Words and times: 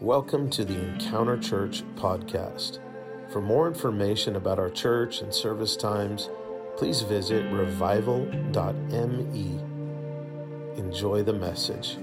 Welcome 0.00 0.50
to 0.50 0.64
the 0.64 0.74
Encounter 0.74 1.38
Church 1.38 1.84
podcast. 1.94 2.80
For 3.30 3.40
more 3.40 3.68
information 3.68 4.34
about 4.34 4.58
our 4.58 4.68
church 4.68 5.20
and 5.20 5.32
service 5.32 5.76
times, 5.76 6.30
please 6.76 7.02
visit 7.02 7.44
revival.me. 7.52 8.40
Enjoy 10.76 11.22
the 11.22 11.32
message. 11.32 11.96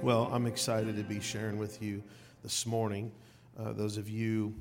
Well, 0.00 0.30
I'm 0.32 0.46
excited 0.46 0.96
to 0.96 1.02
be 1.02 1.20
sharing 1.20 1.58
with 1.58 1.82
you 1.82 2.02
this 2.42 2.64
morning. 2.64 3.12
Uh, 3.60 3.74
those 3.74 3.98
of 3.98 4.08
you 4.08 4.54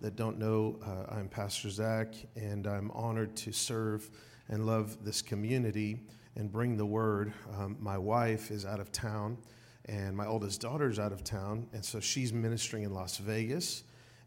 that 0.00 0.16
don't 0.16 0.36
know, 0.36 0.80
uh, 0.84 1.14
I'm 1.14 1.28
Pastor 1.28 1.70
Zach, 1.70 2.12
and 2.34 2.66
I'm 2.66 2.90
honored 2.90 3.36
to 3.36 3.52
serve 3.52 4.10
and 4.48 4.66
love 4.66 5.04
this 5.04 5.22
community 5.22 6.00
and 6.36 6.50
bring 6.50 6.76
the 6.76 6.86
word. 6.86 7.32
Um, 7.56 7.76
my 7.80 7.98
wife 7.98 8.50
is 8.50 8.64
out 8.64 8.80
of 8.80 8.92
town, 8.92 9.38
and 9.86 10.16
my 10.16 10.26
oldest 10.26 10.60
daughter 10.60 10.88
is 10.88 10.98
out 10.98 11.12
of 11.12 11.24
town, 11.24 11.66
and 11.72 11.84
so 11.84 12.00
she's 12.00 12.32
ministering 12.32 12.82
in 12.82 12.92
Las 12.92 13.18
Vegas. 13.18 13.84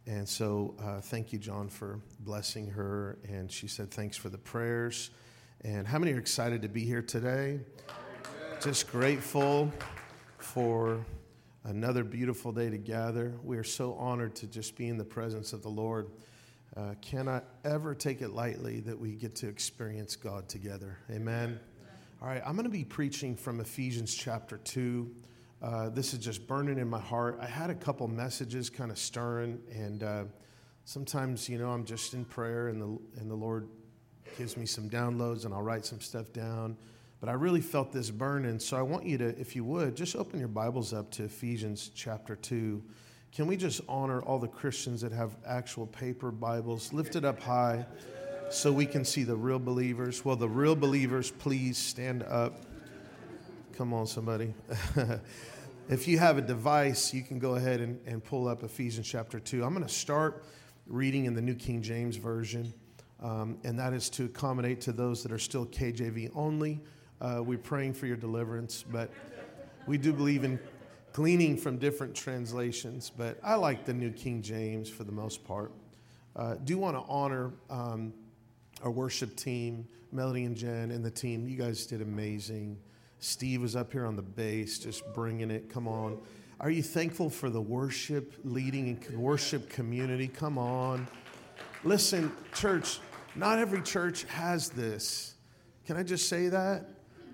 And 0.08 0.28
so, 0.28 0.74
uh, 0.82 1.02
thank 1.02 1.32
you, 1.32 1.38
John, 1.38 1.70
for 1.70 2.00
blessing 2.22 2.68
her. 2.72 3.20
And 3.28 3.52
she 3.52 3.68
said, 3.68 3.92
Thanks 3.92 4.18
for 4.18 4.30
the 4.30 4.38
prayers. 4.38 5.12
And 5.62 5.86
how 5.86 6.00
many 6.00 6.14
are 6.14 6.18
excited 6.18 6.62
to 6.64 6.70
be 6.70 6.84
here 6.84 7.02
today? 7.02 7.60
Just 8.62 8.90
grateful 8.92 9.72
for 10.38 11.06
another 11.66 12.04
beautiful 12.04 12.52
day 12.52 12.70
to 12.70 12.78
gather. 12.78 13.34
We 13.44 13.58
are 13.58 13.64
so 13.64 13.94
honored 13.96 14.36
to 14.38 14.48
just 14.48 14.76
be 14.76 14.88
in 14.88 14.98
the 14.98 15.06
presence 15.06 15.54
of 15.54 15.62
the 15.62 15.70
Lord. 15.70 16.10
Uh, 16.78 16.94
cannot 17.02 17.46
ever 17.66 17.96
take 17.96 18.22
it 18.22 18.30
lightly 18.30 18.80
that 18.80 18.98
we 18.98 19.16
get 19.16 19.36
to 19.36 19.48
experience 19.48 20.16
God 20.16 20.48
together. 20.48 20.98
Amen. 21.12 21.60
All 22.22 22.28
right, 22.28 22.42
I'm 22.46 22.54
going 22.54 22.66
to 22.66 22.70
be 22.70 22.84
preaching 22.84 23.36
from 23.36 23.60
Ephesians 23.60 24.14
chapter 24.14 24.58
2. 24.58 25.10
Uh, 25.62 25.90
this 25.90 26.14
is 26.14 26.20
just 26.20 26.48
burning 26.48 26.78
in 26.78 26.88
my 26.88 27.00
heart. 27.00 27.40
I 27.42 27.48
had 27.48 27.70
a 27.70 27.76
couple 27.76 28.08
messages 28.08 28.70
kind 28.70 28.92
of 28.92 29.00
stirring, 29.00 29.60
and 29.74 30.04
uh, 30.04 30.24
sometimes, 30.86 31.50
you 31.50 31.58
know, 31.58 31.70
I'm 31.70 31.86
just 31.86 32.14
in 32.14 32.24
prayer, 32.24 32.68
and 32.68 32.82
the, 32.82 33.20
and 33.20 33.32
the 33.32 33.36
Lord 33.36 33.68
gives 34.38 34.56
me 34.56 34.66
some 34.66 34.90
downloads, 34.90 35.46
and 35.46 35.54
I'll 35.54 35.62
write 35.62 35.86
some 35.86 36.02
stuff 36.02 36.32
down. 36.34 36.78
But 37.20 37.30
I 37.30 37.34
really 37.34 37.62
felt 37.62 37.92
this 37.92 38.10
burning, 38.10 38.60
so 38.60 38.78
I 38.78 38.82
want 38.82 39.06
you 39.06 39.18
to, 39.18 39.40
if 39.40 39.56
you 39.56 39.64
would, 39.66 39.96
just 39.96 40.16
open 40.16 40.40
your 40.40 40.48
Bibles 40.48 40.94
up 40.94 41.12
to 41.12 41.24
Ephesians 41.26 41.92
chapter 41.96 42.36
2. 42.36 42.82
Can 43.32 43.46
we 43.46 43.58
just 43.58 43.82
honor 43.88 44.22
all 44.22 44.40
the 44.40 44.48
Christians 44.48 45.02
that 45.02 45.12
have 45.12 45.36
actual 45.46 45.86
paper 45.86 46.32
Bibles? 46.32 46.92
Lift 46.92 47.16
it 47.16 47.24
up 47.24 47.40
high 47.40 47.86
so 48.50 48.72
we 48.72 48.88
can 48.88 49.06
see 49.06 49.24
the 49.24 49.36
real 49.36 49.60
believers. 49.60 50.26
Well, 50.26 50.36
the 50.36 50.50
real 50.50 50.76
believers, 50.76 51.30
please 51.30 51.78
stand 51.78 52.24
up. 52.24 52.64
Come 53.74 53.94
on, 53.94 54.08
somebody. 54.08 54.54
if 55.90 56.08
you 56.08 56.18
have 56.18 56.40
a 56.40 56.42
device, 56.42 57.14
you 57.14 57.22
can 57.22 57.38
go 57.38 57.56
ahead 57.56 57.82
and, 57.82 58.00
and 58.08 58.24
pull 58.24 58.48
up 58.48 58.64
Ephesians 58.64 59.08
chapter 59.08 59.40
2. 59.40 59.64
I'm 59.64 59.74
going 59.76 59.86
to 59.86 59.94
start 59.94 60.44
reading 60.88 61.26
in 61.26 61.36
the 61.36 61.42
New 61.42 61.56
King 61.56 61.84
James 61.84 62.16
Version, 62.16 62.74
um, 63.22 63.60
and 63.64 63.78
that 63.78 63.94
is 63.94 64.10
to 64.12 64.26
accommodate 64.26 64.82
to 64.82 64.92
those 64.92 65.22
that 65.22 65.32
are 65.32 65.40
still 65.40 65.68
KJV 65.68 66.32
only. 66.36 66.82
Uh, 67.22 67.42
we're 67.46 67.60
praying 67.60 67.94
for 67.94 68.08
your 68.08 68.18
deliverance, 68.18 68.84
but 68.92 69.12
we 69.86 70.00
do 70.00 70.12
believe 70.12 70.44
in 70.44 70.60
gleaning 71.20 71.58
from 71.58 71.78
different 71.78 72.16
translations, 72.16 73.10
but 73.10 73.38
I 73.44 73.56
like 73.56 73.84
the 73.84 73.94
New 73.94 74.10
King 74.10 74.42
James 74.42 74.90
for 74.90 75.04
the 75.04 75.12
most 75.12 75.44
part. 75.44 75.74
Uh, 76.34 76.56
do 76.64 76.78
want 76.78 76.96
to 76.96 77.04
honor 77.12 77.52
um, 77.70 78.14
our 78.86 78.90
worship 78.90 79.36
team, 79.36 79.86
Melody 80.14 80.46
and 80.46 80.56
Jen, 80.56 80.92
and 80.92 81.04
the 81.04 81.12
team. 81.12 81.46
You 81.46 81.58
guys 81.58 81.86
did 81.86 82.02
amazing. 82.02 82.78
Steve 83.20 83.60
was 83.60 83.76
up 83.76 83.92
here 83.92 84.06
on 84.06 84.16
the 84.16 84.22
bass, 84.22 84.80
just 84.80 85.04
bringing 85.14 85.52
it. 85.52 85.70
Come 85.70 85.90
on. 85.90 86.18
Are 86.62 86.70
you 86.70 86.82
thankful 86.82 87.30
for 87.30 87.50
the 87.50 87.60
worship 87.60 88.36
leading 88.46 88.88
and 88.88 89.20
worship 89.20 89.70
community? 89.70 90.30
Come 90.30 90.58
on. 90.58 91.06
Listen, 91.84 92.32
church, 92.54 93.02
not 93.36 93.60
every 93.60 93.82
church 93.82 94.24
has 94.30 94.70
this. 94.70 95.34
Can 95.86 95.98
I 95.98 96.04
just 96.04 96.30
say 96.30 96.48
that? 96.48 96.86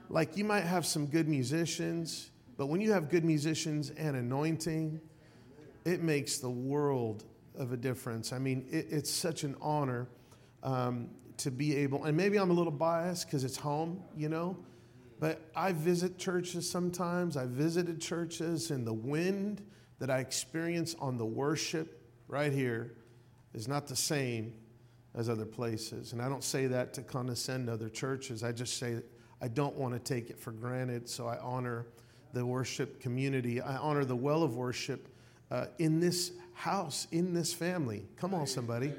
Like, 0.10 0.38
you 0.38 0.44
might 0.44 0.64
have 0.64 0.88
some 0.88 1.06
good 1.06 1.28
musicians, 1.28 2.32
but 2.58 2.68
when 2.68 2.82
you 2.82 2.92
have 2.92 3.10
good 3.10 3.26
musicians 3.26 3.92
and 3.92 4.16
anointing, 4.16 5.00
it 5.86 6.02
makes 6.02 6.38
the 6.40 6.50
world 6.50 7.26
of 7.58 7.72
a 7.72 7.78
difference. 7.78 8.34
I 8.34 8.40
mean, 8.40 8.66
it, 8.70 8.88
it's 8.90 9.12
such 9.12 9.44
an 9.44 9.56
honor 9.62 10.08
um, 10.64 11.10
to 11.38 11.52
be 11.52 11.76
able, 11.76 12.06
and 12.06 12.16
maybe 12.16 12.38
I'm 12.38 12.50
a 12.50 12.54
little 12.54 12.72
biased 12.72 13.28
because 13.28 13.44
it's 13.44 13.58
home, 13.58 14.02
you 14.16 14.30
know, 14.30 14.58
but 15.20 15.42
I 15.56 15.72
visit 15.72 16.18
churches 16.18 16.70
sometimes. 16.70 17.38
I 17.38 17.46
visited 17.46 18.02
churches, 18.02 18.72
and 18.72 18.86
the 18.86 18.94
wind 18.94 19.64
that 20.00 20.10
I 20.10 20.20
experience 20.20 20.96
on 21.00 21.18
the 21.18 21.26
worship 21.26 22.02
right 22.28 22.52
here 22.52 22.96
is 23.54 23.68
not 23.68 23.88
the 23.88 23.96
same 23.96 24.54
as 25.14 25.30
other 25.30 25.46
places. 25.46 26.12
And 26.12 26.22
I 26.22 26.28
don't 26.28 26.44
say 26.44 26.68
that 26.68 26.94
to 26.96 27.02
condescend 27.02 27.70
other 27.70 27.88
churches. 27.88 28.44
I 28.44 28.52
just 28.52 28.78
say 28.78 28.98
I 29.42 29.48
don't 29.48 29.76
want 29.76 29.94
to 29.94 30.00
take 30.00 30.30
it 30.30 30.40
for 30.40 30.52
granted, 30.52 31.08
so 31.10 31.28
I 31.28 31.38
honor 31.40 31.88
the 32.36 32.46
worship 32.46 33.00
community. 33.00 33.62
I 33.62 33.78
honor 33.78 34.04
the 34.04 34.16
well 34.16 34.44
of 34.44 34.58
worship 34.58 35.08
uh, 35.50 35.68
in 35.80 36.02
this 36.02 36.34
house, 36.54 37.08
in 37.14 37.34
this 37.34 37.54
family. 37.54 38.06
Come 38.18 38.34
on, 38.34 38.46
somebody. 38.46 38.94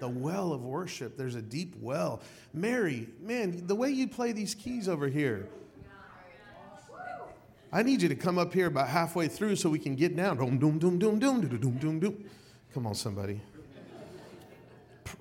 The 0.00 0.08
well 0.08 0.54
of 0.54 0.64
worship. 0.64 1.14
There's 1.14 1.34
a 1.34 1.42
deep 1.42 1.74
well. 1.78 2.22
Mary, 2.54 3.06
man, 3.20 3.66
the 3.66 3.74
way 3.74 3.90
you 3.90 4.08
play 4.08 4.32
these 4.32 4.54
keys 4.54 4.88
over 4.88 5.08
here. 5.08 5.46
I 7.70 7.82
need 7.82 8.00
you 8.00 8.08
to 8.08 8.16
come 8.16 8.38
up 8.38 8.52
here 8.52 8.66
about 8.66 8.88
halfway 8.88 9.28
through 9.28 9.56
so 9.56 9.68
we 9.68 9.78
can 9.78 9.94
get 9.94 10.16
down. 10.16 10.38
Doom, 10.38 10.58
doom, 10.58 10.78
doom, 10.78 10.98
doom, 10.98 11.18
doom, 11.18 11.40
doom, 11.42 11.60
doom, 11.60 11.78
doom, 11.78 12.00
doom. 12.00 12.24
Come 12.72 12.86
on, 12.86 12.94
somebody. 12.94 13.42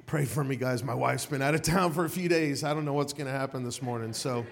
Pray 0.06 0.24
for 0.24 0.46
me, 0.46 0.56
guys. 0.56 0.82
My 0.82 0.96
wife's 0.96 1.26
been 1.26 1.42
out 1.42 1.56
of 1.56 1.62
town 1.62 1.92
for 1.92 2.06
a 2.06 2.10
few 2.10 2.30
days. 2.30 2.64
I 2.64 2.74
don't 2.74 2.86
know 2.86 2.94
what's 2.94 3.14
going 3.14 3.28
to 3.28 3.38
happen 3.38 3.66
this 3.66 3.82
morning. 3.82 4.14
So, 4.14 4.46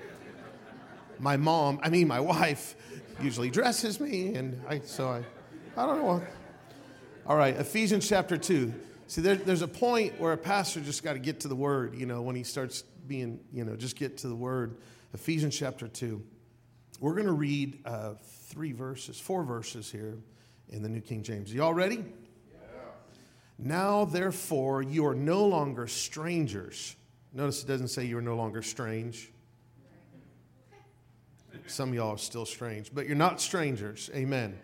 my 1.19 1.37
mom, 1.37 1.79
I 1.83 1.89
mean, 1.89 2.07
my 2.07 2.19
wife, 2.19 2.75
usually 3.21 3.49
dresses 3.49 3.99
me, 3.99 4.35
and 4.35 4.61
I, 4.67 4.79
so 4.79 5.07
I, 5.07 5.23
I 5.75 5.85
don't 5.85 5.97
know 5.97 6.05
what. 6.05 6.23
All 7.25 7.37
right, 7.37 7.55
Ephesians 7.55 8.07
chapter 8.07 8.37
2. 8.37 8.73
See, 9.07 9.21
there, 9.21 9.35
there's 9.35 9.61
a 9.61 9.67
point 9.67 10.19
where 10.19 10.33
a 10.33 10.37
pastor 10.37 10.81
just 10.81 11.03
got 11.03 11.13
to 11.13 11.19
get 11.19 11.39
to 11.41 11.47
the 11.47 11.55
word, 11.55 11.95
you 11.95 12.05
know, 12.05 12.21
when 12.21 12.35
he 12.35 12.43
starts 12.43 12.83
being, 13.07 13.39
you 13.51 13.63
know, 13.63 13.75
just 13.75 13.95
get 13.95 14.17
to 14.19 14.27
the 14.27 14.35
word. 14.35 14.77
Ephesians 15.13 15.57
chapter 15.57 15.87
2. 15.87 16.21
We're 16.99 17.13
going 17.13 17.27
to 17.27 17.33
read 17.33 17.79
uh, 17.85 18.15
three 18.47 18.71
verses, 18.71 19.19
four 19.19 19.43
verses 19.43 19.91
here 19.91 20.17
in 20.69 20.81
the 20.81 20.89
New 20.89 21.01
King 21.01 21.23
James. 21.23 21.53
Y'all 21.53 21.73
ready? 21.73 22.03
Now, 23.59 24.05
therefore, 24.05 24.83
you 24.83 25.05
are 25.07 25.15
no 25.15 25.45
longer 25.45 25.87
strangers. 25.87 26.95
Notice 27.33 27.63
it 27.63 27.67
doesn't 27.67 27.87
say 27.87 28.05
you 28.05 28.17
are 28.17 28.21
no 28.21 28.35
longer 28.35 28.61
strange. 28.61 29.31
Some 31.67 31.89
of 31.89 31.95
y'all 31.95 32.15
are 32.15 32.17
still 32.17 32.45
strange, 32.45 32.91
but 32.93 33.07
you're 33.07 33.15
not 33.15 33.41
strangers. 33.41 34.09
Amen. 34.15 34.57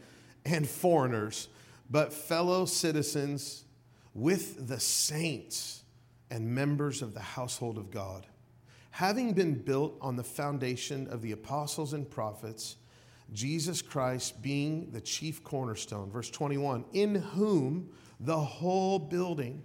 And 0.46 0.68
foreigners, 0.68 1.50
but 1.90 2.14
fellow 2.14 2.66
citizens 2.66 3.66
with 4.14 4.68
the 4.68 4.80
saints 4.80 5.84
and 6.30 6.48
members 6.54 7.02
of 7.02 7.14
the 7.14 7.20
household 7.20 7.78
of 7.78 7.92
God, 7.92 8.26
having 8.92 9.34
been 9.34 9.54
built 9.54 9.98
on 10.02 10.16
the 10.16 10.24
foundation 10.24 11.08
of 11.08 11.22
the 11.22 11.32
apostles 11.32 11.94
and 11.94 12.10
prophets, 12.10 12.78
Jesus 13.32 13.82
Christ 13.82 14.42
being 14.42 14.92
the 14.92 15.02
chief 15.02 15.44
cornerstone. 15.44 16.12
Verse 16.12 16.30
21 16.30 16.86
In 16.94 17.16
whom 17.16 17.90
the 18.20 18.40
whole 18.40 19.00
building, 19.00 19.64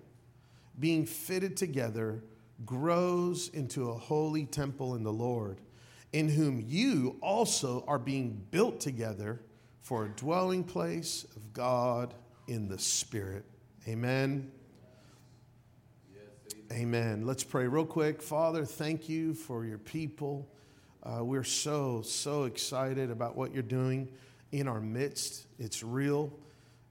being 0.79 1.07
fitted 1.07 1.57
together, 1.57 2.23
grows 2.65 3.49
into 3.49 3.91
a 3.91 3.95
holy 3.95 4.47
temple 4.47 4.95
in 4.95 5.03
the 5.03 5.13
Lord 5.13 5.61
in 6.13 6.29
whom 6.29 6.63
you 6.67 7.17
also 7.21 7.85
are 7.87 7.99
being 7.99 8.45
built 8.51 8.81
together 8.81 9.41
for 9.83 10.05
a 10.05 10.09
dwelling 10.09 10.65
place 10.65 11.27
of 11.37 11.53
God 11.53 12.15
in 12.47 12.69
the 12.69 12.79
Spirit. 12.79 13.45
Amen. 13.87 14.51
amen. 16.73 17.27
Let's 17.27 17.45
pray 17.45 17.67
real 17.67 17.87
quick. 17.87 18.21
Father, 18.21 18.65
thank 18.65 19.09
you 19.09 19.35
for 19.35 19.65
your 19.65 19.79
people. 19.79 20.49
Uh, 21.03 21.25
we're 21.25 21.45
so, 21.45 22.03
so 22.03 22.45
excited 22.45 23.11
about 23.11 23.37
what 23.37 23.55
you're 23.55 23.63
doing 23.63 24.09
in 24.53 24.69
our 24.69 24.81
midst. 24.81 25.47
It's 25.59 25.83
real. 25.83 26.33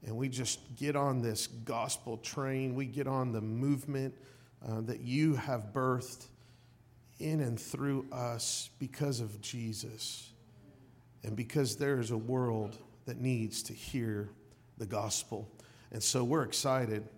And 0.04 0.16
we 0.16 0.28
just 0.28 0.60
get 0.76 0.96
on 0.96 1.20
this 1.20 1.46
gospel 1.46 2.16
train. 2.18 2.74
We 2.74 2.86
get 2.86 3.06
on 3.06 3.32
the 3.32 3.40
movement 3.40 4.14
uh, 4.66 4.80
that 4.82 5.00
you 5.00 5.34
have 5.34 5.72
birthed 5.72 6.26
in 7.18 7.40
and 7.40 7.58
through 7.58 8.06
us 8.12 8.70
because 8.78 9.20
of 9.20 9.40
Jesus 9.40 10.32
and 11.24 11.36
because 11.36 11.76
there 11.76 11.98
is 11.98 12.10
a 12.10 12.16
world 12.16 12.78
that 13.06 13.20
needs 13.20 13.62
to 13.64 13.72
hear 13.72 14.30
the 14.78 14.86
gospel. 14.86 15.48
And 15.90 16.02
so 16.02 16.22
we're 16.22 16.42
excited. 16.44 17.08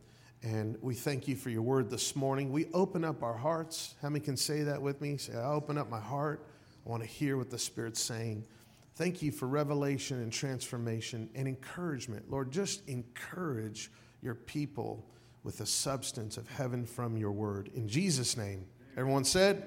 And 0.42 0.78
we 0.80 0.94
thank 0.94 1.28
you 1.28 1.36
for 1.36 1.50
your 1.50 1.62
word 1.62 1.90
this 1.90 2.16
morning. 2.16 2.50
We 2.50 2.66
open 2.72 3.04
up 3.04 3.22
our 3.22 3.36
hearts. 3.36 3.94
How 4.00 4.08
many 4.08 4.24
can 4.24 4.36
say 4.36 4.62
that 4.62 4.80
with 4.80 5.00
me? 5.00 5.18
Say, 5.18 5.34
I 5.34 5.50
open 5.50 5.76
up 5.76 5.90
my 5.90 6.00
heart. 6.00 6.46
I 6.86 6.88
want 6.88 7.02
to 7.02 7.08
hear 7.08 7.36
what 7.36 7.50
the 7.50 7.58
Spirit's 7.58 8.00
saying. 8.00 8.46
Thank 8.94 9.20
you 9.22 9.32
for 9.32 9.46
revelation 9.46 10.22
and 10.22 10.32
transformation 10.32 11.28
and 11.34 11.46
encouragement. 11.46 12.30
Lord, 12.30 12.50
just 12.50 12.88
encourage 12.88 13.90
your 14.22 14.34
people 14.34 15.06
with 15.42 15.58
the 15.58 15.66
substance 15.66 16.36
of 16.36 16.48
heaven 16.48 16.86
from 16.86 17.16
your 17.16 17.32
word. 17.32 17.70
In 17.74 17.88
Jesus' 17.88 18.36
name. 18.36 18.64
Everyone 18.96 19.24
said? 19.24 19.64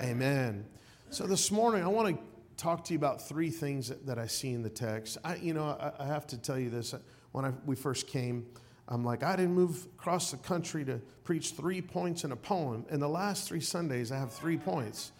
Amen. 0.00 0.66
So 1.10 1.26
this 1.26 1.52
morning, 1.52 1.84
I 1.84 1.88
want 1.88 2.16
to 2.16 2.22
talk 2.56 2.84
to 2.84 2.92
you 2.92 2.98
about 2.98 3.22
three 3.22 3.50
things 3.50 3.88
that, 3.88 4.06
that 4.06 4.18
I 4.18 4.26
see 4.26 4.52
in 4.52 4.62
the 4.62 4.70
text. 4.70 5.18
I, 5.24 5.36
you 5.36 5.54
know, 5.54 5.64
I, 5.64 5.92
I 6.02 6.06
have 6.06 6.26
to 6.28 6.38
tell 6.38 6.58
you 6.58 6.68
this. 6.68 6.94
When 7.30 7.44
I, 7.44 7.52
we 7.64 7.76
first 7.76 8.08
came, 8.08 8.46
I'm 8.88 9.04
like, 9.04 9.22
I 9.22 9.36
didn't 9.36 9.54
move 9.54 9.86
across 9.96 10.32
the 10.32 10.36
country 10.38 10.84
to 10.86 11.00
preach 11.22 11.52
three 11.52 11.80
points 11.80 12.24
in 12.24 12.32
a 12.32 12.36
poem. 12.36 12.84
In 12.90 12.98
the 12.98 13.08
last 13.08 13.48
three 13.48 13.60
Sundays, 13.60 14.10
I 14.10 14.18
have 14.18 14.32
three 14.32 14.56
points, 14.56 15.12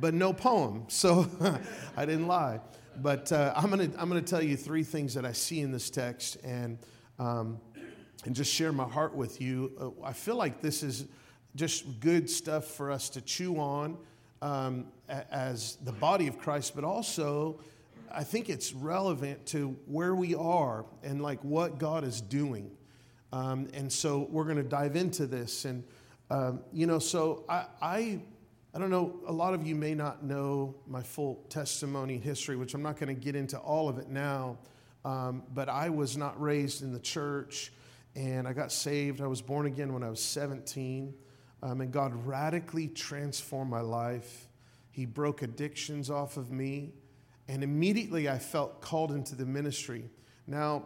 but 0.00 0.12
no 0.12 0.32
poem. 0.32 0.84
So 0.88 1.26
I 1.96 2.04
didn't 2.04 2.26
lie. 2.26 2.60
But 3.00 3.32
uh, 3.32 3.54
I'm 3.56 3.70
going 3.70 3.90
to 3.90 4.00
I'm 4.00 4.08
gonna 4.08 4.20
tell 4.20 4.42
you 4.42 4.56
three 4.56 4.82
things 4.82 5.14
that 5.14 5.24
I 5.24 5.32
see 5.32 5.60
in 5.60 5.72
this 5.72 5.88
text 5.88 6.36
and, 6.44 6.78
um, 7.18 7.58
and 8.26 8.34
just 8.34 8.52
share 8.52 8.72
my 8.72 8.84
heart 8.84 9.14
with 9.14 9.40
you. 9.40 9.72
Uh, 9.80 10.04
I 10.04 10.12
feel 10.12 10.36
like 10.36 10.60
this 10.60 10.82
is 10.82 11.06
just 11.54 12.00
good 12.00 12.28
stuff 12.28 12.66
for 12.66 12.90
us 12.90 13.10
to 13.10 13.20
chew 13.20 13.58
on 13.58 13.98
um, 14.40 14.86
as 15.08 15.76
the 15.84 15.92
body 15.92 16.26
of 16.26 16.38
Christ, 16.38 16.74
but 16.74 16.84
also 16.84 17.60
I 18.14 18.24
think 18.24 18.50
it's 18.50 18.72
relevant 18.72 19.46
to 19.46 19.76
where 19.86 20.14
we 20.14 20.34
are 20.34 20.84
and 21.02 21.22
like 21.22 21.42
what 21.42 21.78
God 21.78 22.04
is 22.04 22.20
doing. 22.20 22.70
Um, 23.32 23.68
and 23.72 23.90
so 23.90 24.28
we're 24.30 24.44
going 24.44 24.56
to 24.56 24.62
dive 24.62 24.96
into 24.96 25.26
this. 25.26 25.64
And, 25.64 25.84
um, 26.30 26.60
you 26.72 26.86
know, 26.86 26.98
so 26.98 27.44
I, 27.48 27.64
I, 27.80 28.20
I 28.74 28.78
don't 28.78 28.90
know, 28.90 29.20
a 29.26 29.32
lot 29.32 29.54
of 29.54 29.66
you 29.66 29.74
may 29.74 29.94
not 29.94 30.22
know 30.22 30.74
my 30.86 31.02
full 31.02 31.44
testimony 31.48 32.14
and 32.14 32.24
history, 32.24 32.56
which 32.56 32.74
I'm 32.74 32.82
not 32.82 32.98
going 32.98 33.14
to 33.14 33.20
get 33.20 33.34
into 33.34 33.56
all 33.58 33.88
of 33.88 33.98
it 33.98 34.08
now. 34.08 34.58
Um, 35.04 35.44
but 35.52 35.68
I 35.68 35.88
was 35.88 36.16
not 36.16 36.40
raised 36.40 36.82
in 36.82 36.92
the 36.92 37.00
church 37.00 37.72
and 38.14 38.46
I 38.46 38.52
got 38.52 38.70
saved. 38.70 39.20
I 39.20 39.26
was 39.26 39.40
born 39.40 39.66
again 39.66 39.92
when 39.94 40.02
I 40.02 40.10
was 40.10 40.22
17. 40.22 41.14
Um, 41.62 41.80
and 41.80 41.92
God 41.92 42.12
radically 42.26 42.88
transformed 42.88 43.70
my 43.70 43.80
life. 43.80 44.48
He 44.90 45.06
broke 45.06 45.42
addictions 45.42 46.10
off 46.10 46.36
of 46.36 46.50
me. 46.50 46.92
And 47.48 47.62
immediately 47.62 48.28
I 48.28 48.38
felt 48.38 48.80
called 48.80 49.12
into 49.12 49.34
the 49.34 49.46
ministry. 49.46 50.10
Now, 50.46 50.84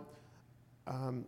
um, 0.87 1.25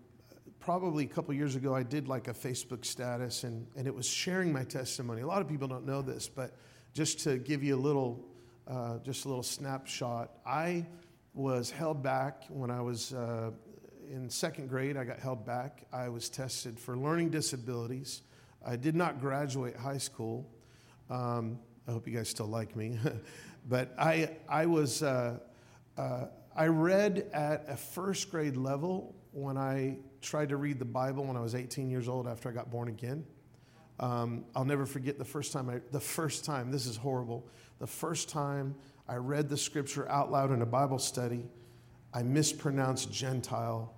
probably 0.61 1.05
a 1.05 1.09
couple 1.09 1.35
years 1.35 1.57
ago, 1.57 1.75
I 1.75 1.83
did 1.83 2.09
like 2.09 2.29
a 2.29 2.35
Facebook 2.35 2.85
status 2.85 3.45
and, 3.45 3.67
and 3.77 3.87
it 3.87 3.95
was 3.95 4.07
sharing 4.07 4.53
my 4.53 4.65
testimony. 4.65 5.23
A 5.23 5.27
lot 5.27 5.41
of 5.41 5.49
people 5.49 5.69
don't 5.69 5.87
know 5.87 6.03
this, 6.03 6.29
but 6.29 6.57
just 6.93 7.21
to 7.21 7.39
give 7.39 7.63
you 7.63 7.77
a 7.77 7.81
little, 7.81 8.25
uh, 8.67 8.99
just 8.99 9.25
a 9.25 9.29
little 9.29 9.43
snapshot, 9.43 10.31
I 10.47 10.87
was 11.35 11.71
held 11.71 12.03
back 12.03 12.45
when 12.49 12.71
I 12.71 12.81
was 12.81 13.13
uh, 13.13 13.51
in 14.11 14.29
second 14.29 14.69
grade. 14.69 14.97
I 14.97 15.05
got 15.05 15.21
held 15.21 15.47
back. 15.47 15.85
I 15.93 16.09
was 16.09 16.29
tested 16.29 16.79
for 16.79 16.97
learning 16.97 17.31
disabilities. 17.31 18.23
I 18.65 18.77
did 18.77 18.95
not 18.95 19.21
graduate 19.21 19.77
high 19.77 19.99
school. 19.99 20.49
Um, 21.11 21.59
I 21.87 21.93
hope 21.93 22.07
you 22.07 22.15
guys 22.15 22.29
still 22.29 22.47
like 22.47 22.77
me. 22.77 22.99
but 23.69 23.95
I, 23.99 24.37
I 24.49 24.67
was, 24.67 25.03
uh, 25.03 25.39
uh, 25.97 26.27
I 26.55 26.67
read 26.67 27.31
at 27.33 27.65
a 27.69 27.77
first 27.77 28.31
grade 28.31 28.57
level 28.57 29.15
when 29.33 29.57
I 29.57 29.99
tried 30.21 30.49
to 30.51 30.57
read 30.57 30.79
the 30.79 30.85
Bible 30.85 31.25
when 31.25 31.37
I 31.37 31.41
was 31.41 31.55
18 31.55 31.89
years 31.91 32.09
old 32.09 32.27
after 32.27 32.49
I 32.49 32.53
got 32.53 32.71
born 32.71 32.89
again. 32.89 33.25
Um, 34.01 34.45
I'll 34.55 34.65
never 34.65 34.87
forget 34.87 35.19
the 35.19 35.25
first 35.25 35.53
time 35.53 35.69
I, 35.69 35.81
the 35.91 36.01
first 36.01 36.45
time, 36.45 36.71
this 36.71 36.87
is 36.87 36.97
horrible, 36.97 37.47
the 37.79 37.87
first 37.87 38.29
time 38.29 38.75
I 39.09 39.17
read 39.17 39.49
the 39.49 39.57
scripture 39.57 40.09
out 40.09 40.31
loud 40.31 40.53
in 40.53 40.63
a 40.63 40.67
Bible 40.67 40.99
study, 40.99 41.45
I 42.13 42.23
mispronounced 42.23 43.11
Gentile. 43.13 43.95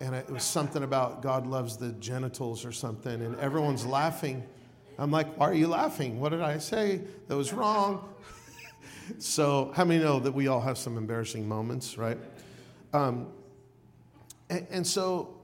And 0.00 0.14
it 0.14 0.28
was 0.30 0.44
something 0.44 0.82
about 0.82 1.22
God 1.22 1.46
loves 1.46 1.76
the 1.76 1.92
genitals 1.92 2.64
or 2.64 2.72
something, 2.72 3.22
and 3.22 3.38
everyone's 3.40 3.86
laughing. 3.86 4.42
I'm 4.98 5.10
like, 5.10 5.36
why 5.36 5.48
are 5.48 5.54
you 5.54 5.68
laughing? 5.68 6.20
What 6.20 6.30
did 6.30 6.42
I 6.42 6.58
say 6.58 7.00
that 7.28 7.36
was 7.36 7.52
wrong? 7.52 8.06
so, 9.18 9.72
how 9.74 9.84
many 9.84 10.02
know 10.02 10.20
that 10.20 10.32
we 10.32 10.48
all 10.48 10.60
have 10.60 10.76
some 10.76 10.98
embarrassing 10.98 11.48
moments, 11.48 11.96
right? 11.96 12.18
Um, 12.92 13.28
and, 14.50 14.66
and 14.70 14.86
so 14.86 15.36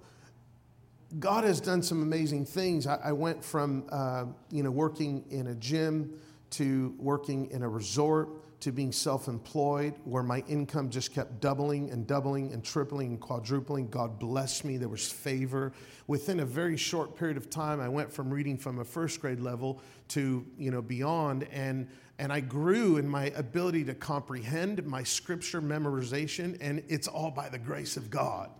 God 1.18 1.44
has 1.44 1.60
done 1.60 1.82
some 1.82 2.02
amazing 2.02 2.46
things. 2.46 2.86
I, 2.86 2.98
I 3.04 3.12
went 3.12 3.44
from 3.44 3.84
uh, 3.90 4.26
you 4.50 4.62
know 4.62 4.70
working 4.70 5.24
in 5.30 5.48
a 5.48 5.54
gym 5.54 6.18
to 6.52 6.94
working 6.98 7.50
in 7.50 7.62
a 7.62 7.68
resort 7.68 8.60
to 8.60 8.70
being 8.70 8.92
self-employed, 8.92 9.94
where 10.04 10.22
my 10.22 10.44
income 10.48 10.88
just 10.88 11.12
kept 11.12 11.40
doubling 11.40 11.90
and 11.90 12.06
doubling 12.06 12.52
and 12.52 12.62
tripling 12.62 13.08
and 13.08 13.20
quadrupling. 13.20 13.88
God 13.88 14.20
blessed 14.20 14.64
me. 14.64 14.76
There 14.76 14.88
was 14.88 15.10
favor. 15.10 15.72
Within 16.06 16.40
a 16.40 16.44
very 16.44 16.76
short 16.76 17.16
period 17.16 17.36
of 17.36 17.50
time, 17.50 17.80
I 17.80 17.88
went 17.88 18.12
from 18.12 18.30
reading 18.30 18.56
from 18.56 18.78
a 18.78 18.84
first 18.84 19.20
grade 19.20 19.40
level 19.40 19.80
to 20.08 20.46
you 20.56 20.70
know 20.70 20.80
beyond, 20.80 21.48
and 21.50 21.88
and 22.18 22.32
I 22.32 22.38
grew 22.38 22.98
in 22.98 23.08
my 23.08 23.26
ability 23.34 23.84
to 23.84 23.94
comprehend 23.94 24.86
my 24.86 25.02
scripture 25.02 25.60
memorization, 25.60 26.56
and 26.60 26.84
it's 26.88 27.08
all 27.08 27.32
by 27.32 27.48
the 27.48 27.58
grace 27.58 27.96
of 27.96 28.10
God. 28.10 28.50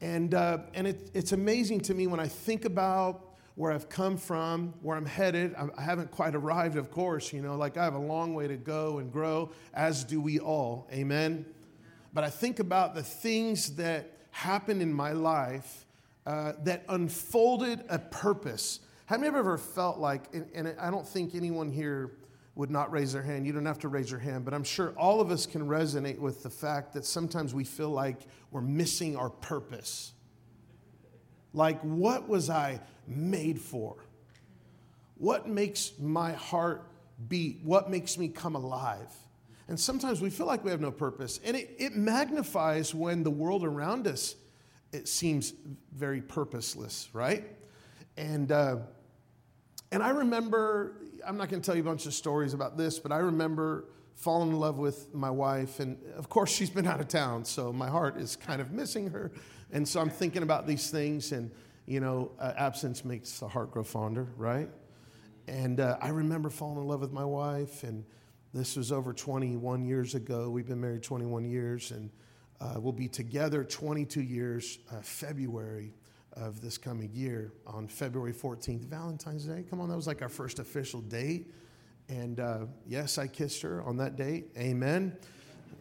And, 0.00 0.34
uh, 0.34 0.58
and 0.74 0.88
it, 0.88 1.10
it's 1.14 1.30
amazing 1.30 1.82
to 1.82 1.94
me 1.94 2.08
when 2.08 2.18
I 2.18 2.26
think 2.26 2.64
about 2.64 3.31
where 3.54 3.72
I've 3.72 3.88
come 3.88 4.16
from, 4.16 4.74
where 4.82 4.96
I'm 4.96 5.06
headed. 5.06 5.54
I 5.54 5.82
haven't 5.82 6.10
quite 6.10 6.34
arrived, 6.34 6.76
of 6.76 6.90
course, 6.90 7.32
you 7.32 7.42
know, 7.42 7.56
like 7.56 7.76
I 7.76 7.84
have 7.84 7.94
a 7.94 7.98
long 7.98 8.34
way 8.34 8.48
to 8.48 8.56
go 8.56 8.98
and 8.98 9.12
grow, 9.12 9.50
as 9.74 10.04
do 10.04 10.20
we 10.20 10.38
all. 10.38 10.88
Amen. 10.92 11.44
But 12.14 12.24
I 12.24 12.30
think 12.30 12.60
about 12.60 12.94
the 12.94 13.02
things 13.02 13.76
that 13.76 14.12
happened 14.30 14.80
in 14.80 14.92
my 14.92 15.12
life 15.12 15.86
uh, 16.26 16.52
that 16.64 16.84
unfolded 16.88 17.84
a 17.88 17.98
purpose. 17.98 18.80
Have 19.06 19.20
you 19.20 19.26
ever 19.26 19.58
felt 19.58 19.98
like, 19.98 20.32
and, 20.32 20.46
and 20.54 20.74
I 20.80 20.90
don't 20.90 21.06
think 21.06 21.34
anyone 21.34 21.70
here 21.70 22.12
would 22.54 22.70
not 22.70 22.92
raise 22.92 23.12
their 23.12 23.22
hand. 23.22 23.46
You 23.46 23.52
don't 23.52 23.64
have 23.64 23.78
to 23.80 23.88
raise 23.88 24.10
your 24.10 24.20
hand, 24.20 24.44
but 24.44 24.52
I'm 24.52 24.64
sure 24.64 24.92
all 24.96 25.20
of 25.20 25.30
us 25.30 25.46
can 25.46 25.66
resonate 25.66 26.18
with 26.18 26.42
the 26.42 26.50
fact 26.50 26.92
that 26.92 27.06
sometimes 27.06 27.54
we 27.54 27.64
feel 27.64 27.88
like 27.88 28.26
we're 28.50 28.60
missing 28.60 29.16
our 29.16 29.30
purpose. 29.30 30.12
Like, 31.54 31.80
what 31.80 32.28
was 32.28 32.50
I 32.50 32.80
made 33.06 33.60
for? 33.60 33.96
What 35.16 35.48
makes 35.48 35.92
my 35.98 36.32
heart 36.32 36.86
beat? 37.28 37.60
What 37.62 37.90
makes 37.90 38.18
me 38.18 38.28
come 38.28 38.54
alive? 38.54 39.10
And 39.68 39.78
sometimes 39.78 40.20
we 40.20 40.30
feel 40.30 40.46
like 40.46 40.64
we 40.64 40.70
have 40.70 40.80
no 40.80 40.90
purpose. 40.90 41.40
And 41.44 41.56
it, 41.56 41.76
it 41.78 41.96
magnifies 41.96 42.94
when 42.94 43.22
the 43.22 43.30
world 43.30 43.64
around 43.64 44.06
us 44.06 44.36
it 44.92 45.08
seems 45.08 45.54
very 45.94 46.20
purposeless, 46.20 47.08
right? 47.12 47.44
And 48.16 48.52
uh, 48.52 48.76
and 49.90 50.02
I 50.02 50.10
remember 50.10 50.96
I'm 51.26 51.36
not 51.36 51.48
going 51.48 51.62
to 51.62 51.66
tell 51.66 51.74
you 51.74 51.82
a 51.82 51.84
bunch 51.84 52.06
of 52.06 52.14
stories 52.14 52.52
about 52.52 52.76
this, 52.76 52.98
but 52.98 53.12
I 53.12 53.18
remember 53.18 53.86
falling 54.16 54.50
in 54.50 54.58
love 54.58 54.76
with 54.76 55.14
my 55.14 55.30
wife. 55.30 55.80
And 55.80 55.98
of 56.16 56.28
course, 56.28 56.50
she's 56.50 56.70
been 56.70 56.86
out 56.86 57.00
of 57.00 57.08
town, 57.08 57.44
so 57.44 57.72
my 57.72 57.88
heart 57.88 58.18
is 58.18 58.36
kind 58.36 58.60
of 58.60 58.70
missing 58.72 59.10
her. 59.10 59.32
And 59.72 59.88
so 59.88 60.00
I'm 60.00 60.10
thinking 60.10 60.42
about 60.42 60.66
these 60.66 60.90
things, 60.90 61.32
and, 61.32 61.50
you 61.86 62.00
know, 62.00 62.32
uh, 62.38 62.52
absence 62.56 63.04
makes 63.04 63.40
the 63.40 63.48
heart 63.48 63.70
grow 63.70 63.82
fonder, 63.82 64.28
right? 64.36 64.68
And 65.48 65.80
uh, 65.80 65.98
I 66.00 66.08
remember 66.08 66.50
falling 66.50 66.78
in 66.78 66.86
love 66.86 67.00
with 67.00 67.12
my 67.12 67.24
wife, 67.24 67.82
and 67.82 68.04
this 68.54 68.76
was 68.76 68.92
over 68.92 69.12
21 69.12 69.84
years 69.84 70.14
ago. 70.14 70.48
We've 70.48 70.66
been 70.66 70.80
married 70.80 71.02
21 71.02 71.44
years, 71.44 71.90
and 71.90 72.10
uh, 72.60 72.74
we'll 72.78 72.92
be 72.92 73.08
together 73.08 73.64
22 73.64 74.22
years, 74.22 74.78
uh, 74.92 75.00
February 75.00 75.92
of 76.34 76.60
this 76.60 76.78
coming 76.78 77.10
year 77.12 77.52
on 77.66 77.88
February 77.88 78.32
14th, 78.32 78.84
Valentine's 78.84 79.44
Day. 79.44 79.64
Come 79.68 79.80
on, 79.80 79.88
that 79.88 79.96
was 79.96 80.06
like 80.06 80.22
our 80.22 80.28
first 80.28 80.58
official 80.58 81.00
date. 81.00 81.52
And 82.08 82.40
uh, 82.40 82.66
yes, 82.86 83.18
I 83.18 83.26
kissed 83.26 83.62
her 83.62 83.82
on 83.82 83.96
that 83.98 84.16
date. 84.16 84.50
Amen. 84.56 85.16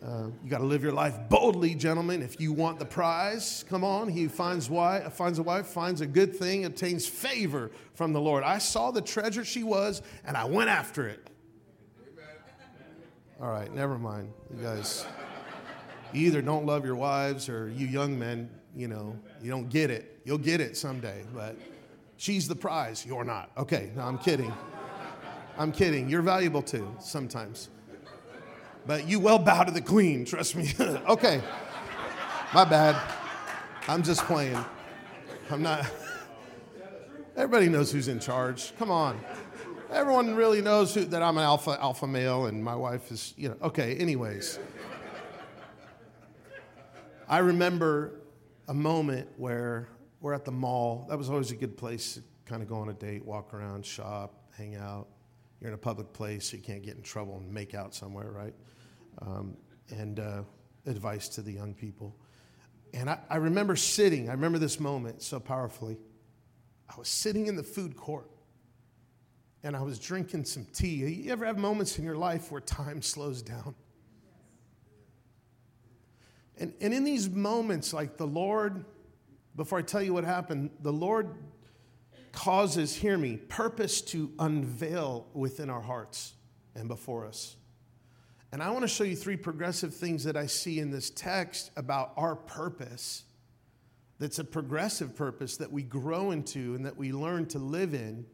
Uh, 0.04 0.30
you 0.44 0.50
got 0.50 0.58
to 0.58 0.66
live 0.66 0.82
your 0.82 0.94
life 0.94 1.16
boldly, 1.30 1.76
gentlemen. 1.76 2.24
If 2.24 2.40
you 2.40 2.54
want 2.54 2.80
the 2.80 2.86
prize, 2.86 3.64
come 3.70 3.84
on. 3.84 4.08
He 4.08 4.28
finds 4.28 4.68
wife, 4.68 5.14
finds 5.14 5.38
a 5.38 5.44
wife, 5.44 5.68
finds 5.68 6.02
a 6.02 6.08
good 6.08 6.36
thing, 6.36 6.66
obtains 6.66 7.08
favor 7.08 7.70
from 7.94 8.12
the 8.12 8.20
Lord. 8.20 8.44
I 8.44 8.58
saw 8.58 8.90
the 8.90 9.02
treasure 9.02 9.46
she 9.46 9.62
was, 9.62 10.02
and 10.26 10.36
I 10.36 10.46
went 10.46 10.72
after 10.72 11.08
it. 11.08 11.30
All 13.40 13.52
right, 13.52 13.72
never 13.74 14.00
mind, 14.00 14.34
you 14.56 14.64
guys. 14.64 15.06
You 16.14 16.28
either 16.28 16.42
don't 16.42 16.66
love 16.66 16.84
your 16.84 16.96
wives, 16.96 17.48
or 17.48 17.70
you 17.70 17.86
young 17.86 18.18
men, 18.18 18.50
you 18.76 18.88
know, 18.88 19.16
you 19.42 19.52
don't 19.52 19.70
get 19.70 19.92
it. 19.92 20.20
You'll 20.26 20.38
get 20.40 20.62
it 20.62 20.78
someday, 20.78 21.24
but 21.34 21.58
she's 22.18 22.48
the 22.48 22.56
prize. 22.56 23.06
You're 23.06 23.24
not. 23.24 23.52
Okay, 23.56 23.92
no, 23.96 24.02
I'm 24.02 24.18
kidding. 24.18 24.52
I'm 25.58 25.72
kidding. 25.72 26.10
You're 26.10 26.22
valuable 26.24 26.64
too 26.64 26.96
sometimes. 27.00 27.70
But 28.86 29.08
you 29.08 29.20
well 29.20 29.40
bow 29.40 29.64
to 29.64 29.72
the 29.72 29.82
queen, 29.82 30.26
trust 30.26 30.56
me. 30.56 30.74
okay, 30.80 31.42
my 32.54 32.66
bad. 32.66 33.00
I'm 33.88 34.04
just 34.04 34.24
playing. 34.26 34.64
I'm 35.50 35.62
not. 35.62 35.86
Everybody 37.36 37.70
knows 37.70 37.92
who's 37.92 38.08
in 38.08 38.20
charge. 38.20 38.74
Come 38.78 38.92
on. 38.92 39.20
Everyone 39.92 40.36
really 40.36 40.62
knows 40.62 40.94
who, 40.94 41.04
that 41.06 41.22
I'm 41.22 41.38
an 41.38 41.44
alpha 41.44 41.78
alpha 41.82 42.08
male 42.08 42.46
and 42.46 42.64
my 42.64 42.76
wife 42.76 43.12
is, 43.12 43.34
you 43.38 43.50
know. 43.50 43.58
Okay, 43.62 43.96
anyways. 43.96 44.60
I 47.28 47.40
remember 47.40 48.20
a 48.68 48.74
moment 48.74 49.28
where 49.38 49.90
we're 50.20 50.34
at 50.34 50.46
the 50.46 50.52
mall. 50.52 51.06
That 51.10 51.18
was 51.18 51.30
always 51.30 51.52
a 51.52 51.56
good 51.56 51.78
place 51.78 52.16
to 52.16 52.24
kind 52.46 52.62
of 52.62 52.70
go 52.70 52.76
on 52.76 52.90
a 52.90 52.94
date, 52.94 53.26
walk 53.26 53.54
around, 53.54 53.86
shop, 53.86 54.34
hang 54.58 54.76
out. 54.76 55.08
You're 55.62 55.70
in 55.70 55.76
a 55.76 55.78
public 55.78 56.12
place, 56.12 56.50
so 56.50 56.58
you 56.58 56.64
can't 56.64 56.82
get 56.82 56.98
in 56.98 57.04
trouble 57.04 57.38
and 57.38 57.54
make 57.54 57.76
out 57.76 57.94
somewhere, 57.94 58.32
right? 58.32 58.56
Um, 59.22 59.56
and 59.92 60.20
uh, 60.20 60.42
advice 60.88 61.30
to 61.30 61.42
the 61.42 61.52
young 61.52 61.76
people. 61.76 62.16
And 62.94 63.10
I, 63.10 63.20
I 63.30 63.38
remember 63.38 63.76
sitting, 63.76 64.28
I 64.28 64.34
remember 64.34 64.58
this 64.58 64.80
moment 64.80 65.22
so 65.22 65.40
powerfully. 65.40 65.98
I 66.90 66.98
was 66.98 67.08
sitting 67.08 67.48
in 67.48 67.56
the 67.56 67.64
food 67.64 67.96
court 67.96 68.30
and 69.64 69.76
I 69.76 69.82
was 69.82 70.00
drinking 70.00 70.46
some 70.46 70.66
tea. 70.74 70.96
You 70.96 71.32
ever 71.32 71.46
have 71.46 71.58
moments 71.58 72.00
in 72.00 72.04
your 72.04 72.18
life 72.18 72.52
where 72.52 72.62
time 72.62 73.02
slows 73.02 73.42
down? 73.42 73.76
And, 76.58 76.74
and 76.82 76.94
in 76.94 77.04
these 77.04 77.30
moments, 77.30 77.94
like 77.94 78.18
the 78.18 78.28
Lord, 78.28 78.84
before 79.56 79.80
I 79.80 79.84
tell 79.84 80.02
you 80.02 80.14
what 80.14 80.24
happened, 80.24 80.72
the 80.82 80.92
Lord 80.92 81.36
causes, 82.32 82.96
hear 82.96 83.18
me, 83.18 83.38
purpose 83.38 84.02
to 84.02 84.32
unveil 84.40 85.28
within 85.34 85.70
our 85.70 85.82
hearts 85.82 86.34
and 86.76 86.88
before 86.88 87.26
us. 87.26 87.56
And 88.52 88.62
I 88.62 88.70
want 88.72 88.82
to 88.82 88.88
show 88.88 89.04
you 89.04 89.16
three 89.16 89.38
progressive 89.38 89.94
things 89.94 90.24
that 90.26 90.36
I 90.36 90.46
see 90.46 90.80
in 90.80 90.92
this 90.92 91.10
text 91.10 91.72
about 91.78 92.14
our 92.18 92.36
purpose 92.36 93.24
that's 94.20 94.40
a 94.40 94.44
progressive 94.44 95.16
purpose 95.16 95.58
that 95.58 95.72
we 95.72 95.84
grow 95.84 96.32
into 96.32 96.76
and 96.76 96.86
that 96.86 96.98
we 96.98 97.12
learn 97.12 97.48
to 97.48 97.60
live 97.60 97.94
in. 97.94 98.26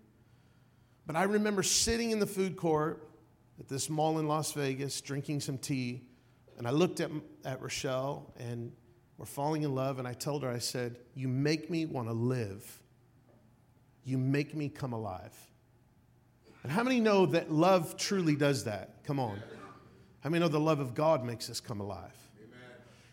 But 1.06 1.16
I 1.16 1.24
remember 1.24 1.64
sitting 1.64 2.12
in 2.12 2.20
the 2.20 2.28
food 2.28 2.58
court 2.58 3.08
at 3.60 3.68
this 3.70 3.90
mall 3.90 4.20
in 4.20 4.28
Las 4.28 4.52
Vegas, 4.52 5.00
drinking 5.00 5.40
some 5.40 5.58
tea, 5.58 6.02
and 6.58 6.68
I 6.68 6.72
looked 6.72 7.00
at, 7.00 7.12
at 7.46 7.62
Rochelle 7.62 8.34
and 8.38 8.72
we're 9.18 9.26
falling 9.26 9.64
in 9.64 9.74
love. 9.76 10.00
And 10.00 10.08
I 10.08 10.14
told 10.14 10.44
her, 10.44 10.50
I 10.50 10.60
said, 10.60 10.98
You 11.16 11.28
make 11.28 11.70
me 11.70 11.86
want 11.86 12.08
to 12.08 12.14
live. 12.14 12.82
You 14.08 14.18
make 14.18 14.56
me 14.56 14.70
come 14.70 14.94
alive. 14.94 15.34
And 16.64 16.72
how 16.72 16.82
many 16.82 17.02
know 17.02 17.26
that 17.26 17.52
love 17.52 17.98
truly 17.98 18.38
does 18.38 18.64
that? 18.64 19.04
Come 19.04 19.20
on. 19.20 19.38
How 20.22 20.30
many 20.30 20.40
know 20.40 20.48
the 20.48 20.62
love 20.62 20.80
of 20.80 20.96
God 20.96 21.26
makes 21.26 21.50
us 21.50 21.60
come 21.60 21.82
alive? 21.82 22.16
Amen. 22.40 22.60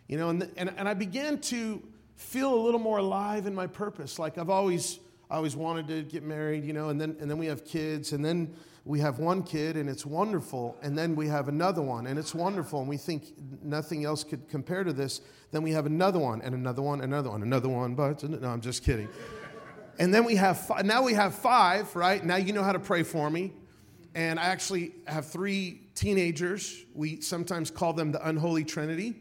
You 0.07 0.19
know, 0.19 0.29
and, 0.29 0.49
and, 0.57 0.73
and 0.77 0.89
I 0.89 0.95
began 0.95 1.39
to 1.39 1.83
feel 2.15 2.55
a 2.55 2.63
little 2.63 2.79
more 2.79 2.99
alive 2.99 3.49
in 3.49 3.57
my 3.57 3.67
purpose. 3.67 4.21
Like 4.21 4.39
I've 4.39 4.51
always, 4.51 5.01
I 5.29 5.35
always 5.35 5.57
wanted 5.57 5.89
to 5.89 6.03
get 6.03 6.23
married, 6.23 6.65
you 6.65 6.73
know, 6.73 6.91
and 6.91 7.01
then, 7.01 7.17
and 7.19 7.29
then 7.29 7.39
we 7.39 7.47
have 7.47 7.65
kids, 7.65 8.13
and 8.13 8.25
then 8.25 8.55
we 8.85 9.01
have 9.01 9.19
one 9.19 9.43
kid 9.43 9.77
and 9.77 9.89
it's 9.89 10.07
wonderful, 10.07 10.77
and 10.81 10.97
then 10.97 11.17
we 11.17 11.27
have 11.27 11.49
another 11.49 11.83
one 11.83 12.07
and 12.07 12.21
it's 12.21 12.35
wonderful, 12.35 12.81
and 12.81 12.89
we 12.89 12.99
think 12.99 13.33
nothing 13.65 14.05
else 14.05 14.23
could 14.23 14.49
compare 14.49 14.85
to 14.85 14.93
this. 14.93 15.23
Then 15.51 15.63
we 15.63 15.73
have 15.73 15.87
another 15.87 16.21
one 16.21 16.41
and 16.43 16.55
another 16.55 16.83
one, 16.83 17.01
another 17.01 17.31
one, 17.31 17.43
another 17.43 17.69
one, 17.69 17.97
but 17.97 18.23
no, 18.23 18.49
I'm 18.49 18.61
just 18.61 18.85
kidding. 18.85 19.09
And 19.99 20.13
then 20.13 20.25
we 20.25 20.37
have 20.37 20.61
five, 20.67 20.85
now 20.85 21.03
we 21.03 21.15
have 21.15 21.35
five, 21.35 21.95
right? 21.95 22.25
Now 22.25 22.37
you 22.37 22.53
know 22.53 22.63
how 22.63 22.73
to 22.73 22.79
pray 22.79 23.03
for 23.03 23.31
me. 23.31 23.53
And 24.15 24.39
I 24.39 24.45
actually 24.45 24.93
have 25.07 25.27
three 25.27 25.81
teenagers. 25.95 26.85
We 26.95 27.21
sometimes 27.21 27.71
call 27.71 27.93
them 27.93 28.13
the 28.13 28.27
unholy 28.27 28.65
trinity. 28.65 29.17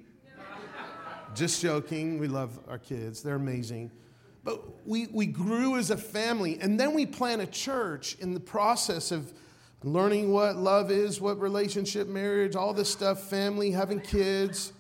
Just 1.36 1.62
joking. 1.62 2.20
We 2.20 2.28
love 2.28 2.60
our 2.68 2.78
kids, 2.78 3.24
they're 3.24 3.36
amazing. 3.36 3.92
But 4.44 4.86
we, 4.86 5.08
we 5.08 5.26
grew 5.26 5.78
as 5.78 5.90
a 5.90 5.98
family, 5.98 6.60
and 6.60 6.80
then 6.80 6.94
we 6.94 7.06
plant 7.06 7.42
a 7.42 7.48
church 7.48 8.18
in 8.20 8.34
the 8.34 8.40
process 8.40 9.12
of 9.12 9.34
learning 9.84 10.32
what 10.32 10.58
love 10.58 10.92
is, 10.92 11.22
what 11.22 11.40
relationship, 11.40 12.08
marriage, 12.08 12.56
all 12.56 12.74
this 12.74 12.90
stuff, 12.90 13.22
family, 13.30 13.72
having 13.72 14.02
kids, 14.02 14.74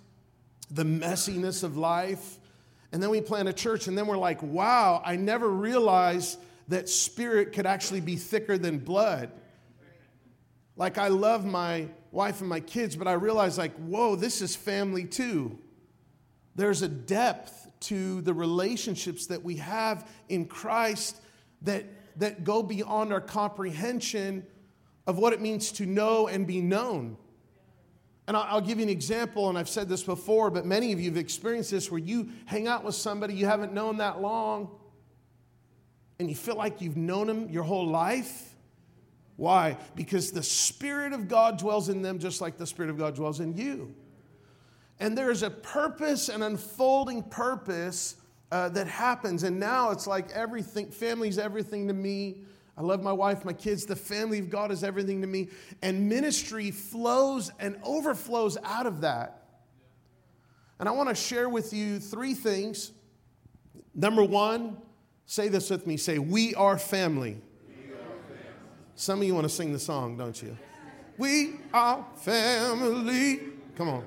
the 0.69 0.83
messiness 0.83 1.63
of 1.63 1.77
life. 1.77 2.39
And 2.93 3.01
then 3.01 3.09
we 3.09 3.21
plant 3.21 3.49
a 3.49 3.53
church, 3.53 3.87
and 3.87 3.97
then 3.97 4.05
we're 4.05 4.17
like, 4.17 4.41
wow, 4.43 5.01
I 5.03 5.15
never 5.15 5.49
realized 5.49 6.37
that 6.67 6.87
spirit 6.87 7.51
could 7.51 7.65
actually 7.65 8.01
be 8.01 8.15
thicker 8.15 8.55
than 8.55 8.77
blood. 8.77 9.31
Like, 10.75 10.99
I 10.99 11.07
love 11.07 11.43
my 11.43 11.87
wife 12.11 12.39
and 12.41 12.47
my 12.47 12.59
kids, 12.59 12.95
but 12.95 13.07
I 13.07 13.13
realize, 13.13 13.57
like, 13.57 13.75
whoa, 13.77 14.15
this 14.15 14.43
is 14.43 14.55
family 14.55 15.05
too. 15.05 15.57
There's 16.55 16.83
a 16.83 16.87
depth 16.87 17.67
to 17.81 18.21
the 18.21 18.33
relationships 18.33 19.25
that 19.25 19.43
we 19.43 19.55
have 19.55 20.07
in 20.29 20.45
Christ 20.45 21.19
that, 21.63 21.85
that 22.17 22.43
go 22.43 22.61
beyond 22.61 23.11
our 23.11 23.21
comprehension 23.21 24.45
of 25.07 25.17
what 25.17 25.33
it 25.33 25.41
means 25.41 25.71
to 25.73 25.87
know 25.87 26.27
and 26.27 26.45
be 26.45 26.61
known. 26.61 27.17
And 28.27 28.37
I'll 28.37 28.61
give 28.61 28.77
you 28.77 28.83
an 28.83 28.89
example, 28.89 29.49
and 29.49 29.57
I've 29.57 29.67
said 29.67 29.89
this 29.89 30.03
before, 30.03 30.49
but 30.49 30.65
many 30.65 30.93
of 30.93 30.99
you 30.99 31.09
have 31.09 31.17
experienced 31.17 31.71
this 31.71 31.91
where 31.91 31.99
you 31.99 32.29
hang 32.45 32.67
out 32.67 32.85
with 32.85 32.95
somebody 32.95 33.33
you 33.33 33.45
haven't 33.45 33.73
known 33.73 33.97
that 33.97 34.21
long, 34.21 34.69
and 36.19 36.29
you 36.29 36.35
feel 36.35 36.55
like 36.55 36.81
you've 36.81 36.95
known 36.95 37.27
them 37.27 37.49
your 37.49 37.63
whole 37.63 37.87
life. 37.87 38.55
Why? 39.35 39.77
Because 39.95 40.31
the 40.31 40.43
Spirit 40.43 41.11
of 41.11 41.27
God 41.27 41.57
dwells 41.57 41.89
in 41.89 42.01
them 42.01 42.19
just 42.19 42.39
like 42.39 42.57
the 42.57 42.67
Spirit 42.67 42.91
of 42.91 42.97
God 42.97 43.15
dwells 43.15 43.39
in 43.39 43.57
you. 43.57 43.93
And 44.99 45.17
there 45.17 45.31
is 45.31 45.43
a 45.43 45.49
purpose, 45.49 46.29
an 46.29 46.43
unfolding 46.43 47.23
purpose 47.23 48.15
uh, 48.51 48.69
that 48.69 48.87
happens. 48.87 49.43
And 49.43 49.59
now 49.59 49.89
it's 49.89 50.07
like 50.07 50.31
everything, 50.31 50.91
family's 50.91 51.39
everything 51.39 51.87
to 51.87 51.93
me. 51.93 52.43
I 52.75 52.81
love 52.81 53.03
my 53.03 53.11
wife, 53.11 53.45
my 53.45 53.53
kids. 53.53 53.85
The 53.85 53.95
family 53.95 54.39
of 54.39 54.49
God 54.49 54.71
is 54.71 54.83
everything 54.83 55.21
to 55.21 55.27
me. 55.27 55.49
And 55.81 56.09
ministry 56.09 56.71
flows 56.71 57.51
and 57.59 57.77
overflows 57.83 58.57
out 58.63 58.87
of 58.87 59.01
that. 59.01 59.43
And 60.79 60.89
I 60.89 60.91
want 60.91 61.09
to 61.09 61.15
share 61.15 61.49
with 61.49 61.71
you 61.71 61.99
three 61.99 62.33
things. 62.33 62.91
Number 63.93 64.23
one, 64.23 64.77
say 65.25 65.47
this 65.47 65.69
with 65.69 65.85
me 65.85 65.97
say, 65.97 66.17
We 66.17 66.55
are 66.55 66.79
family. 66.79 67.41
Some 68.95 69.21
of 69.21 69.27
you 69.27 69.33
want 69.33 69.45
to 69.45 69.53
sing 69.53 69.71
the 69.73 69.79
song, 69.79 70.17
don't 70.17 70.41
you? 70.41 70.57
We 71.17 71.55
are 71.73 72.05
family. 72.17 73.39
Come 73.75 73.89
on. 73.89 74.05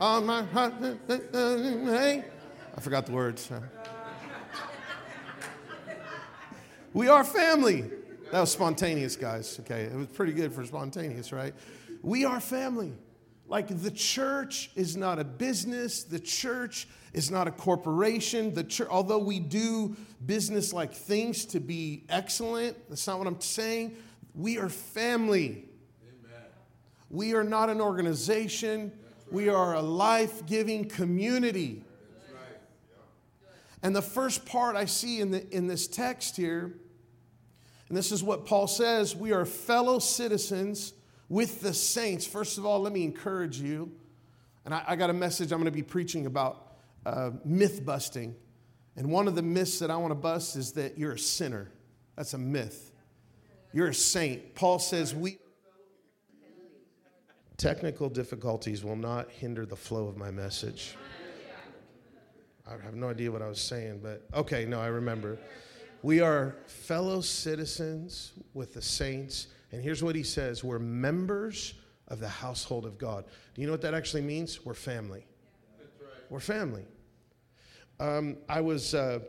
Oh, 0.00 0.46
hey. 1.86 2.24
I 2.76 2.80
forgot 2.80 3.06
the 3.06 3.12
words. 3.12 3.50
We 6.94 7.08
are 7.08 7.22
family. 7.24 7.84
That 8.32 8.40
was 8.40 8.52
spontaneous, 8.52 9.16
guys. 9.16 9.58
Okay, 9.60 9.82
it 9.84 9.94
was 9.94 10.06
pretty 10.08 10.32
good 10.32 10.52
for 10.52 10.64
spontaneous, 10.64 11.32
right? 11.32 11.54
We 12.02 12.24
are 12.24 12.40
family. 12.40 12.92
Like 13.46 13.68
the 13.68 13.90
church 13.90 14.70
is 14.74 14.96
not 14.96 15.18
a 15.18 15.24
business, 15.24 16.04
the 16.04 16.20
church 16.20 16.86
is 17.12 17.30
not 17.30 17.48
a 17.48 17.50
corporation. 17.50 18.52
The 18.52 18.64
church, 18.64 18.88
although 18.90 19.18
we 19.18 19.40
do 19.40 19.96
business 20.24 20.72
like 20.72 20.92
things 20.92 21.46
to 21.46 21.60
be 21.60 22.04
excellent, 22.08 22.76
that's 22.88 23.06
not 23.06 23.18
what 23.18 23.26
I'm 23.26 23.40
saying. 23.40 23.96
We 24.34 24.58
are 24.58 24.68
family. 24.68 25.64
Amen. 26.02 26.42
We 27.10 27.34
are 27.34 27.44
not 27.44 27.70
an 27.70 27.80
organization. 27.80 28.92
Right. 28.92 29.32
We 29.32 29.48
are 29.48 29.74
a 29.74 29.82
life 29.82 30.44
giving 30.46 30.86
community. 30.86 31.84
And 33.82 33.94
the 33.94 34.02
first 34.02 34.44
part 34.44 34.76
I 34.76 34.86
see 34.86 35.20
in, 35.20 35.30
the, 35.30 35.48
in 35.54 35.66
this 35.66 35.86
text 35.86 36.36
here 36.36 36.74
and 37.88 37.96
this 37.96 38.12
is 38.12 38.22
what 38.22 38.44
Paul 38.46 38.66
says 38.66 39.16
we 39.16 39.32
are 39.32 39.44
fellow 39.44 39.98
citizens 39.98 40.92
with 41.28 41.60
the 41.60 41.72
saints. 41.72 42.26
First 42.26 42.58
of 42.58 42.66
all, 42.66 42.80
let 42.80 42.92
me 42.92 43.04
encourage 43.04 43.58
you. 43.58 43.92
And 44.64 44.74
I, 44.74 44.84
I 44.88 44.96
got 44.96 45.10
a 45.10 45.14
message 45.14 45.52
I'm 45.52 45.58
going 45.58 45.66
to 45.66 45.70
be 45.70 45.82
preaching 45.82 46.26
about 46.26 46.74
uh, 47.06 47.30
myth 47.44 47.84
busting. 47.84 48.34
And 48.96 49.10
one 49.10 49.28
of 49.28 49.34
the 49.34 49.42
myths 49.42 49.78
that 49.78 49.90
I 49.90 49.96
want 49.96 50.10
to 50.10 50.16
bust 50.16 50.56
is 50.56 50.72
that 50.72 50.98
you're 50.98 51.12
a 51.12 51.18
sinner. 51.18 51.70
That's 52.16 52.34
a 52.34 52.38
myth. 52.38 52.92
You're 53.72 53.88
a 53.88 53.94
saint. 53.94 54.54
Paul 54.54 54.78
says 54.78 55.14
we. 55.14 55.38
Technical 57.56 58.08
difficulties 58.08 58.84
will 58.84 58.96
not 58.96 59.30
hinder 59.30 59.66
the 59.66 59.76
flow 59.76 60.06
of 60.08 60.16
my 60.16 60.30
message. 60.30 60.96
I 62.68 62.72
have 62.84 62.94
no 62.94 63.08
idea 63.08 63.32
what 63.32 63.40
I 63.40 63.48
was 63.48 63.60
saying, 63.60 64.00
but 64.02 64.26
okay, 64.34 64.66
no, 64.66 64.80
I 64.80 64.88
remember. 64.88 65.38
We 66.02 66.20
are 66.20 66.54
fellow 66.66 67.22
citizens 67.22 68.32
with 68.52 68.74
the 68.74 68.82
saints. 68.82 69.46
And 69.72 69.82
here's 69.82 70.02
what 70.02 70.14
he 70.14 70.22
says 70.22 70.62
we're 70.62 70.78
members 70.78 71.74
of 72.08 72.20
the 72.20 72.28
household 72.28 72.84
of 72.84 72.98
God. 72.98 73.24
Do 73.54 73.60
you 73.60 73.66
know 73.66 73.72
what 73.72 73.82
that 73.82 73.94
actually 73.94 74.22
means? 74.22 74.64
We're 74.66 74.74
family. 74.74 75.26
We're 76.28 76.40
family. 76.40 76.84
Um, 78.00 78.36
I 78.48 78.60
was, 78.60 78.94
uh, 78.94 79.20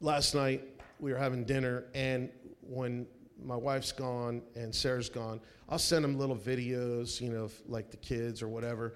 last 0.00 0.34
night, 0.34 0.62
we 1.00 1.10
were 1.10 1.18
having 1.18 1.44
dinner, 1.44 1.84
and 1.94 2.28
when 2.60 3.06
my 3.42 3.56
wife's 3.56 3.92
gone 3.92 4.42
and 4.54 4.74
Sarah's 4.74 5.08
gone, 5.08 5.40
I'll 5.68 5.78
send 5.78 6.04
them 6.04 6.18
little 6.18 6.36
videos, 6.36 7.20
you 7.20 7.30
know, 7.30 7.50
like 7.66 7.90
the 7.90 7.96
kids 7.96 8.42
or 8.42 8.48
whatever. 8.48 8.94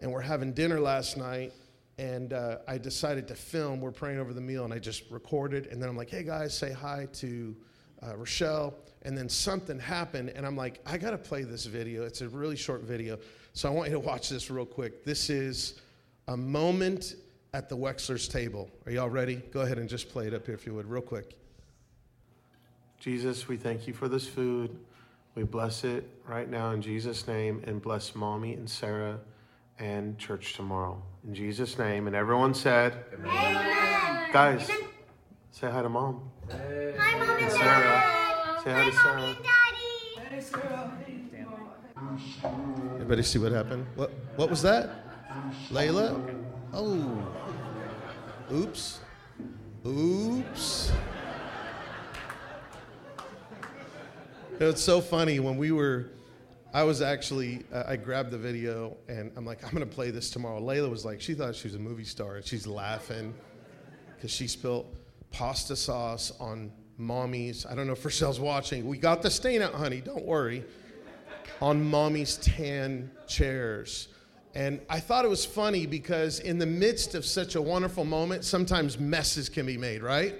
And 0.00 0.12
we're 0.12 0.20
having 0.20 0.52
dinner 0.52 0.80
last 0.80 1.16
night, 1.16 1.52
and 1.98 2.32
uh, 2.32 2.58
I 2.68 2.78
decided 2.78 3.26
to 3.28 3.34
film. 3.34 3.80
We're 3.80 3.90
praying 3.90 4.18
over 4.18 4.32
the 4.32 4.40
meal, 4.40 4.64
and 4.64 4.72
I 4.72 4.78
just 4.78 5.10
recorded. 5.10 5.66
And 5.66 5.80
then 5.80 5.88
I'm 5.88 5.96
like, 5.96 6.10
hey 6.10 6.22
guys, 6.22 6.56
say 6.56 6.72
hi 6.72 7.08
to 7.14 7.56
uh, 8.02 8.16
Rochelle. 8.16 8.74
And 9.02 9.16
then 9.16 9.28
something 9.28 9.78
happened, 9.78 10.30
and 10.30 10.44
I'm 10.44 10.56
like, 10.56 10.80
I 10.84 10.98
gotta 10.98 11.18
play 11.18 11.44
this 11.44 11.64
video. 11.64 12.04
It's 12.04 12.20
a 12.20 12.28
really 12.28 12.56
short 12.56 12.82
video. 12.82 13.18
So 13.52 13.68
I 13.68 13.72
want 13.72 13.88
you 13.88 13.94
to 13.94 14.00
watch 14.00 14.28
this 14.28 14.50
real 14.50 14.66
quick. 14.66 15.04
This 15.04 15.30
is 15.30 15.80
a 16.28 16.36
moment 16.36 17.14
at 17.54 17.68
the 17.68 17.76
Wexler's 17.76 18.28
table. 18.28 18.68
Are 18.84 18.92
y'all 18.92 19.08
ready? 19.08 19.36
Go 19.52 19.60
ahead 19.60 19.78
and 19.78 19.88
just 19.88 20.10
play 20.10 20.26
it 20.26 20.34
up 20.34 20.44
here 20.44 20.54
if 20.54 20.66
you 20.66 20.74
would, 20.74 20.86
real 20.86 21.02
quick. 21.02 21.36
Jesus, 22.98 23.48
we 23.48 23.56
thank 23.56 23.86
you 23.86 23.94
for 23.94 24.08
this 24.08 24.26
food. 24.26 24.76
We 25.34 25.44
bless 25.44 25.84
it 25.84 26.08
right 26.26 26.50
now 26.50 26.72
in 26.72 26.82
Jesus' 26.82 27.26
name 27.28 27.62
and 27.66 27.80
bless 27.80 28.14
mommy 28.14 28.54
and 28.54 28.68
Sarah 28.68 29.20
and 29.78 30.18
church 30.18 30.54
tomorrow. 30.54 31.02
In 31.26 31.34
Jesus' 31.34 31.78
name. 31.78 32.06
And 32.06 32.16
everyone 32.16 32.54
said, 32.54 33.04
Amen. 33.14 34.32
Guys, 34.32 34.70
say 35.50 35.70
hi 35.70 35.82
to 35.82 35.88
mom. 35.88 36.30
Hi, 36.50 36.56
Mom 37.18 37.30
and 37.30 37.52
Sarah. 37.52 37.62
Dad. 37.64 38.62
Say 38.64 38.72
hi 38.72 38.90
to 38.90 38.92
Mommy 38.92 38.92
Sarah. 38.92 39.22
and 39.22 39.36
Daddy. 39.44 39.56
Everybody 42.94 43.22
see 43.22 43.38
what 43.38 43.52
happened? 43.52 43.86
What, 43.94 44.10
what 44.36 44.50
was 44.50 44.62
that? 44.62 44.90
Layla? 45.70 46.44
Oh. 46.72 47.26
Oops. 48.52 49.00
Oops. 49.86 50.92
It's 54.58 54.80
so 54.82 55.00
funny 55.00 55.38
when 55.38 55.56
we 55.58 55.70
were, 55.70 56.10
I 56.76 56.82
was 56.82 57.00
actually, 57.00 57.64
uh, 57.72 57.84
I 57.86 57.96
grabbed 57.96 58.30
the 58.30 58.36
video 58.36 58.98
and 59.08 59.32
I'm 59.34 59.46
like, 59.46 59.64
I'm 59.64 59.70
to 59.78 59.86
play 59.86 60.10
this 60.10 60.28
tomorrow. 60.28 60.60
Layla 60.60 60.90
was 60.90 61.06
like, 61.06 61.22
she 61.22 61.32
thought 61.32 61.56
she 61.56 61.68
was 61.68 61.74
a 61.74 61.78
movie 61.78 62.04
star 62.04 62.36
and 62.36 62.44
she's 62.44 62.66
laughing 62.66 63.32
because 64.14 64.30
she 64.30 64.46
spilled 64.46 64.94
pasta 65.30 65.74
sauce 65.74 66.34
on 66.38 66.70
mommy's. 66.98 67.64
I 67.64 67.74
don't 67.74 67.86
know 67.86 67.94
if 67.94 68.04
Rochelle's 68.04 68.38
watching. 68.38 68.86
We 68.86 68.98
got 68.98 69.22
the 69.22 69.30
stain 69.30 69.62
out, 69.62 69.72
honey. 69.72 70.02
Don't 70.02 70.26
worry. 70.26 70.66
On 71.62 71.82
mommy's 71.82 72.36
tan 72.36 73.10
chairs. 73.26 74.08
And 74.54 74.78
I 74.90 75.00
thought 75.00 75.24
it 75.24 75.28
was 75.28 75.46
funny 75.46 75.86
because 75.86 76.40
in 76.40 76.58
the 76.58 76.66
midst 76.66 77.14
of 77.14 77.24
such 77.24 77.54
a 77.54 77.62
wonderful 77.62 78.04
moment, 78.04 78.44
sometimes 78.44 78.98
messes 78.98 79.48
can 79.48 79.64
be 79.64 79.78
made, 79.78 80.02
right? 80.02 80.34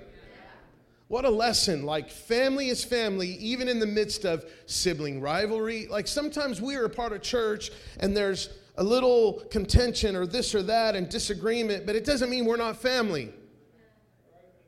What 1.09 1.25
a 1.25 1.31
lesson. 1.31 1.85
Like, 1.85 2.11
family 2.11 2.69
is 2.69 2.85
family, 2.85 3.29
even 3.37 3.69
in 3.69 3.79
the 3.79 3.87
midst 3.87 4.25
of 4.25 4.45
sibling 4.67 5.21
rivalry. 5.21 5.87
Like, 5.87 6.09
sometimes 6.09 6.61
we 6.61 6.75
are 6.75 6.85
a 6.85 6.91
part 6.91 7.13
of 7.13 7.23
church 7.23 7.71
and 8.01 8.17
there's 8.17 8.51
a 8.77 8.83
little 8.83 9.45
contention 9.51 10.17
or 10.17 10.27
this 10.27 10.55
or 10.55 10.63
that 10.65 10.97
and 10.97 11.09
disagreement, 11.09 11.87
but 11.87 11.95
it 11.95 12.05
doesn't 12.05 12.29
mean 12.29 12.45
we're 12.45 12.57
not 12.57 12.77
family. 12.77 13.33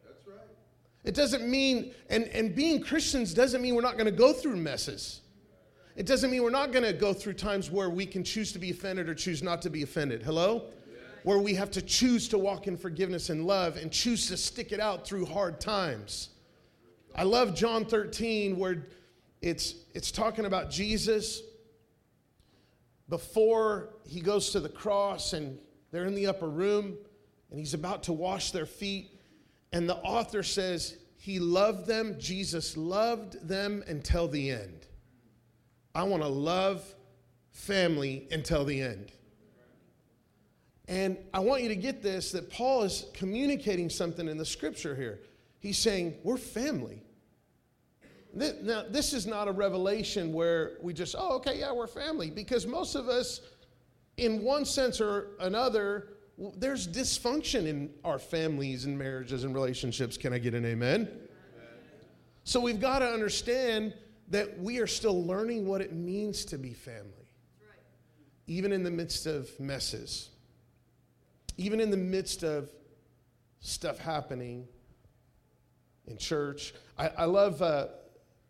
That's 0.06 0.26
right. 0.26 0.46
It 1.04 1.14
doesn't 1.14 1.48
mean, 1.48 1.92
and, 2.08 2.24
and 2.28 2.54
being 2.54 2.82
Christians 2.82 3.34
doesn't 3.34 3.60
mean 3.60 3.74
we're 3.74 3.82
not 3.82 3.94
going 3.94 4.06
to 4.06 4.12
go 4.12 4.32
through 4.32 4.56
messes. 4.56 5.22
It 5.96 6.06
doesn't 6.06 6.30
mean 6.30 6.44
we're 6.44 6.50
not 6.50 6.70
going 6.70 6.84
to 6.84 6.92
go 6.92 7.12
through 7.12 7.34
times 7.34 7.70
where 7.72 7.90
we 7.90 8.06
can 8.06 8.22
choose 8.22 8.52
to 8.52 8.60
be 8.60 8.70
offended 8.70 9.08
or 9.08 9.14
choose 9.14 9.42
not 9.42 9.60
to 9.62 9.70
be 9.70 9.82
offended. 9.82 10.22
Hello? 10.22 10.66
Where 11.28 11.38
we 11.38 11.52
have 11.56 11.70
to 11.72 11.82
choose 11.82 12.26
to 12.28 12.38
walk 12.38 12.68
in 12.68 12.78
forgiveness 12.78 13.28
and 13.28 13.46
love 13.46 13.76
and 13.76 13.92
choose 13.92 14.28
to 14.28 14.36
stick 14.38 14.72
it 14.72 14.80
out 14.80 15.06
through 15.06 15.26
hard 15.26 15.60
times. 15.60 16.30
I 17.14 17.24
love 17.24 17.54
John 17.54 17.84
13 17.84 18.56
where 18.56 18.86
it's 19.42 19.74
it's 19.92 20.10
talking 20.10 20.46
about 20.46 20.70
Jesus 20.70 21.42
before 23.10 23.90
he 24.06 24.22
goes 24.22 24.52
to 24.52 24.60
the 24.60 24.70
cross 24.70 25.34
and 25.34 25.58
they're 25.90 26.06
in 26.06 26.14
the 26.14 26.28
upper 26.28 26.48
room 26.48 26.96
and 27.50 27.60
he's 27.60 27.74
about 27.74 28.04
to 28.04 28.14
wash 28.14 28.50
their 28.50 28.64
feet 28.64 29.10
and 29.74 29.86
the 29.86 29.96
author 29.96 30.42
says 30.42 30.96
he 31.18 31.38
loved 31.38 31.86
them 31.86 32.16
Jesus 32.18 32.74
loved 32.74 33.46
them 33.46 33.84
until 33.86 34.28
the 34.28 34.48
end. 34.48 34.86
I 35.94 36.04
want 36.04 36.22
to 36.22 36.28
love 36.30 36.94
family 37.50 38.26
until 38.30 38.64
the 38.64 38.80
end. 38.80 39.12
And 40.88 41.18
I 41.34 41.40
want 41.40 41.62
you 41.62 41.68
to 41.68 41.76
get 41.76 42.02
this 42.02 42.32
that 42.32 42.50
Paul 42.50 42.82
is 42.82 43.04
communicating 43.12 43.90
something 43.90 44.26
in 44.26 44.38
the 44.38 44.46
scripture 44.46 44.96
here. 44.96 45.20
He's 45.60 45.78
saying, 45.78 46.14
We're 46.24 46.38
family. 46.38 47.02
Now, 48.34 48.84
this 48.88 49.12
is 49.12 49.26
not 49.26 49.48
a 49.48 49.52
revelation 49.52 50.32
where 50.32 50.72
we 50.82 50.92
just, 50.92 51.14
oh, 51.18 51.36
okay, 51.36 51.58
yeah, 51.58 51.72
we're 51.72 51.86
family. 51.86 52.30
Because 52.30 52.66
most 52.66 52.94
of 52.94 53.08
us, 53.08 53.40
in 54.16 54.42
one 54.42 54.64
sense 54.64 55.00
or 55.00 55.28
another, 55.40 56.08
there's 56.56 56.86
dysfunction 56.86 57.66
in 57.66 57.90
our 58.04 58.18
families 58.18 58.84
and 58.84 58.96
marriages 58.96 59.44
and 59.44 59.54
relationships. 59.54 60.16
Can 60.16 60.32
I 60.32 60.38
get 60.38 60.54
an 60.54 60.64
amen? 60.64 61.00
amen. 61.00 61.18
So 62.44 62.60
we've 62.60 62.80
got 62.80 63.00
to 63.00 63.06
understand 63.06 63.94
that 64.28 64.58
we 64.58 64.78
are 64.78 64.86
still 64.86 65.24
learning 65.24 65.66
what 65.66 65.80
it 65.80 65.92
means 65.92 66.44
to 66.46 66.58
be 66.58 66.74
family, 66.74 67.34
even 68.46 68.72
in 68.72 68.84
the 68.84 68.90
midst 68.90 69.26
of 69.26 69.48
messes, 69.58 70.30
even 71.58 71.80
in 71.80 71.90
the 71.90 71.96
midst 71.96 72.42
of 72.42 72.70
stuff 73.60 73.98
happening 73.98 74.66
in 76.06 76.16
church. 76.16 76.72
I, 76.96 77.08
I 77.18 77.24
love 77.24 77.60
uh, 77.60 77.88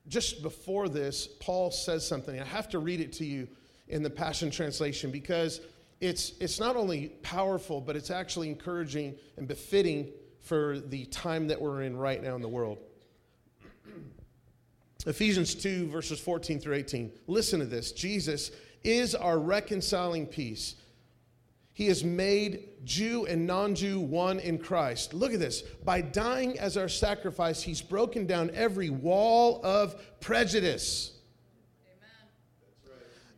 just 0.06 0.42
before 0.42 0.88
this, 0.88 1.26
Paul 1.40 1.70
says 1.70 2.06
something. 2.06 2.38
I 2.38 2.44
have 2.44 2.68
to 2.70 2.78
read 2.78 3.00
it 3.00 3.12
to 3.14 3.24
you 3.24 3.48
in 3.88 4.02
the 4.02 4.10
Passion 4.10 4.50
Translation 4.50 5.10
because 5.10 5.60
it's, 6.00 6.32
it's 6.40 6.60
not 6.60 6.76
only 6.76 7.08
powerful, 7.22 7.80
but 7.80 7.96
it's 7.96 8.10
actually 8.10 8.48
encouraging 8.48 9.16
and 9.36 9.48
befitting 9.48 10.10
for 10.40 10.78
the 10.78 11.06
time 11.06 11.48
that 11.48 11.60
we're 11.60 11.82
in 11.82 11.96
right 11.96 12.22
now 12.22 12.36
in 12.36 12.42
the 12.42 12.48
world. 12.48 12.78
Ephesians 15.06 15.54
2, 15.54 15.88
verses 15.88 16.20
14 16.20 16.60
through 16.60 16.74
18. 16.74 17.10
Listen 17.26 17.58
to 17.60 17.66
this 17.66 17.92
Jesus 17.92 18.50
is 18.84 19.14
our 19.14 19.38
reconciling 19.38 20.26
peace. 20.26 20.76
He 21.78 21.86
has 21.86 22.02
made 22.02 22.70
Jew 22.84 23.26
and 23.26 23.46
non 23.46 23.76
Jew 23.76 24.00
one 24.00 24.40
in 24.40 24.58
Christ. 24.58 25.14
Look 25.14 25.32
at 25.32 25.38
this. 25.38 25.62
By 25.62 26.00
dying 26.00 26.58
as 26.58 26.76
our 26.76 26.88
sacrifice, 26.88 27.62
he's 27.62 27.80
broken 27.80 28.26
down 28.26 28.50
every 28.52 28.90
wall 28.90 29.60
of 29.62 29.94
prejudice. 30.18 31.12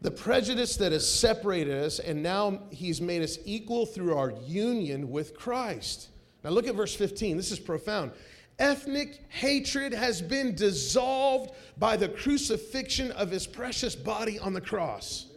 The 0.00 0.11
prejudice 0.11 0.76
that 0.79 0.92
has 0.92 1.07
separated 1.07 1.85
us, 1.85 1.98
and 1.98 2.22
now 2.22 2.62
he's 2.70 3.03
made 3.03 3.20
us 3.20 3.37
equal 3.44 3.85
through 3.85 4.16
our 4.16 4.33
union 4.46 5.11
with 5.11 5.37
Christ. 5.37 6.09
Now 6.42 6.48
look 6.48 6.66
at 6.66 6.74
verse 6.74 6.94
15. 6.94 7.37
This 7.37 7.53
is 7.53 7.61
profound. 7.61 8.12
Ethnic 8.59 9.20
hatred 9.29 9.92
has 9.92 10.22
been 10.22 10.55
dissolved 10.55 11.50
by 11.76 11.98
the 11.98 12.09
crucifixion 12.09 13.11
of 13.11 13.31
his 13.31 13.46
precious 13.46 13.94
body 13.94 14.38
on 14.38 14.55
the 14.55 14.62
cross. 14.62 15.29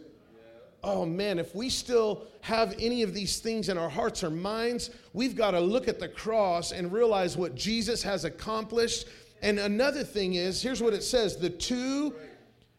Oh 0.84 1.06
man, 1.06 1.38
if 1.38 1.54
we 1.54 1.70
still 1.70 2.26
have 2.42 2.74
any 2.78 3.02
of 3.02 3.14
these 3.14 3.38
things 3.38 3.70
in 3.70 3.78
our 3.78 3.88
hearts 3.88 4.22
or 4.22 4.28
minds, 4.28 4.90
we've 5.14 5.34
got 5.34 5.52
to 5.52 5.60
look 5.60 5.88
at 5.88 5.98
the 5.98 6.08
cross 6.08 6.72
and 6.72 6.92
realize 6.92 7.38
what 7.38 7.54
Jesus 7.54 8.02
has 8.02 8.26
accomplished. 8.26 9.06
And 9.40 9.58
another 9.58 10.04
thing 10.04 10.34
is 10.34 10.60
here's 10.60 10.82
what 10.82 10.92
it 10.92 11.02
says 11.02 11.38
the 11.38 11.48
two 11.48 12.14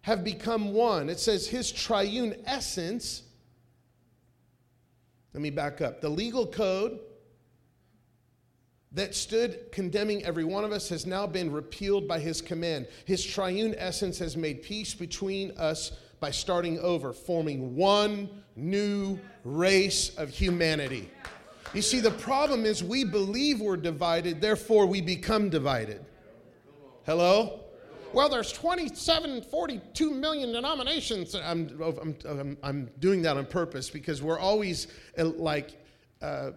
have 0.01 0.23
become 0.23 0.71
one. 0.71 1.09
It 1.09 1.19
says 1.19 1.47
his 1.47 1.71
triune 1.71 2.35
essence. 2.45 3.23
Let 5.33 5.41
me 5.41 5.49
back 5.49 5.81
up. 5.81 5.99
The 5.99 6.09
legal 6.09 6.45
code 6.45 6.99
that 8.91 9.15
stood 9.15 9.71
condemning 9.71 10.23
every 10.23 10.43
one 10.43 10.63
of 10.63 10.71
us 10.71 10.87
has 10.89 11.07
now 11.07 11.25
been 11.25 11.51
repealed 11.51 12.07
by 12.07 12.19
his 12.19 12.39
command. 12.39 12.87
His 13.05 13.25
triune 13.25 13.73
essence 13.79 14.19
has 14.19 14.37
made 14.37 14.61
peace 14.61 14.93
between 14.93 15.57
us 15.57 15.91
by 16.25 16.31
starting 16.31 16.79
over, 16.79 17.13
forming 17.13 17.75
one 17.75 18.27
new 18.55 19.19
race 19.43 20.09
of 20.17 20.27
humanity. 20.27 21.07
You 21.75 21.83
see, 21.83 21.99
the 21.99 22.09
problem 22.09 22.65
is 22.65 22.83
we 22.83 23.03
believe 23.03 23.61
we're 23.61 23.77
divided, 23.77 24.41
therefore 24.41 24.87
we 24.87 25.01
become 25.01 25.49
divided. 25.49 26.03
Hello? 27.05 27.59
Well, 28.11 28.27
there's 28.27 28.51
27, 28.51 29.43
42 29.43 30.09
million 30.09 30.51
denominations. 30.51 31.35
I'm, 31.35 31.69
I'm, 31.79 32.15
I'm, 32.27 32.57
I'm 32.63 32.89
doing 32.97 33.21
that 33.21 33.37
on 33.37 33.45
purpose 33.45 33.91
because 33.91 34.23
we're 34.23 34.39
always 34.39 34.87
uh, 35.19 35.25
like, 35.25 35.79
uh, 36.23 36.53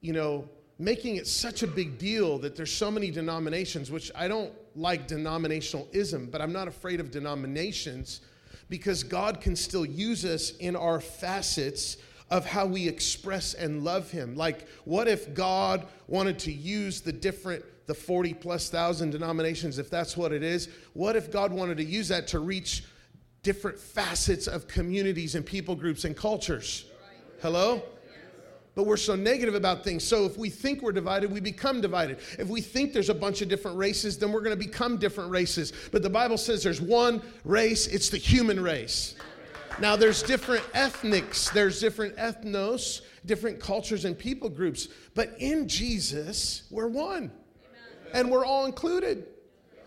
you 0.00 0.14
know, 0.14 0.48
making 0.78 1.16
it 1.16 1.26
such 1.26 1.62
a 1.62 1.66
big 1.66 1.98
deal 1.98 2.38
that 2.38 2.56
there's 2.56 2.72
so 2.72 2.90
many 2.90 3.10
denominations, 3.10 3.90
which 3.90 4.10
I 4.14 4.28
don't 4.28 4.54
like 4.74 5.06
denominationalism, 5.06 6.30
but 6.30 6.40
I'm 6.40 6.54
not 6.54 6.68
afraid 6.68 7.00
of 7.00 7.10
denominations 7.10 8.22
because 8.74 9.04
God 9.04 9.40
can 9.40 9.54
still 9.54 9.86
use 9.86 10.24
us 10.24 10.50
in 10.56 10.74
our 10.74 10.98
facets 10.98 11.96
of 12.28 12.44
how 12.44 12.66
we 12.66 12.88
express 12.88 13.54
and 13.54 13.84
love 13.84 14.10
Him. 14.10 14.34
Like, 14.34 14.66
what 14.84 15.06
if 15.06 15.32
God 15.32 15.86
wanted 16.08 16.40
to 16.40 16.52
use 16.52 17.00
the 17.00 17.12
different, 17.12 17.64
the 17.86 17.94
40 17.94 18.34
plus 18.34 18.70
thousand 18.70 19.10
denominations, 19.10 19.78
if 19.78 19.90
that's 19.90 20.16
what 20.16 20.32
it 20.32 20.42
is? 20.42 20.68
What 20.92 21.14
if 21.14 21.30
God 21.30 21.52
wanted 21.52 21.76
to 21.76 21.84
use 21.84 22.08
that 22.08 22.26
to 22.28 22.40
reach 22.40 22.82
different 23.44 23.78
facets 23.78 24.48
of 24.48 24.66
communities 24.66 25.36
and 25.36 25.46
people 25.46 25.76
groups 25.76 26.04
and 26.04 26.16
cultures? 26.16 26.86
Hello? 27.42 27.80
But 28.74 28.86
we're 28.86 28.96
so 28.96 29.14
negative 29.14 29.54
about 29.54 29.84
things. 29.84 30.02
So 30.02 30.24
if 30.24 30.36
we 30.36 30.50
think 30.50 30.82
we're 30.82 30.92
divided, 30.92 31.30
we 31.30 31.40
become 31.40 31.80
divided. 31.80 32.18
If 32.38 32.48
we 32.48 32.60
think 32.60 32.92
there's 32.92 33.08
a 33.08 33.14
bunch 33.14 33.40
of 33.40 33.48
different 33.48 33.76
races, 33.76 34.18
then 34.18 34.32
we're 34.32 34.40
going 34.40 34.58
to 34.58 34.64
become 34.64 34.96
different 34.96 35.30
races. 35.30 35.72
But 35.92 36.02
the 36.02 36.10
Bible 36.10 36.36
says 36.36 36.62
there's 36.62 36.80
one 36.80 37.22
race, 37.44 37.86
it's 37.86 38.08
the 38.08 38.18
human 38.18 38.60
race. 38.60 39.14
Now, 39.80 39.96
there's 39.96 40.22
different 40.22 40.64
ethnics, 40.72 41.50
there's 41.50 41.80
different 41.80 42.16
ethnos, 42.16 43.02
different 43.26 43.60
cultures 43.60 44.04
and 44.04 44.18
people 44.18 44.48
groups. 44.48 44.88
But 45.14 45.34
in 45.38 45.68
Jesus, 45.68 46.64
we're 46.70 46.88
one. 46.88 47.30
And 48.12 48.30
we're 48.30 48.44
all 48.44 48.66
included. 48.66 49.26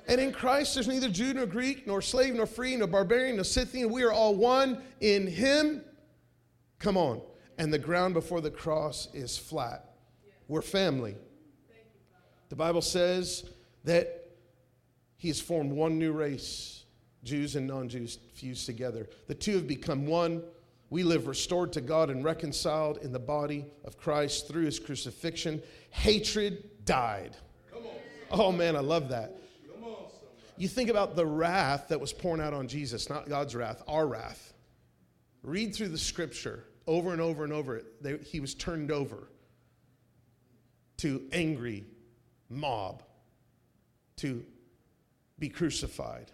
And 0.08 0.22
in 0.22 0.32
Christ, 0.32 0.74
there's 0.74 0.88
neither 0.88 1.10
Jew 1.10 1.34
nor 1.34 1.46
Greek, 1.46 1.86
nor 1.88 2.02
slave 2.02 2.34
nor 2.36 2.46
free, 2.46 2.76
nor 2.76 2.88
barbarian 2.88 3.36
nor 3.36 3.44
Scythian. 3.44 3.90
We 3.90 4.04
are 4.04 4.12
all 4.12 4.36
one 4.36 4.82
in 5.02 5.28
Him. 5.28 5.82
Come 6.80 6.98
on. 6.98 7.22
And 7.58 7.74
the 7.74 7.80
ground 7.80 8.14
before 8.14 8.42
the 8.42 8.52
cross 8.52 9.08
is 9.14 9.38
flat. 9.38 9.86
We're 10.48 10.62
family. 10.62 11.16
The 12.50 12.56
Bible 12.56 12.82
says 12.82 13.50
that 13.84 14.30
He 15.18 15.28
has 15.28 15.42
formed 15.42 15.72
one 15.72 15.98
new 15.98 16.12
race 16.12 16.86
Jews 17.24 17.56
and 17.56 17.68
non 17.68 17.90
Jews 17.90 18.20
fused 18.34 18.66
together. 18.66 19.10
The 19.28 19.36
two 19.36 19.56
have 19.56 19.68
become 19.68 20.06
one. 20.06 20.44
We 20.90 21.04
live 21.04 21.28
restored 21.28 21.74
to 21.74 21.82
God 21.82 22.10
and 22.10 22.24
reconciled 22.24 23.00
in 23.00 23.12
the 23.12 23.20
body 23.20 23.66
of 23.84 23.98
Christ 23.98 24.48
through 24.48 24.64
his 24.64 24.80
crucifixion. 24.80 25.62
Hatred 25.90 26.86
died. 26.86 27.36
Oh 28.32 28.52
man, 28.52 28.76
I 28.76 28.80
love 28.80 29.10
that. 29.10 29.36
You 30.58 30.68
think 30.68 30.90
about 30.90 31.16
the 31.16 31.26
wrath 31.26 31.90
that 31.90 32.00
was 32.00 32.14
poured 32.14 32.40
out 32.40 32.54
on 32.54 32.68
Jesus, 32.68 33.10
not 33.10 33.30
God's 33.30 33.56
wrath, 33.56 33.84
our 33.88 34.08
wrath. 34.08 34.54
Read 35.44 35.76
through 35.76 35.90
the 35.90 35.98
scripture 36.00 36.64
over 36.88 37.12
and 37.12 37.22
over 37.22 37.44
and 37.44 37.54
over. 37.54 37.84
They, 38.02 38.18
he 38.18 38.40
was 38.40 38.56
turned 38.56 38.92
over 38.92 39.28
to 40.98 41.22
angry 41.32 41.86
mob 42.50 43.04
to 44.18 44.44
be 45.38 45.50
crucified 45.50 46.32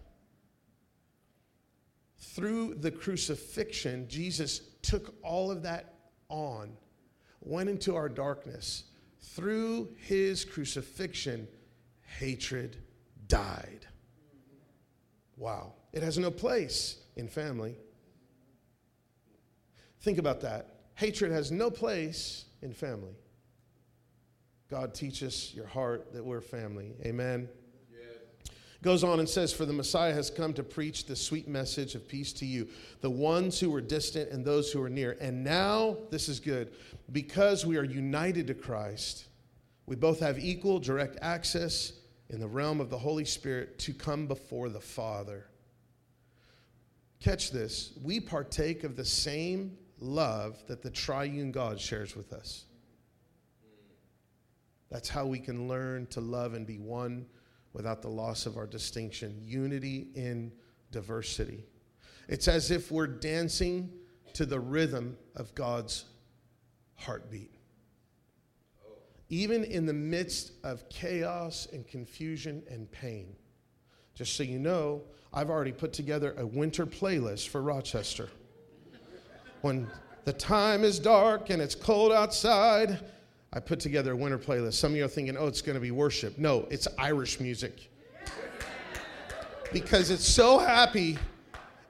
through 2.34 2.76
the 2.76 2.90
crucifixion, 2.90 4.08
Jesus 4.08 4.62
took 4.82 5.14
all 5.22 5.52
of 5.52 5.62
that 5.64 5.94
on, 6.30 6.76
went 7.42 7.70
into 7.70 7.96
our 7.96 8.10
darkness. 8.10 8.86
Through 9.22 9.90
his 9.98 10.44
crucifixion, 10.46 11.48
hatred 12.02 12.78
died. 13.28 13.86
Wow. 15.38 15.74
It 15.92 16.02
has 16.02 16.18
no 16.18 16.32
place 16.32 16.98
in 17.16 17.28
family. 17.28 17.76
Think 20.04 20.18
about 20.18 20.42
that. 20.42 20.68
Hatred 20.96 21.32
has 21.32 21.52
no 21.52 21.72
place 21.72 22.46
in 22.62 22.74
family. 22.74 23.16
God, 24.70 24.94
teach 24.94 25.24
us 25.24 25.54
your 25.54 25.66
heart 25.66 26.14
that 26.14 26.24
we're 26.24 26.42
family. 26.42 26.94
Amen. 27.06 27.48
Goes 28.82 29.06
on 29.06 29.20
and 29.20 29.30
says, 29.30 29.54
For 29.54 29.66
the 29.66 29.72
Messiah 29.72 30.14
has 30.14 30.30
come 30.30 30.54
to 30.56 30.64
preach 30.64 31.06
the 31.06 31.16
sweet 31.16 31.48
message 31.48 31.96
of 31.96 32.06
peace 32.06 32.34
to 32.34 32.46
you, 32.46 32.68
the 33.00 33.10
ones 33.10 33.58
who 33.58 33.70
were 33.70 33.80
distant 33.80 34.30
and 34.30 34.44
those 34.44 34.74
who 34.74 34.82
are 34.82 34.90
near. 34.90 35.16
And 35.22 35.42
now, 35.42 35.96
this 36.10 36.28
is 36.28 36.42
good, 36.42 36.74
because 37.14 37.66
we 37.66 37.78
are 37.78 37.86
united 37.86 38.48
to 38.48 38.54
Christ, 38.54 39.28
we 39.86 39.96
both 39.96 40.20
have 40.20 40.38
equal 40.38 40.80
direct 40.80 41.18
access 41.22 41.94
in 42.30 42.42
the 42.42 42.48
realm 42.48 42.82
of 42.82 42.90
the 42.90 42.98
Holy 42.98 43.24
Spirit 43.24 43.80
to 43.80 43.94
come 43.94 44.28
before 44.28 44.68
the 44.68 44.82
Father. 44.82 45.46
Catch 47.22 47.52
this. 47.52 47.94
We 48.04 48.20
partake 48.20 48.84
of 48.84 48.98
the 48.98 49.06
same 49.06 49.78
love 50.04 50.64
that 50.68 50.82
the 50.82 50.90
triune 50.90 51.52
God 51.52 51.80
shares 51.80 52.16
with 52.16 52.34
us. 52.34 52.66
That's 54.92 55.10
how 55.10 55.26
we 55.26 55.40
can 55.40 55.68
learn 55.68 56.06
to 56.08 56.22
love 56.22 56.54
and 56.54 56.68
be 56.68 56.78
one 56.78 57.26
without 57.74 58.02
the 58.02 58.10
loss 58.10 58.46
of 58.46 58.58
our 58.58 58.68
distinction. 58.68 59.40
Unity 59.42 60.08
in 60.14 60.52
diversity. 60.92 61.66
It's 62.28 62.48
as 62.48 62.70
if 62.70 62.92
we're 62.92 63.08
dancing 63.08 63.92
to 64.34 64.46
the 64.46 64.60
rhythm 64.60 65.18
of 65.36 65.56
God's 65.56 66.06
heartbeat. 66.96 67.52
Even 69.30 69.64
in 69.64 69.86
the 69.86 69.94
midst 69.94 70.52
of 70.64 70.88
chaos 70.90 71.68
and 71.74 71.88
confusion 71.88 72.62
and 72.70 72.92
pain. 72.92 73.36
Just 74.14 74.36
so 74.36 74.44
you 74.44 74.60
know, 74.60 75.02
I've 75.34 75.50
already 75.50 75.72
put 75.72 75.92
together 75.92 76.36
a 76.38 76.46
winter 76.46 76.86
playlist 76.86 77.48
for 77.48 77.64
Rochester. 77.64 78.30
When 79.64 79.88
the 80.26 80.34
time 80.34 80.84
is 80.84 81.00
dark 81.00 81.50
and 81.50 81.62
it's 81.62 81.74
cold 81.74 82.12
outside, 82.12 83.00
I 83.54 83.62
put 83.62 83.80
together 83.80 84.12
a 84.12 84.16
winter 84.16 84.38
playlist. 84.38 84.74
Some 84.74 84.92
of 84.92 84.98
you 84.98 85.06
are 85.06 85.08
thinking, 85.08 85.38
oh, 85.38 85.48
it's 85.48 85.62
going 85.62 85.76
to 85.76 85.80
be 85.80 85.92
worship. 85.92 86.38
No, 86.38 86.68
it's 86.70 86.86
Irish 86.98 87.40
music. 87.40 87.90
Because 89.72 90.12
it's 90.12 90.28
so 90.28 90.60
happy, 90.60 91.18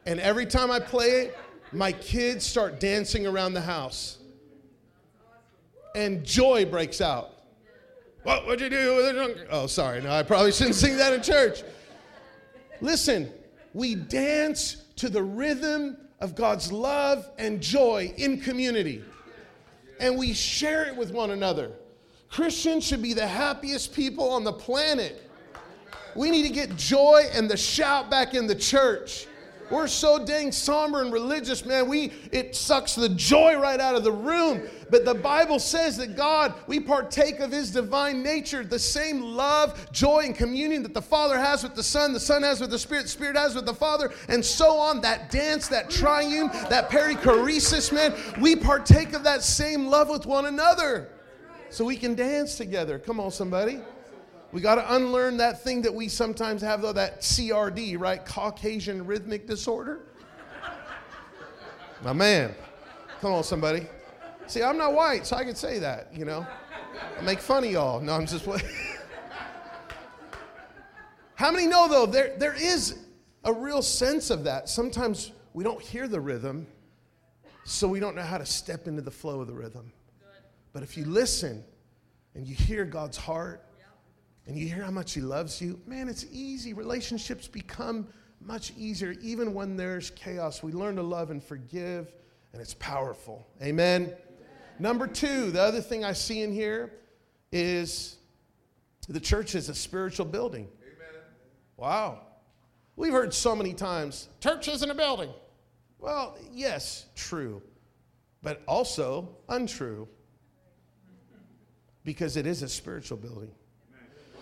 and 0.05 0.19
every 0.19 0.45
time 0.45 0.69
I 0.69 0.79
play 0.79 1.21
it, 1.21 1.37
my 1.71 1.91
kids 1.93 2.45
start 2.45 2.79
dancing 2.79 3.25
around 3.25 3.55
the 3.55 3.61
house. 3.61 4.19
And 5.95 6.23
joy 6.23 6.65
breaks 6.65 7.01
out. 7.01 7.31
What 8.21 8.45
would 8.45 8.61
you 8.61 8.69
do 8.69 8.97
with 8.97 9.07
a 9.07 9.13
drunk? 9.13 9.37
Oh, 9.49 9.65
sorry. 9.65 9.99
No, 9.99 10.11
I 10.11 10.21
probably 10.21 10.51
shouldn't 10.51 10.75
sing 10.75 10.97
that 10.97 11.11
in 11.11 11.23
church. 11.23 11.63
Listen, 12.81 13.31
we 13.73 13.95
dance 13.95 14.83
to 14.97 15.09
the 15.09 15.23
rhythm 15.23 15.97
of 16.23 16.33
God's 16.33 16.71
love 16.71 17.29
and 17.37 17.61
joy 17.61 18.13
in 18.17 18.39
community 18.41 19.03
and 19.99 20.17
we 20.17 20.33
share 20.33 20.85
it 20.85 20.95
with 20.95 21.11
one 21.11 21.31
another. 21.31 21.71
Christians 22.29 22.83
should 22.83 23.01
be 23.01 23.13
the 23.13 23.27
happiest 23.27 23.93
people 23.93 24.29
on 24.29 24.43
the 24.43 24.53
planet. 24.53 25.29
We 26.15 26.31
need 26.31 26.43
to 26.43 26.53
get 26.53 26.75
joy 26.75 27.25
and 27.33 27.49
the 27.49 27.57
shout 27.57 28.09
back 28.09 28.33
in 28.33 28.47
the 28.47 28.55
church. 28.55 29.27
We're 29.69 29.87
so 29.87 30.23
dang 30.23 30.51
somber 30.51 31.01
and 31.01 31.11
religious, 31.11 31.65
man. 31.65 31.87
We 31.87 32.11
it 32.31 32.55
sucks 32.55 32.95
the 32.95 33.09
joy 33.09 33.57
right 33.57 33.79
out 33.79 33.95
of 33.95 34.03
the 34.03 34.11
room. 34.11 34.63
But 34.89 35.05
the 35.05 35.15
Bible 35.15 35.59
says 35.59 35.97
that 35.97 36.15
God, 36.15 36.53
we 36.67 36.79
partake 36.79 37.39
of 37.39 37.51
his 37.51 37.71
divine 37.71 38.21
nature, 38.21 38.63
the 38.63 38.77
same 38.77 39.21
love, 39.21 39.91
joy, 39.91 40.25
and 40.25 40.35
communion 40.35 40.83
that 40.83 40.93
the 40.93 41.01
Father 41.01 41.39
has 41.39 41.63
with 41.63 41.73
the 41.73 41.83
Son, 41.83 42.13
the 42.13 42.19
Son 42.19 42.43
has 42.43 42.61
with 42.61 42.69
the 42.69 42.77
Spirit, 42.77 43.03
the 43.03 43.09
Spirit 43.09 43.35
has 43.35 43.55
with 43.55 43.65
the 43.65 43.73
Father, 43.73 44.11
and 44.27 44.45
so 44.45 44.77
on. 44.77 45.01
That 45.01 45.31
dance, 45.31 45.67
that 45.69 45.89
triune, 45.89 46.47
that 46.69 46.89
perichoresis, 46.89 47.91
man. 47.91 48.13
We 48.39 48.55
partake 48.55 49.13
of 49.13 49.23
that 49.23 49.41
same 49.41 49.87
love 49.87 50.09
with 50.09 50.25
one 50.25 50.45
another. 50.45 51.09
So 51.69 51.83
we 51.85 51.97
can 51.97 52.13
dance 52.13 52.55
together. 52.55 52.99
Come 52.99 53.19
on, 53.19 53.31
somebody. 53.31 53.79
We 54.53 54.61
got 54.61 54.75
to 54.75 54.95
unlearn 54.95 55.37
that 55.37 55.63
thing 55.63 55.81
that 55.81 55.93
we 55.93 56.07
sometimes 56.07 56.61
have, 56.61 56.83
though, 56.83 56.93
that 56.93 57.21
CRD, 57.21 57.99
right? 57.99 58.23
Caucasian 58.23 59.03
rhythmic 59.03 59.47
disorder. 59.47 60.01
My 62.03 62.13
man. 62.13 62.53
Come 63.19 63.33
on, 63.33 63.43
somebody. 63.43 63.87
See, 64.45 64.61
I'm 64.61 64.77
not 64.77 64.93
white, 64.93 65.25
so 65.25 65.37
I 65.37 65.43
can 65.43 65.55
say 65.55 65.79
that, 65.79 66.13
you 66.13 66.23
know. 66.23 66.45
I 67.17 67.21
make 67.23 67.39
fun 67.39 67.63
of 67.63 67.71
y'all. 67.71 67.99
No, 67.99 68.13
I'm 68.13 68.27
just 68.27 68.43
playing. 68.43 68.63
How 71.33 71.49
many 71.49 71.65
know, 71.65 71.87
though, 71.87 72.05
there, 72.05 72.35
there 72.37 72.53
is 72.53 72.99
a 73.43 73.51
real 73.51 73.81
sense 73.81 74.29
of 74.29 74.43
that? 74.43 74.69
Sometimes 74.69 75.31
we 75.55 75.63
don't 75.63 75.81
hear 75.81 76.07
the 76.07 76.21
rhythm, 76.21 76.67
so 77.65 77.87
we 77.87 77.99
don't 77.99 78.15
know 78.15 78.21
how 78.21 78.37
to 78.37 78.45
step 78.45 78.87
into 78.87 79.01
the 79.01 79.09
flow 79.09 79.41
of 79.41 79.47
the 79.47 79.53
rhythm. 79.53 79.91
But 80.73 80.83
if 80.83 80.95
you 80.95 81.05
listen 81.05 81.63
and 82.35 82.45
you 82.45 82.53
hear 82.53 82.85
God's 82.85 83.17
heart, 83.17 83.65
and 84.45 84.57
you 84.57 84.67
hear 84.67 84.83
how 84.83 84.91
much 84.91 85.13
he 85.13 85.21
loves 85.21 85.61
you, 85.61 85.79
man, 85.85 86.09
it's 86.09 86.25
easy. 86.31 86.73
Relationships 86.73 87.47
become 87.47 88.07
much 88.41 88.73
easier 88.77 89.15
even 89.21 89.53
when 89.53 89.77
there's 89.77 90.09
chaos. 90.11 90.61
We 90.61 90.73
learn 90.73 90.95
to 90.97 91.03
love 91.03 91.31
and 91.31 91.41
forgive, 91.41 92.13
and 92.51 92.61
it's 92.61 92.73
powerful. 92.73 93.47
Amen. 93.61 94.03
Amen. 94.03 94.15
Number 94.79 95.07
two, 95.07 95.51
the 95.51 95.61
other 95.61 95.81
thing 95.81 96.03
I 96.03 96.13
see 96.13 96.41
in 96.41 96.51
here 96.51 96.93
is 97.51 98.17
the 99.07 99.19
church 99.19 99.55
is 99.55 99.69
a 99.69 99.75
spiritual 99.75 100.25
building. 100.25 100.67
Amen. 100.81 101.21
Wow. 101.77 102.19
We've 102.95 103.13
heard 103.13 103.33
so 103.33 103.55
many 103.55 103.73
times 103.73 104.27
church 104.41 104.67
isn't 104.67 104.89
a 104.89 104.95
building. 104.95 105.29
Well, 105.99 106.37
yes, 106.51 107.05
true, 107.15 107.61
but 108.41 108.61
also 108.67 109.37
untrue 109.47 110.07
because 112.03 112.35
it 112.35 112.45
is 112.45 112.61
a 112.61 112.67
spiritual 112.67 113.17
building. 113.17 113.51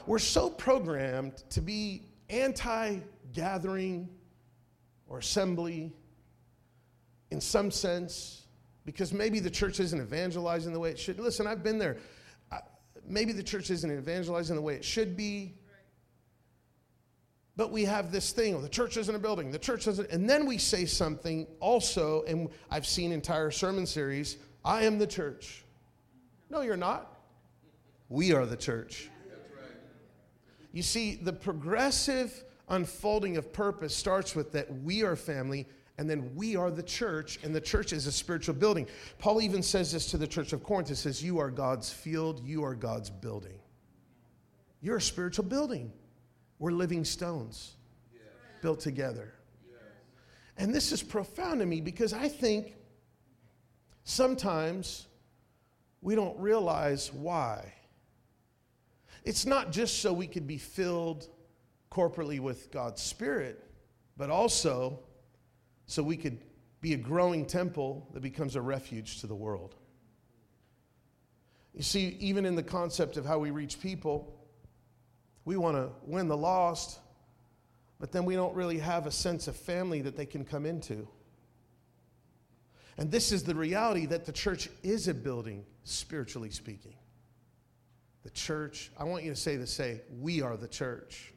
We're 0.06 0.20
so 0.20 0.50
programmed 0.50 1.44
to 1.52 1.62
be 1.62 2.04
anti 2.30 3.00
gathering 3.34 4.10
or 5.08 5.20
assembly 5.20 5.94
in 7.30 7.40
some 7.40 7.72
sense 7.72 8.46
because 8.86 9.14
maybe 9.14 9.40
the 9.40 9.50
church 9.50 9.80
isn't 9.80 10.00
evangelizing 10.02 10.74
the 10.74 10.80
way 10.80 10.90
it 10.90 11.00
should. 11.00 11.20
Listen, 11.20 11.48
I've 11.48 11.64
been 11.64 11.78
there. 11.78 11.98
Maybe 13.08 13.32
the 13.32 13.44
church 13.44 13.70
isn't 13.70 13.92
evangelizing 13.92 14.56
the 14.56 14.62
way 14.62 14.76
it 14.76 14.86
should 14.86 15.18
be. 15.18 15.56
But 17.58 17.72
we 17.72 17.84
have 17.86 18.12
this 18.12 18.32
thing, 18.32 18.56
oh, 18.56 18.62
the 18.62 18.70
church 18.70 18.96
isn't 18.98 19.14
a 19.14 19.20
building, 19.20 19.52
the 19.52 19.60
church 19.60 19.86
isn't, 19.88 20.10
and 20.10 20.30
then 20.30 20.46
we 20.46 20.58
say 20.58 20.86
something 20.86 21.46
also, 21.60 22.24
and 22.24 22.50
I've 22.70 22.88
seen 22.88 23.12
entire 23.12 23.52
sermon 23.52 23.86
series, 23.86 24.38
I 24.64 24.84
am 24.86 24.98
the 24.98 25.06
church. 25.06 25.66
No, 26.50 26.62
you're 26.62 26.78
not. 26.78 27.20
We 28.10 28.34
are 28.34 28.46
the 28.46 28.56
church. 28.56 29.10
You 30.72 30.82
see, 30.82 31.16
the 31.16 31.34
progressive 31.34 32.44
unfolding 32.70 33.38
of 33.38 33.52
purpose 33.52 33.96
starts 33.96 34.36
with 34.36 34.52
that 34.54 34.82
we 34.82 35.04
are 35.04 35.16
family 35.16 35.68
and 35.98 36.10
then 36.10 36.32
we 36.34 36.56
are 36.56 36.72
the 36.72 36.82
church, 36.82 37.38
and 37.44 37.54
the 37.54 37.62
church 37.62 37.94
is 37.94 38.08
a 38.08 38.12
spiritual 38.12 38.56
building. 38.56 38.88
Paul 39.20 39.40
even 39.40 39.62
says 39.62 39.92
this 39.92 40.08
to 40.08 40.18
the 40.18 40.26
church 40.26 40.52
of 40.52 40.64
Corinth. 40.64 40.88
He 40.88 40.96
says, 40.96 41.24
You 41.24 41.38
are 41.38 41.52
God's 41.52 41.92
field, 41.92 42.42
you 42.44 42.64
are 42.64 42.74
God's 42.74 43.12
building. 43.12 43.60
You're 44.82 44.98
a 44.98 45.02
spiritual 45.02 45.46
building. 45.46 45.94
We're 46.58 46.72
living 46.72 47.06
stones 47.06 47.76
built 48.64 48.80
together. 48.80 49.34
And 50.58 50.74
this 50.74 50.92
is 50.92 51.04
profound 51.04 51.60
to 51.60 51.68
me 51.68 51.82
because 51.82 52.14
I 52.14 52.28
think 52.28 52.76
sometimes 54.04 55.08
we 56.02 56.16
don't 56.16 56.38
realize 56.40 57.14
why. 57.14 57.74
It's 59.24 59.46
not 59.46 59.72
just 59.72 60.02
so 60.02 60.12
we 60.12 60.28
could 60.28 60.48
be 60.48 60.58
filled 60.58 61.28
corporately 61.92 62.40
with 62.40 62.72
God's 62.72 63.02
Spirit, 63.02 63.64
but 64.18 64.30
also 64.30 65.00
so 65.86 66.02
we 66.02 66.18
could 66.18 66.40
be 66.80 66.94
a 66.94 66.98
growing 66.98 67.46
temple 67.46 68.08
that 68.14 68.22
becomes 68.22 68.56
a 68.56 68.62
refuge 68.62 69.22
to 69.22 69.28
the 69.28 69.36
world. 69.36 69.76
You 71.74 71.84
see, 71.84 72.18
even 72.20 72.46
in 72.46 72.56
the 72.56 72.64
concept 72.64 73.18
of 73.18 73.26
how 73.26 73.40
we 73.40 73.52
reach 73.52 73.80
people, 73.80 74.34
we 75.46 75.58
want 75.58 75.78
to 75.78 75.90
win 76.06 76.28
the 76.28 76.38
lost, 76.38 77.00
but 78.00 78.12
then 78.12 78.26
we 78.26 78.36
don't 78.36 78.56
really 78.56 78.80
have 78.80 79.06
a 79.06 79.12
sense 79.12 79.48
of 79.48 79.56
family 79.56 80.02
that 80.02 80.18
they 80.18 80.26
can 80.26 80.44
come 80.44 80.66
into. 80.66 81.08
And 82.98 83.12
this 83.12 83.32
is 83.32 83.44
the 83.44 83.56
reality 83.56 84.06
that 84.08 84.26
the 84.26 84.32
church 84.32 84.70
is 84.84 85.08
a 85.08 85.14
building, 85.14 85.66
spiritually 85.84 86.50
speaking. 86.50 86.94
The 88.24 88.30
church, 88.30 88.92
I 88.98 89.04
want 89.04 89.24
you 89.24 89.32
to 89.32 89.36
say 89.36 89.56
this 89.56 89.72
say, 89.72 90.02
we 90.20 90.42
are 90.42 90.58
the 90.58 90.68
church. 90.68 91.34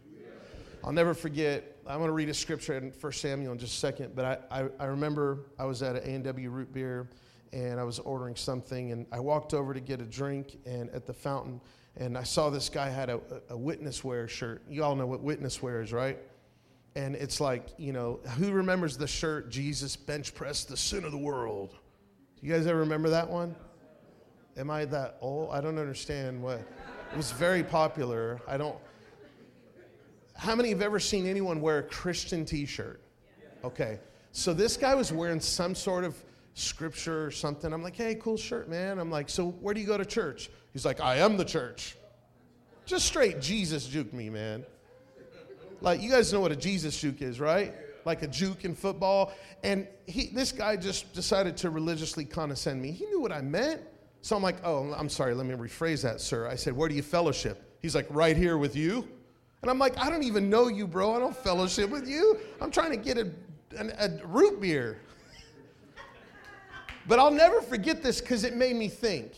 I'll 0.82 0.92
never 0.92 1.14
forget, 1.14 1.78
I'm 1.86 1.96
going 1.96 2.08
to 2.08 2.14
read 2.14 2.28
a 2.28 2.34
scripture 2.34 2.76
in 2.76 2.92
1 2.92 3.12
Samuel 3.12 3.52
in 3.52 3.58
just 3.58 3.74
a 3.74 3.78
second, 3.78 4.14
but 4.14 4.46
I, 4.50 4.62
I, 4.62 4.68
I 4.78 4.84
remember 4.84 5.46
I 5.58 5.64
was 5.64 5.82
at 5.82 5.96
an 5.96 6.16
A&W 6.16 6.50
root 6.50 6.74
beer 6.74 7.08
and 7.54 7.80
I 7.80 7.84
was 7.84 8.00
ordering 8.00 8.36
something 8.36 8.92
and 8.92 9.06
I 9.10 9.18
walked 9.20 9.54
over 9.54 9.72
to 9.72 9.80
get 9.80 10.02
a 10.02 10.04
drink 10.04 10.58
and 10.66 10.90
at 10.90 11.06
the 11.06 11.14
fountain 11.14 11.60
and 11.96 12.18
I 12.18 12.24
saw 12.24 12.50
this 12.50 12.68
guy 12.68 12.90
had 12.90 13.08
a, 13.08 13.20
a 13.50 13.56
witness 13.56 14.02
wear 14.02 14.26
shirt. 14.26 14.62
You 14.68 14.82
all 14.82 14.96
know 14.96 15.06
what 15.06 15.20
witness 15.20 15.62
wear 15.62 15.80
is, 15.80 15.92
right? 15.92 16.18
And 16.96 17.14
it's 17.14 17.40
like, 17.40 17.68
you 17.76 17.92
know, 17.92 18.20
who 18.38 18.50
remembers 18.50 18.96
the 18.96 19.06
shirt, 19.06 19.50
Jesus 19.50 19.96
bench 19.96 20.34
pressed 20.34 20.68
the 20.68 20.76
sin 20.76 21.04
of 21.04 21.12
the 21.12 21.18
world? 21.18 21.70
Do 22.40 22.46
you 22.46 22.52
guys 22.52 22.66
ever 22.66 22.80
remember 22.80 23.10
that 23.10 23.28
one? 23.28 23.54
Am 24.56 24.70
I 24.70 24.84
that 24.86 25.18
old? 25.20 25.50
I 25.52 25.60
don't 25.60 25.78
understand 25.78 26.42
what. 26.42 26.60
It 27.12 27.16
was 27.16 27.32
very 27.32 27.62
popular. 27.62 28.40
I 28.46 28.56
don't. 28.56 28.76
How 30.36 30.54
many 30.54 30.70
have 30.70 30.82
ever 30.82 31.00
seen 31.00 31.26
anyone 31.26 31.60
wear 31.60 31.78
a 31.78 31.82
Christian 31.82 32.44
t 32.44 32.66
shirt? 32.66 33.00
Okay. 33.62 33.98
So 34.32 34.52
this 34.52 34.76
guy 34.76 34.94
was 34.94 35.12
wearing 35.12 35.40
some 35.40 35.74
sort 35.74 36.04
of 36.04 36.16
scripture 36.54 37.24
or 37.24 37.30
something. 37.30 37.72
I'm 37.72 37.82
like, 37.82 37.96
hey, 37.96 38.16
cool 38.16 38.36
shirt, 38.36 38.68
man. 38.68 38.98
I'm 38.98 39.10
like, 39.10 39.28
so 39.28 39.50
where 39.60 39.74
do 39.74 39.80
you 39.80 39.86
go 39.86 39.96
to 39.96 40.04
church? 40.04 40.50
He's 40.72 40.84
like, 40.84 41.00
I 41.00 41.16
am 41.18 41.36
the 41.36 41.44
church. 41.44 41.96
Just 42.84 43.06
straight 43.06 43.40
Jesus 43.40 43.86
juke 43.86 44.12
me, 44.12 44.28
man. 44.30 44.64
Like, 45.80 46.02
you 46.02 46.10
guys 46.10 46.32
know 46.32 46.40
what 46.40 46.52
a 46.52 46.56
Jesus 46.56 46.98
juke 46.98 47.22
is, 47.22 47.40
right? 47.40 47.74
Like 48.04 48.22
a 48.22 48.26
juke 48.26 48.64
in 48.64 48.74
football. 48.74 49.32
And 49.62 49.86
he, 50.06 50.26
this 50.26 50.52
guy 50.52 50.76
just 50.76 51.12
decided 51.12 51.56
to 51.58 51.70
religiously 51.70 52.24
condescend 52.24 52.80
me. 52.80 52.90
He 52.90 53.06
knew 53.06 53.20
what 53.20 53.32
I 53.32 53.40
meant. 53.40 53.82
So 54.24 54.34
I'm 54.34 54.42
like, 54.42 54.56
oh, 54.64 54.90
I'm 54.96 55.10
sorry, 55.10 55.34
let 55.34 55.44
me 55.44 55.54
rephrase 55.54 56.00
that, 56.00 56.18
sir. 56.18 56.48
I 56.48 56.54
said, 56.54 56.74
where 56.74 56.88
do 56.88 56.94
you 56.94 57.02
fellowship? 57.02 57.76
He's 57.82 57.94
like, 57.94 58.06
right 58.08 58.34
here 58.34 58.56
with 58.56 58.74
you. 58.74 59.06
And 59.60 59.70
I'm 59.70 59.78
like, 59.78 59.98
I 59.98 60.08
don't 60.08 60.22
even 60.22 60.48
know 60.48 60.68
you, 60.68 60.87
bro. 60.87 61.14
I 61.14 61.18
don't 61.18 61.37
fellowship 61.37 61.90
with 61.90 62.08
you. 62.08 62.38
I'm 62.58 62.70
trying 62.70 62.90
to 62.92 62.96
get 62.96 63.18
a, 63.18 63.30
a, 63.76 64.06
a 64.06 64.26
root 64.26 64.62
beer. 64.62 64.98
but 67.06 67.18
I'll 67.18 67.30
never 67.30 67.60
forget 67.60 68.02
this 68.02 68.22
because 68.22 68.44
it 68.44 68.56
made 68.56 68.76
me 68.76 68.88
think. 68.88 69.32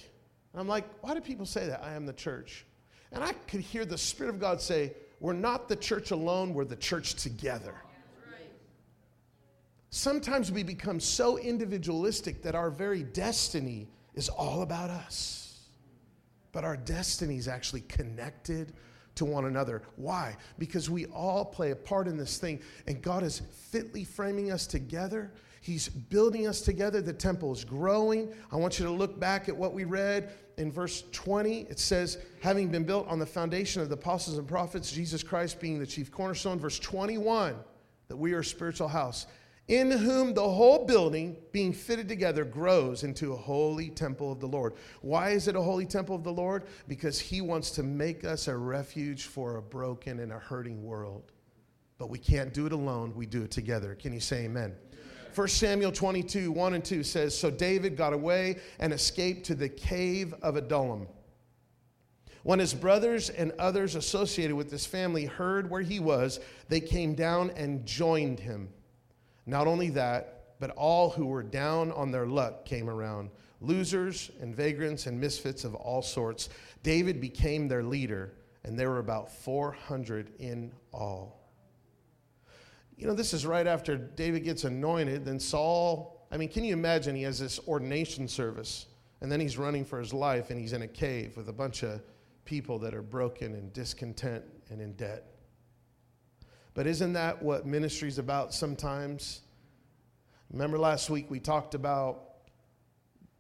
And 0.53 0.61
I'm 0.61 0.69
like, 0.69 0.85
why 1.01 1.15
do 1.15 1.21
people 1.21 1.47
say 1.47 1.67
that? 1.67 1.83
I 1.83 1.95
am 1.95 2.07
the 2.07 2.13
church. 2.13 2.65
And 3.11 3.25
I 3.25 3.33
could 3.33 3.63
hear 3.63 3.85
the 3.85 3.99
Spirit 3.99 4.31
of 4.31 4.39
God 4.39 4.61
say, 4.61 4.93
we're 5.19 5.33
not 5.33 5.69
the 5.69 5.75
church 5.75 6.13
alone, 6.13 6.55
we're 6.55 6.65
the 6.65 6.77
church 6.77 7.15
together. 7.15 7.75
Sometimes 9.91 10.53
we 10.53 10.63
become 10.63 11.01
so 11.01 11.39
individualistic 11.39 12.41
that 12.43 12.55
our 12.55 12.71
very 12.71 13.03
destiny 13.03 13.89
is 14.17 14.29
all 14.29 14.63
about 14.63 14.91
us. 14.91 15.61
But 16.53 16.65
our 16.65 16.77
destiny 16.77 17.37
is 17.37 17.49
actually 17.49 17.83
connected 17.83 18.73
to 19.17 19.25
one 19.25 19.45
another. 19.45 19.83
Why? 19.97 20.37
Because 20.59 20.91
we 20.91 21.07
all 21.07 21.45
play 21.45 21.71
a 21.71 21.77
part 21.77 22.09
in 22.09 22.17
this 22.17 22.39
thing, 22.39 22.61
and 22.87 23.03
God 23.03 23.23
is 23.23 23.43
fitly 23.71 24.05
framing 24.05 24.51
us 24.51 24.67
together. 24.67 25.33
He's 25.61 25.89
building 25.89 26.47
us 26.47 26.61
together. 26.61 27.03
The 27.03 27.13
temple 27.13 27.53
is 27.53 27.65
growing. 27.65 28.33
I 28.53 28.57
want 28.57 28.79
you 28.79 28.85
to 28.87 28.91
look 28.91 29.19
back 29.19 29.49
at 29.49 29.57
what 29.57 29.73
we 29.73 29.85
read 29.85 30.33
in 30.59 30.71
verse 30.71 31.03
20. 31.13 31.63
It 31.63 31.79
says, 31.79 32.19
having 32.41 32.69
been 32.69 32.85
built 32.85 33.09
on 33.09 33.19
the 33.19 33.27
foundation 33.27 33.83
of 33.83 33.89
the 33.89 33.97
apostles 33.97 34.39
and 34.39 34.47
prophets, 34.47 34.93
Jesus 34.93 35.23
Christ 35.23 35.61
being 35.61 35.79
the 35.79 35.87
chief 35.87 36.11
cornerstone. 36.11 36.59
Verse 36.59 36.79
21, 36.79 37.57
that 38.09 38.17
we 38.17 38.33
are 38.33 38.41
a 38.41 38.45
spiritual 38.45 38.89
house 38.89 39.27
in 39.69 39.91
whom 39.91 40.33
the 40.33 40.49
whole 40.49 40.87
building, 40.87 41.37
being 41.51 41.73
fitted 41.73 42.09
together, 42.09 42.45
grows 42.45 43.03
into 43.03 43.33
a 43.33 43.37
holy 43.37 43.91
temple 43.91 44.31
of 44.31 44.39
the 44.39 44.47
Lord. 44.47 44.75
Why 45.01 45.31
is 45.31 45.49
it 45.49 45.57
a 45.57 45.63
holy 45.63 45.87
temple 45.87 46.15
of 46.15 46.23
the 46.23 46.33
Lord? 46.33 46.65
Because 46.87 47.19
he 47.19 47.41
wants 47.41 47.73
to 47.73 47.83
make 47.83 48.25
us 48.25 48.47
a 48.47 48.57
refuge 48.57 49.25
for 49.25 49.57
a 49.57 49.63
broken 49.63 50.21
and 50.21 50.33
a 50.33 50.39
hurting 50.39 50.85
world. 50.85 51.33
But 51.99 52.11
we 52.11 52.19
can't 52.19 52.55
do 52.55 52.67
it 52.67 52.73
alone, 52.73 53.13
we 53.17 53.27
do 53.27 53.43
it 53.43 53.51
together. 53.51 53.97
Can 53.97 54.13
you 54.13 54.21
say 54.21 54.45
amen? 54.45 54.77
1 55.35 55.49
Samuel 55.49 55.93
22, 55.93 56.53
1 56.53 56.75
and 56.75 56.85
2 56.85 57.03
says 57.03 57.37
So 57.37 57.51
David 57.51 57.97
got 57.97 58.13
away 58.13 58.57
and 58.79 58.93
escaped 58.93 59.45
to 59.47 59.55
the 59.55 59.69
cave 59.69 60.33
of 60.43 60.57
Adullam. 60.57 61.09
When 62.45 62.61
his 62.61 62.73
brothers 62.73 63.29
and 63.31 63.51
others 63.59 63.97
associated 63.97 64.55
with 64.55 64.71
this 64.71 64.87
family 64.87 65.25
heard 65.25 65.69
where 65.69 65.83
he 65.83 65.99
was, 65.99 66.39
they 66.69 66.81
came 66.81 67.15
down 67.15 67.51
and 67.57 67.85
joined 67.85 68.39
him. 68.39 68.69
Not 69.47 69.67
only 69.67 69.91
that, 69.91 70.59
but 70.59 70.71
all 70.71 71.11
who 71.11 71.27
were 71.27 71.43
down 71.43 71.93
on 71.93 72.11
their 72.11 72.27
luck 72.27 72.65
came 72.65 72.91
around 72.91 73.31
losers 73.61 74.31
and 74.41 74.55
vagrants 74.55 75.07
and 75.07 75.19
misfits 75.19 75.65
of 75.65 75.75
all 75.75 76.03
sorts. 76.03 76.49
David 76.83 77.21
became 77.21 77.69
their 77.69 77.83
leader, 77.83 78.35
and 78.65 78.79
there 78.79 78.91
were 78.91 78.99
about 78.99 79.31
400 79.31 80.33
in 80.39 80.73
all. 80.93 81.51
You 82.97 83.07
know, 83.07 83.15
this 83.15 83.35
is 83.35 83.45
right 83.45 83.67
after 83.67 83.97
David 83.97 84.45
gets 84.45 84.65
anointed. 84.65 85.25
Then 85.25 85.39
Saul, 85.39 86.27
I 86.31 86.37
mean, 86.37 86.49
can 86.49 86.65
you 86.65 86.73
imagine? 86.73 87.15
He 87.15 87.23
has 87.23 87.39
this 87.39 87.61
ordination 87.69 88.27
service, 88.27 88.87
and 89.21 89.31
then 89.31 89.41
he's 89.41 89.59
running 89.59 89.85
for 89.85 89.99
his 89.99 90.13
life, 90.13 90.51
and 90.51 90.59
he's 90.59 90.73
in 90.73 90.83
a 90.83 90.89
cave 90.89 91.37
with 91.37 91.49
a 91.49 91.53
bunch 91.53 91.83
of 91.83 92.01
people 92.45 92.79
that 92.79 92.95
are 92.95 93.03
broken 93.03 93.55
and 93.55 93.73
discontent 93.73 94.45
and 94.71 94.81
in 94.81 94.93
debt. 94.95 95.36
But 96.77 96.87
isn't 96.87 97.15
that 97.15 97.43
what 97.43 97.65
ministry's 97.65 98.19
about 98.19 98.53
sometimes? 98.53 99.41
Remember 100.53 100.79
last 100.79 101.09
week 101.09 101.31
we 101.31 101.41
talked 101.41 101.75
about 101.75 102.21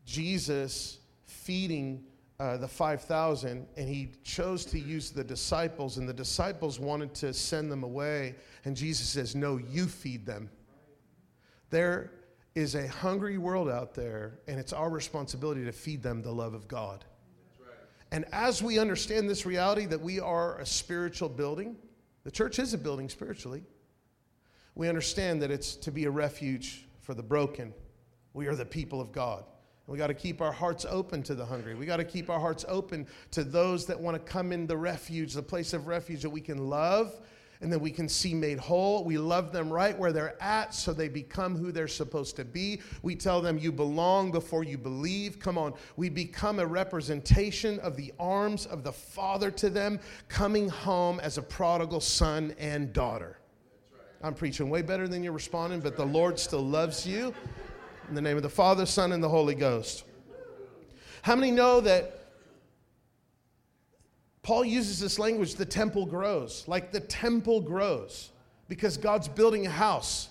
Jesus 0.06 0.98
feeding 1.26 2.02
uh, 2.40 2.56
the 2.56 2.66
5,000, 2.66 3.66
and 3.76 3.88
he 3.88 4.12
chose 4.24 4.64
to 4.66 4.78
use 4.78 5.10
the 5.10 5.22
disciples, 5.22 5.98
and 5.98 6.08
the 6.08 6.14
disciples 6.14 6.80
wanted 6.80 7.12
to 7.16 7.34
send 7.34 7.70
them 7.70 7.82
away. 7.82 8.36
And 8.64 8.74
Jesus 8.74 9.06
says, 9.06 9.34
No, 9.34 9.58
you 9.58 9.86
feed 9.86 10.24
them. 10.24 10.48
There 11.68 12.12
is 12.54 12.74
a 12.74 12.88
hungry 12.88 13.36
world 13.36 13.68
out 13.68 13.92
there, 13.94 14.38
and 14.48 14.58
it's 14.58 14.72
our 14.72 14.88
responsibility 14.88 15.62
to 15.66 15.72
feed 15.72 16.02
them 16.02 16.22
the 16.22 16.32
love 16.32 16.54
of 16.54 16.68
God. 16.68 17.04
And 18.12 18.24
as 18.32 18.62
we 18.62 18.78
understand 18.78 19.28
this 19.28 19.44
reality 19.44 19.84
that 19.86 20.00
we 20.00 20.20
are 20.20 20.58
a 20.58 20.64
spiritual 20.64 21.28
building, 21.28 21.76
the 22.26 22.32
church 22.32 22.58
is 22.58 22.74
a 22.74 22.78
building 22.78 23.08
spiritually. 23.08 23.62
We 24.74 24.88
understand 24.88 25.40
that 25.42 25.52
it's 25.52 25.76
to 25.76 25.92
be 25.92 26.06
a 26.06 26.10
refuge 26.10 26.88
for 27.00 27.14
the 27.14 27.22
broken. 27.22 27.72
We 28.34 28.48
are 28.48 28.56
the 28.56 28.64
people 28.64 29.00
of 29.00 29.12
God. 29.12 29.44
And 29.86 29.92
we 29.92 29.96
got 29.96 30.08
to 30.08 30.14
keep 30.14 30.40
our 30.40 30.50
hearts 30.50 30.84
open 30.90 31.22
to 31.22 31.36
the 31.36 31.46
hungry. 31.46 31.76
We 31.76 31.86
got 31.86 31.98
to 31.98 32.04
keep 32.04 32.28
our 32.28 32.40
hearts 32.40 32.64
open 32.66 33.06
to 33.30 33.44
those 33.44 33.86
that 33.86 34.00
want 34.00 34.16
to 34.16 34.32
come 34.32 34.50
in 34.50 34.66
the 34.66 34.76
refuge, 34.76 35.34
the 35.34 35.42
place 35.42 35.72
of 35.72 35.86
refuge 35.86 36.22
that 36.22 36.30
we 36.30 36.40
can 36.40 36.58
love 36.58 37.16
and 37.60 37.72
that 37.72 37.78
we 37.78 37.90
can 37.90 38.08
see 38.08 38.34
made 38.34 38.58
whole. 38.58 39.04
We 39.04 39.18
love 39.18 39.52
them 39.52 39.72
right 39.72 39.98
where 39.98 40.12
they're 40.12 40.40
at 40.42 40.74
so 40.74 40.92
they 40.92 41.08
become 41.08 41.56
who 41.56 41.72
they're 41.72 41.88
supposed 41.88 42.36
to 42.36 42.44
be. 42.44 42.80
We 43.02 43.16
tell 43.16 43.40
them 43.40 43.58
you 43.58 43.72
belong 43.72 44.30
before 44.30 44.64
you 44.64 44.78
believe. 44.78 45.38
Come 45.38 45.58
on. 45.58 45.74
We 45.96 46.08
become 46.08 46.58
a 46.58 46.66
representation 46.66 47.78
of 47.80 47.96
the 47.96 48.12
arms 48.18 48.66
of 48.66 48.84
the 48.84 48.92
Father 48.92 49.50
to 49.52 49.70
them, 49.70 50.00
coming 50.28 50.68
home 50.68 51.20
as 51.20 51.38
a 51.38 51.42
prodigal 51.42 52.00
son 52.00 52.54
and 52.58 52.92
daughter. 52.92 53.38
I'm 54.22 54.34
preaching 54.34 54.70
way 54.70 54.82
better 54.82 55.06
than 55.06 55.22
you're 55.22 55.32
responding, 55.32 55.80
but 55.80 55.96
the 55.96 56.06
Lord 56.06 56.38
still 56.38 56.64
loves 56.64 57.06
you. 57.06 57.34
In 58.08 58.14
the 58.14 58.22
name 58.22 58.36
of 58.36 58.42
the 58.42 58.48
Father, 58.48 58.86
Son, 58.86 59.12
and 59.12 59.22
the 59.22 59.28
Holy 59.28 59.54
Ghost. 59.54 60.04
How 61.22 61.34
many 61.34 61.50
know 61.50 61.80
that 61.80 62.15
Paul 64.46 64.64
uses 64.64 65.00
this 65.00 65.18
language 65.18 65.56
the 65.56 65.64
temple 65.64 66.06
grows, 66.06 66.62
like 66.68 66.92
the 66.92 67.00
temple 67.00 67.60
grows, 67.60 68.30
because 68.68 68.96
God's 68.96 69.26
building 69.26 69.66
a 69.66 69.70
house. 69.70 70.28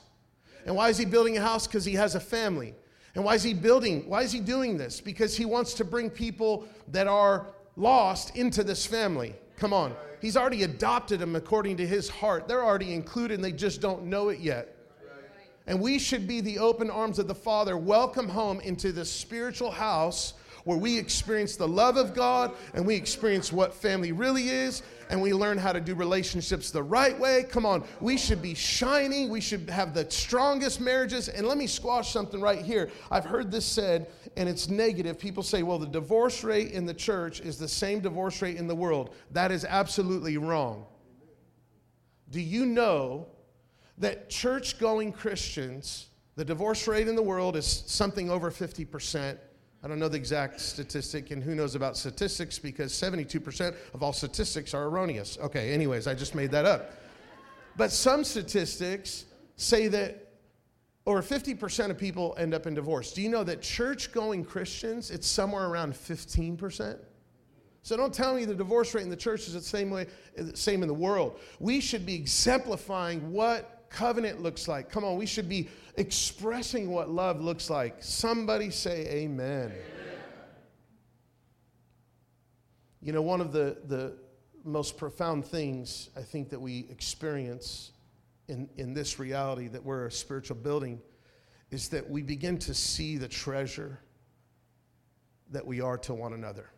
And 0.65 0.73
why 0.73 0.88
is 0.88 0.97
he 0.97 1.04
building 1.04 1.36
a 1.36 1.41
house? 1.41 1.67
Because 1.67 1.84
he 1.84 1.95
has 1.95 2.15
a 2.15 2.19
family. 2.21 2.73
And 3.13 3.25
why 3.25 3.36
is 3.36 3.43
he 3.43 3.54
building? 3.54 4.08
Why 4.08 4.21
is 4.21 4.32
he 4.32 4.39
doing 4.39 4.78
this? 4.78 5.01
Because 5.01 5.36
he 5.36 5.43
wants 5.43 5.73
to 5.73 5.84
bring 5.84 6.10
people 6.10 6.65
that 6.93 7.08
are 7.08 7.47
lost 7.75 8.38
into 8.38 8.63
this 8.63 8.86
family. 8.86 9.36
Come 9.58 9.73
on. 9.73 9.93
He's 10.21 10.38
already 10.38 10.63
adopted 10.63 11.19
them 11.19 11.36
according 11.36 11.75
to 11.75 11.86
his 11.86 12.08
heart. 12.08 12.47
They're 12.47 12.63
already 12.63 12.93
included 12.93 13.34
and 13.34 13.43
they 13.43 13.51
just 13.51 13.82
don't 13.82 14.06
know 14.06 14.30
it 14.30 14.39
yet. 14.39 14.78
And 15.67 15.82
we 15.82 15.99
should 15.99 16.25
be 16.25 16.39
the 16.39 16.60
open 16.60 16.89
arms 16.89 17.19
of 17.19 17.28
the 17.28 17.36
Father, 17.36 17.75
welcome 17.75 18.30
home 18.30 18.62
into 18.62 18.93
the 18.93 19.04
spiritual 19.04 19.71
house 19.71 20.36
where 20.65 20.78
we 20.78 20.97
experience 20.97 21.56
the 21.56 21.67
love 21.67 21.95
of 21.95 22.13
God 22.13 22.51
and 22.73 22.86
we 22.86 22.95
experience 22.95 23.54
what 23.54 23.73
family 23.73 24.12
really 24.12 24.49
is 24.49 24.84
and 25.10 25.21
we 25.21 25.32
learn 25.32 25.60
how 25.60 25.71
to 25.71 25.80
do 25.80 25.93
relationships 25.93 26.71
the 26.71 26.82
right 26.82 27.17
way. 27.19 27.43
Come 27.43 27.65
on, 27.65 27.84
we 28.01 28.17
should 28.17 28.41
be 28.41 28.56
shining. 28.56 29.30
We 29.30 29.41
should 29.41 29.69
have 29.69 29.93
the 29.93 30.10
strongest 30.10 30.82
marriages. 30.82 31.30
And 31.30 31.47
let 31.47 31.60
me 31.60 31.67
squash 31.67 32.12
something 32.12 32.41
right 32.41 32.62
here. 32.63 32.89
I've 33.12 33.25
heard 33.25 33.51
this 33.51 33.65
said, 33.65 34.08
and 34.36 34.49
it's 34.49 34.67
negative. 34.67 35.19
People 35.19 35.43
say, 35.43 35.62
well, 35.62 35.78
the 35.78 35.86
divorce 35.86 36.43
rate 36.43 36.71
in 36.71 36.88
the 36.88 36.93
church 36.93 37.41
is 37.41 37.58
the 37.58 37.67
same 37.67 37.99
divorce 37.99 38.41
rate 38.41 38.58
in 38.58 38.65
the 38.67 38.75
world. 38.75 39.13
That 39.32 39.51
is 39.51 39.65
absolutely 39.65 40.38
wrong. 40.38 40.86
Do 42.32 42.41
you 42.41 42.65
know 42.65 43.28
that 43.99 44.32
church 44.32 44.80
going 44.80 45.12
Christians, 45.13 46.08
the 46.36 46.43
divorce 46.43 46.88
rate 46.88 47.08
in 47.08 47.15
the 47.15 47.21
world 47.21 47.56
is 47.56 47.84
something 47.86 48.32
over 48.32 48.49
50%? 48.49 49.38
I 49.86 49.88
don't 49.88 50.00
know 50.00 50.08
the 50.08 50.17
exact 50.17 50.60
statistic, 50.60 51.30
and 51.30 51.43
who 51.43 51.54
knows 51.54 51.76
about 51.76 51.95
statistics 51.95 52.58
because 52.58 52.91
72% 52.91 53.76
of 53.93 54.02
all 54.02 54.13
statistics 54.13 54.74
are 54.74 54.86
erroneous. 54.86 55.38
Okay, 55.39 55.71
anyways, 55.71 56.08
I 56.08 56.15
just 56.15 56.34
made 56.34 56.50
that 56.52 56.65
up. 56.65 56.93
But 57.78 57.91
some 57.91 58.24
statistics 58.24 59.26
say 59.58 59.88
that 59.89 60.32
over 61.06 61.21
50% 61.21 61.91
of 61.91 62.00
people 62.00 62.34
end 62.39 62.56
up 62.56 62.65
in 62.65 62.74
divorce. 62.74 63.13
Do 63.13 63.21
you 63.21 63.30
know 63.30 63.43
that 63.43 63.62
church 63.62 64.12
going 64.12 64.43
Christians, 64.43 65.12
it's 65.12 65.28
somewhere 65.28 65.67
around 65.67 65.93
15%? 65.93 66.98
So 67.84 67.95
don't 67.95 68.12
tell 68.12 68.34
me 68.34 68.45
the 68.45 68.56
divorce 68.56 68.95
rate 68.95 69.04
in 69.04 69.12
the 69.12 69.15
church 69.15 69.41
is 69.41 69.54
the 69.54 69.62
same 69.62 69.91
way, 69.91 70.08
same 70.56 70.82
in 70.82 70.88
the 70.88 70.95
world. 70.95 71.39
We 71.60 71.80
should 71.80 72.08
be 72.08 72.15
exemplifying 72.15 73.32
what 73.32 73.74
covenant 73.95 74.41
looks 74.41 74.67
like. 74.67 74.91
Come 74.91 75.05
on, 75.05 75.15
we 75.15 75.25
should 75.25 75.47
be 75.47 75.69
expressing 75.95 76.91
what 76.91 77.10
love 77.10 77.39
looks 77.41 77.69
like. 77.69 77.95
Somebody 77.99 78.69
say 78.69 79.08
amen. 79.08 79.71
amen. 79.71 79.75
You 83.01 83.13
know, 83.13 83.21
one 83.21 83.39
of 83.39 83.53
the, 83.53 83.77
the 83.88 84.17
most 84.65 84.97
profound 84.97 85.45
things 85.45 86.10
I 86.17 86.21
think 86.21 86.49
that 86.49 86.60
we 86.60 86.88
experience 86.89 87.91
in, 88.49 88.69
in 88.77 88.93
this 88.93 89.17
reality 89.17 89.69
that 89.69 89.84
we're 89.84 90.08
a 90.08 90.12
spiritual 90.12 90.58
building 90.58 91.01
is 91.71 91.88
that 91.89 92.10
we 92.10 92.21
begin 92.21 92.58
to 92.60 92.73
see 92.73 93.17
the 93.17 93.29
treasure 93.29 93.99
that 95.51 95.65
we 95.65 95.79
are 95.79 95.97
to 95.99 96.13
one 96.13 96.34
another. 96.34 96.69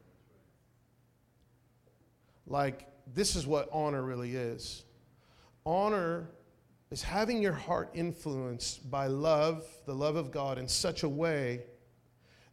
Like, 2.45 2.87
this 3.13 3.35
is 3.35 3.47
what 3.47 3.69
honor 3.71 4.03
really 4.03 4.35
is. 4.35 4.83
Honor 5.65 6.29
is 6.89 7.03
having 7.03 7.41
your 7.41 7.53
heart 7.53 7.89
influenced 7.93 8.89
by 8.89 9.07
love, 9.07 9.65
the 9.85 9.93
love 9.93 10.15
of 10.15 10.31
God, 10.31 10.57
in 10.57 10.67
such 10.67 11.03
a 11.03 11.09
way 11.09 11.63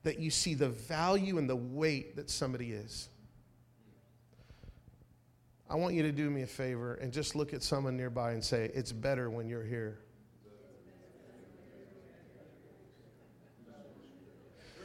that 0.02 0.18
you 0.18 0.30
see 0.30 0.54
the 0.54 0.68
value 0.68 1.38
and 1.38 1.48
the 1.48 1.56
weight 1.56 2.16
that 2.16 2.28
somebody 2.28 2.72
is. 2.72 3.08
I 5.68 5.76
want 5.76 5.94
you 5.94 6.02
to 6.02 6.12
do 6.12 6.28
me 6.28 6.42
a 6.42 6.46
favor 6.46 6.94
and 6.94 7.12
just 7.12 7.34
look 7.34 7.54
at 7.54 7.62
someone 7.62 7.96
nearby 7.96 8.32
and 8.32 8.44
say, 8.44 8.70
It's 8.74 8.92
better 8.92 9.30
when 9.30 9.48
you're 9.48 9.64
here. 9.64 9.98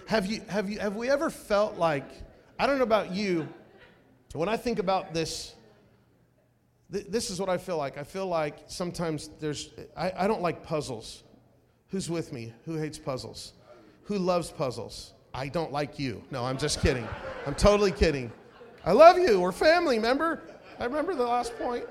Have, 0.07 0.25
you, 0.25 0.41
have, 0.47 0.67
you, 0.67 0.79
have 0.79 0.95
we 0.95 1.07
ever 1.07 1.29
felt 1.29 1.77
like, 1.77 2.09
I 2.57 2.65
don't 2.65 2.77
know 2.77 2.83
about 2.83 3.11
you, 3.11 3.47
when 4.33 4.49
I 4.49 4.57
think 4.57 4.79
about 4.79 5.13
this 5.13 5.53
this 6.89 7.29
is 7.29 7.39
what 7.39 7.49
I 7.49 7.57
feel 7.57 7.77
like. 7.77 7.97
I 7.97 8.03
feel 8.03 8.27
like 8.27 8.57
sometimes 8.67 9.29
there's, 9.39 9.69
I, 9.95 10.11
I 10.17 10.27
don't 10.27 10.41
like 10.41 10.63
puzzles. 10.63 11.23
Who's 11.89 12.09
with 12.09 12.33
me? 12.33 12.53
Who 12.65 12.77
hates 12.77 12.97
puzzles? 12.97 13.53
Who 14.03 14.17
loves 14.17 14.49
puzzles? 14.49 15.13
I 15.33 15.47
don't 15.49 15.71
like 15.71 15.99
you. 15.99 16.23
No, 16.31 16.43
I'm 16.43 16.57
just 16.57 16.81
kidding. 16.81 17.07
I'm 17.45 17.53
totally 17.53 17.91
kidding. 17.91 18.31
I 18.83 18.93
love 18.93 19.19
you. 19.19 19.39
We're 19.39 19.51
family, 19.51 19.97
remember? 19.97 20.41
I 20.79 20.85
remember 20.85 21.13
the 21.13 21.23
last 21.23 21.57
point. 21.59 21.85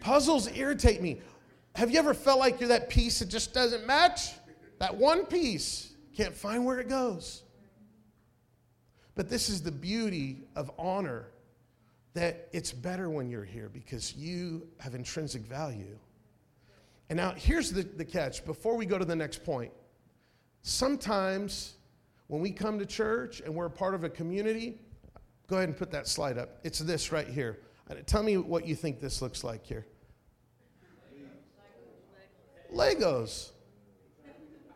Puzzles 0.00 0.54
irritate 0.56 1.00
me. 1.00 1.20
Have 1.76 1.90
you 1.90 1.98
ever 1.98 2.12
felt 2.12 2.38
like 2.38 2.60
you're 2.60 2.68
that 2.68 2.90
piece 2.90 3.20
that 3.20 3.28
just 3.28 3.54
doesn't 3.54 3.86
match? 3.86 4.32
That 4.80 4.94
one 4.96 5.24
piece. 5.24 5.92
Can't 6.14 6.34
find 6.34 6.64
where 6.64 6.78
it 6.78 6.88
goes. 6.88 7.42
But 9.14 9.30
this 9.30 9.48
is 9.48 9.62
the 9.62 9.72
beauty 9.72 10.44
of 10.54 10.70
honor 10.78 11.26
that 12.14 12.48
it's 12.52 12.72
better 12.72 13.10
when 13.10 13.28
you're 13.30 13.44
here 13.44 13.68
because 13.68 14.14
you 14.14 14.66
have 14.78 14.94
intrinsic 14.94 15.42
value. 15.42 15.98
And 17.10 17.16
now 17.16 17.32
here's 17.36 17.70
the, 17.72 17.82
the 17.82 18.04
catch 18.04 18.44
before 18.44 18.76
we 18.76 18.86
go 18.86 18.98
to 18.98 19.04
the 19.04 19.16
next 19.16 19.44
point. 19.44 19.72
Sometimes 20.62 21.74
when 22.26 22.40
we 22.40 22.50
come 22.50 22.78
to 22.78 22.86
church 22.86 23.40
and 23.40 23.54
we're 23.54 23.66
a 23.66 23.70
part 23.70 23.94
of 23.94 24.04
a 24.04 24.10
community, 24.10 24.78
go 25.46 25.56
ahead 25.56 25.68
and 25.68 25.78
put 25.78 25.90
that 25.92 26.06
slide 26.06 26.38
up. 26.38 26.58
It's 26.64 26.78
this 26.78 27.12
right 27.12 27.28
here. 27.28 27.60
Uh, 27.90 27.94
tell 28.04 28.22
me 28.22 28.36
what 28.36 28.66
you 28.66 28.74
think 28.74 29.00
this 29.00 29.22
looks 29.22 29.44
like 29.44 29.64
here. 29.64 29.86
Legos. 32.74 33.52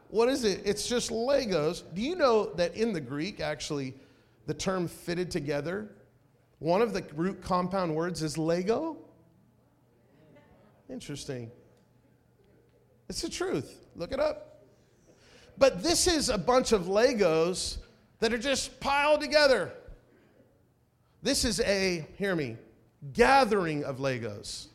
What 0.09 0.29
is 0.29 0.45
it? 0.45 0.63
It's 0.65 0.87
just 0.87 1.11
Legos. 1.11 1.83
Do 1.95 2.01
you 2.01 2.17
know 2.17 2.53
that 2.55 2.75
in 2.75 2.93
the 2.93 3.01
Greek, 3.01 3.41
actually, 3.41 3.95
the 4.47 4.55
term 4.55 4.89
fitted 4.89 5.31
together 5.31 5.91
one 6.63 6.81
of 6.81 6.93
the 6.93 7.05
root 7.15 7.43
compound 7.43 7.93
words 7.93 8.23
is 8.23 8.39
Lego. 8.39 8.97
Interesting. 10.89 11.51
It's 13.09 13.21
the 13.21 13.29
truth. 13.29 13.89
Look 13.97 14.13
it 14.13 14.21
up. 14.21 14.63
But 15.59 15.83
this 15.83 16.07
is 16.07 16.29
a 16.29 16.39
bunch 16.39 16.71
of 16.71 16.83
Legos 16.83 17.79
that 18.21 18.33
are 18.33 18.39
just 18.39 18.79
piled 18.79 19.21
together. 19.21 19.73
This 21.21 21.45
is 21.45 21.61
a, 21.61 22.07
hear 22.17 22.37
me, 22.37 22.57
gathering 23.13 23.83
of 23.85 23.99
Legos. 23.99 24.69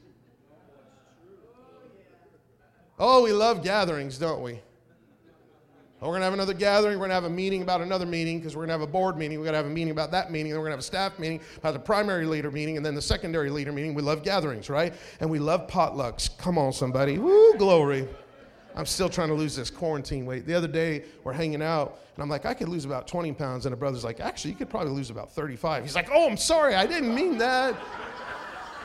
Oh, 3.00 3.24
we 3.24 3.32
love 3.32 3.64
gatherings, 3.64 4.18
don't 4.18 4.42
we? 4.42 4.60
We're 6.00 6.10
going 6.10 6.20
to 6.20 6.26
have 6.26 6.34
another 6.34 6.54
gathering. 6.54 7.00
We're 7.00 7.08
going 7.08 7.10
to 7.10 7.16
have 7.16 7.24
a 7.24 7.30
meeting 7.30 7.64
about 7.64 7.82
another 7.82 8.06
meeting 8.06 8.38
because 8.38 8.56
we're 8.56 8.68
going 8.68 8.70
to 8.70 8.74
have 8.74 8.82
a 8.82 8.92
board 8.92 9.18
meeting. 9.18 9.40
We're 9.40 9.46
going 9.46 9.54
to 9.54 9.58
have 9.58 9.66
a 9.66 9.70
meeting 9.70 9.90
about 9.90 10.12
that 10.12 10.32
meeting. 10.32 10.52
Then 10.52 10.60
we're 10.60 10.68
going 10.68 10.78
to 10.78 10.78
have 10.78 10.80
a 10.80 10.84
staff 10.84 11.18
meeting 11.18 11.42
about 11.58 11.74
the 11.74 11.80
primary 11.80 12.28
leader 12.28 12.52
meeting 12.52 12.78
and 12.78 12.86
then 12.86 12.94
the 12.94 13.02
secondary 13.02 13.50
leader 13.50 13.72
meeting. 13.72 13.96
We 13.96 14.04
love 14.04 14.22
gatherings, 14.22 14.70
right? 14.70 14.94
And 15.22 15.30
we 15.30 15.40
love 15.40 15.68
potlucks. 15.68 16.38
Come 16.38 16.60
on, 16.60 16.72
somebody. 16.72 17.18
Woo, 17.18 17.56
glory. 17.58 18.08
I'm 18.76 18.86
still 18.86 19.10
trying 19.10 19.30
to 19.30 19.34
lose 19.34 19.56
this 19.56 19.72
quarantine 19.72 20.28
weight. 20.28 20.46
The 20.46 20.54
other 20.54 20.68
day, 20.68 21.04
we're 21.24 21.34
hanging 21.34 21.64
out, 21.64 22.00
and 22.16 22.22
I'm 22.22 22.30
like, 22.30 22.46
I 22.46 22.54
could 22.54 22.70
lose 22.70 22.86
about 22.86 23.08
20 23.08 23.34
pounds. 23.34 23.66
And 23.66 23.74
a 23.74 23.76
brother's 23.76 24.04
like, 24.04 24.20
actually, 24.20 24.52
you 24.52 24.58
could 24.58 24.70
probably 24.70 24.92
lose 24.92 25.10
about 25.10 25.32
35. 25.32 25.82
He's 25.82 25.96
like, 25.96 26.10
oh, 26.12 26.30
I'm 26.30 26.38
sorry. 26.38 26.76
I 26.76 26.86
didn't 26.86 27.16
mean 27.16 27.40
that. 27.40 27.76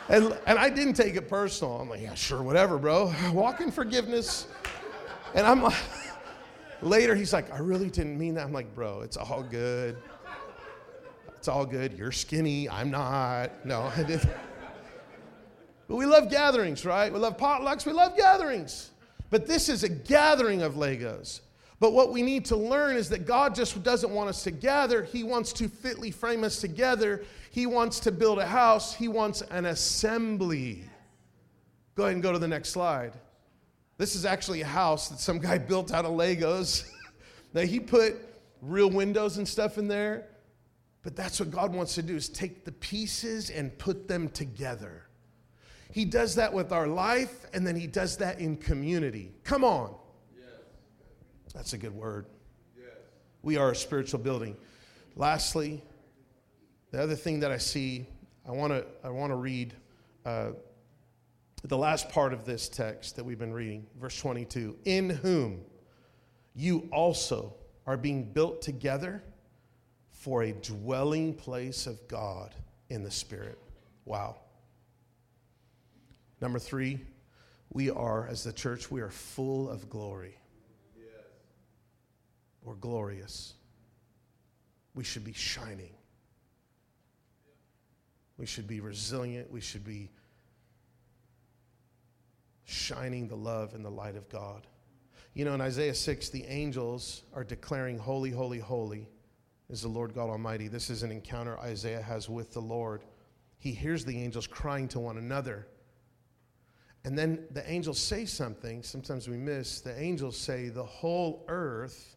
And, 0.08 0.38
and 0.46 0.58
I 0.58 0.70
didn't 0.70 0.94
take 0.94 1.14
it 1.16 1.28
personal. 1.28 1.78
I'm 1.78 1.90
like, 1.90 2.00
yeah, 2.00 2.14
sure, 2.14 2.42
whatever, 2.42 2.78
bro. 2.78 3.12
Walk 3.34 3.60
in 3.60 3.70
forgiveness. 3.70 4.46
And 5.34 5.46
I'm 5.46 5.62
like, 5.62 5.76
Later, 6.82 7.14
he's 7.14 7.32
like, 7.32 7.52
I 7.52 7.58
really 7.58 7.88
didn't 7.88 8.18
mean 8.18 8.34
that. 8.34 8.44
I'm 8.44 8.52
like, 8.52 8.74
bro, 8.74 9.02
it's 9.02 9.16
all 9.16 9.42
good. 9.42 9.96
It's 11.36 11.48
all 11.48 11.64
good. 11.64 11.92
You're 11.94 12.12
skinny. 12.12 12.68
I'm 12.68 12.90
not. 12.90 13.64
No, 13.64 13.90
I 13.96 14.02
didn't. 14.06 14.30
But 15.88 15.96
we 15.96 16.06
love 16.06 16.30
gatherings, 16.30 16.84
right? 16.84 17.12
We 17.12 17.18
love 17.18 17.36
potlucks. 17.36 17.86
We 17.86 17.92
love 17.92 18.16
gatherings. 18.16 18.90
But 19.30 19.46
this 19.46 19.68
is 19.68 19.84
a 19.84 19.88
gathering 19.88 20.62
of 20.62 20.74
Legos. 20.74 21.40
But 21.78 21.92
what 21.92 22.12
we 22.12 22.22
need 22.22 22.44
to 22.46 22.56
learn 22.56 22.96
is 22.96 23.08
that 23.08 23.26
God 23.26 23.54
just 23.54 23.82
doesn't 23.82 24.12
want 24.12 24.28
us 24.28 24.44
to 24.44 24.50
gather. 24.50 25.02
He 25.02 25.24
wants 25.24 25.52
to 25.54 25.68
fitly 25.68 26.10
frame 26.10 26.44
us 26.44 26.60
together. 26.60 27.24
He 27.50 27.66
wants 27.66 27.98
to 28.00 28.12
build 28.12 28.38
a 28.38 28.46
house. 28.46 28.94
He 28.94 29.08
wants 29.08 29.42
an 29.42 29.66
assembly. 29.66 30.84
Go 31.96 32.04
ahead 32.04 32.14
and 32.14 32.22
go 32.22 32.32
to 32.32 32.38
the 32.38 32.48
next 32.48 32.70
slide. 32.70 33.14
This 33.98 34.14
is 34.14 34.24
actually 34.24 34.62
a 34.62 34.66
house 34.66 35.08
that 35.08 35.18
some 35.18 35.38
guy 35.38 35.58
built 35.70 35.92
out 35.92 36.04
of 36.04 36.12
Legos. 36.12 36.90
now 37.54 37.62
he 37.62 37.80
put 37.80 38.16
real 38.60 38.90
windows 38.90 39.38
and 39.38 39.46
stuff 39.46 39.78
in 39.78 39.88
there. 39.88 40.26
But 41.02 41.16
that's 41.16 41.40
what 41.40 41.50
God 41.50 41.74
wants 41.74 41.96
to 41.96 42.02
do 42.02 42.14
is 42.14 42.28
take 42.28 42.64
the 42.64 42.72
pieces 42.72 43.50
and 43.50 43.76
put 43.76 44.06
them 44.06 44.28
together. 44.28 45.06
He 45.90 46.04
does 46.04 46.36
that 46.36 46.52
with 46.52 46.72
our 46.72 46.86
life 46.86 47.44
and 47.52 47.66
then 47.66 47.76
he 47.76 47.86
does 47.86 48.16
that 48.18 48.38
in 48.38 48.56
community. 48.56 49.32
Come 49.42 49.64
on. 49.64 49.94
Yes. 50.38 50.48
That's 51.52 51.72
a 51.72 51.78
good 51.78 51.94
word. 51.94 52.26
Yes. 52.78 52.86
We 53.42 53.56
are 53.56 53.72
a 53.72 53.76
spiritual 53.76 54.20
building. 54.20 54.56
Lastly, 55.16 55.82
The 56.92 57.02
other 57.02 57.16
thing 57.16 57.40
that 57.40 57.50
I 57.50 57.58
see, 57.58 58.06
I 58.46 58.52
want 58.52 58.72
to 58.72 58.86
I 59.04 59.10
want 59.10 59.30
to 59.32 59.36
read 59.36 59.74
uh, 60.24 60.50
the 61.68 61.78
last 61.78 62.08
part 62.08 62.32
of 62.32 62.44
this 62.44 62.68
text 62.68 63.16
that 63.16 63.24
we've 63.24 63.38
been 63.38 63.52
reading, 63.52 63.86
verse 64.00 64.18
22. 64.18 64.76
In 64.84 65.10
whom 65.10 65.60
you 66.54 66.88
also 66.92 67.54
are 67.86 67.96
being 67.96 68.32
built 68.32 68.62
together 68.62 69.22
for 70.10 70.42
a 70.42 70.52
dwelling 70.52 71.34
place 71.34 71.86
of 71.86 72.06
God 72.08 72.54
in 72.90 73.02
the 73.02 73.10
Spirit. 73.10 73.58
Wow. 74.04 74.36
Number 76.40 76.58
three, 76.58 77.00
we 77.70 77.90
are, 77.90 78.26
as 78.26 78.44
the 78.44 78.52
church, 78.52 78.90
we 78.90 79.00
are 79.00 79.10
full 79.10 79.70
of 79.70 79.88
glory. 79.88 80.36
Yes. 80.96 81.06
We're 82.62 82.74
glorious. 82.74 83.54
We 84.94 85.04
should 85.04 85.24
be 85.24 85.32
shining. 85.32 85.94
We 88.36 88.46
should 88.46 88.66
be 88.66 88.80
resilient. 88.80 89.50
We 89.50 89.60
should 89.60 89.84
be 89.84 90.10
shining 92.64 93.28
the 93.28 93.36
love 93.36 93.74
and 93.74 93.84
the 93.84 93.90
light 93.90 94.16
of 94.16 94.28
God. 94.28 94.66
You 95.34 95.44
know, 95.44 95.54
in 95.54 95.60
Isaiah 95.60 95.94
6, 95.94 96.28
the 96.28 96.44
angels 96.44 97.22
are 97.34 97.44
declaring, 97.44 97.98
Holy, 97.98 98.30
holy, 98.30 98.58
holy 98.58 99.08
is 99.70 99.82
the 99.82 99.88
Lord 99.88 100.14
God 100.14 100.28
Almighty. 100.28 100.68
This 100.68 100.90
is 100.90 101.02
an 101.02 101.10
encounter 101.10 101.58
Isaiah 101.58 102.02
has 102.02 102.28
with 102.28 102.52
the 102.52 102.60
Lord. 102.60 103.04
He 103.58 103.72
hears 103.72 104.04
the 104.04 104.18
angels 104.18 104.46
crying 104.46 104.88
to 104.88 105.00
one 105.00 105.16
another. 105.16 105.66
And 107.04 107.18
then 107.18 107.44
the 107.50 107.68
angels 107.68 107.98
say 107.98 108.26
something, 108.26 108.82
sometimes 108.82 109.28
we 109.28 109.36
miss. 109.36 109.80
The 109.80 109.98
angels 110.00 110.36
say, 110.36 110.68
The 110.68 110.84
whole 110.84 111.44
earth 111.48 112.16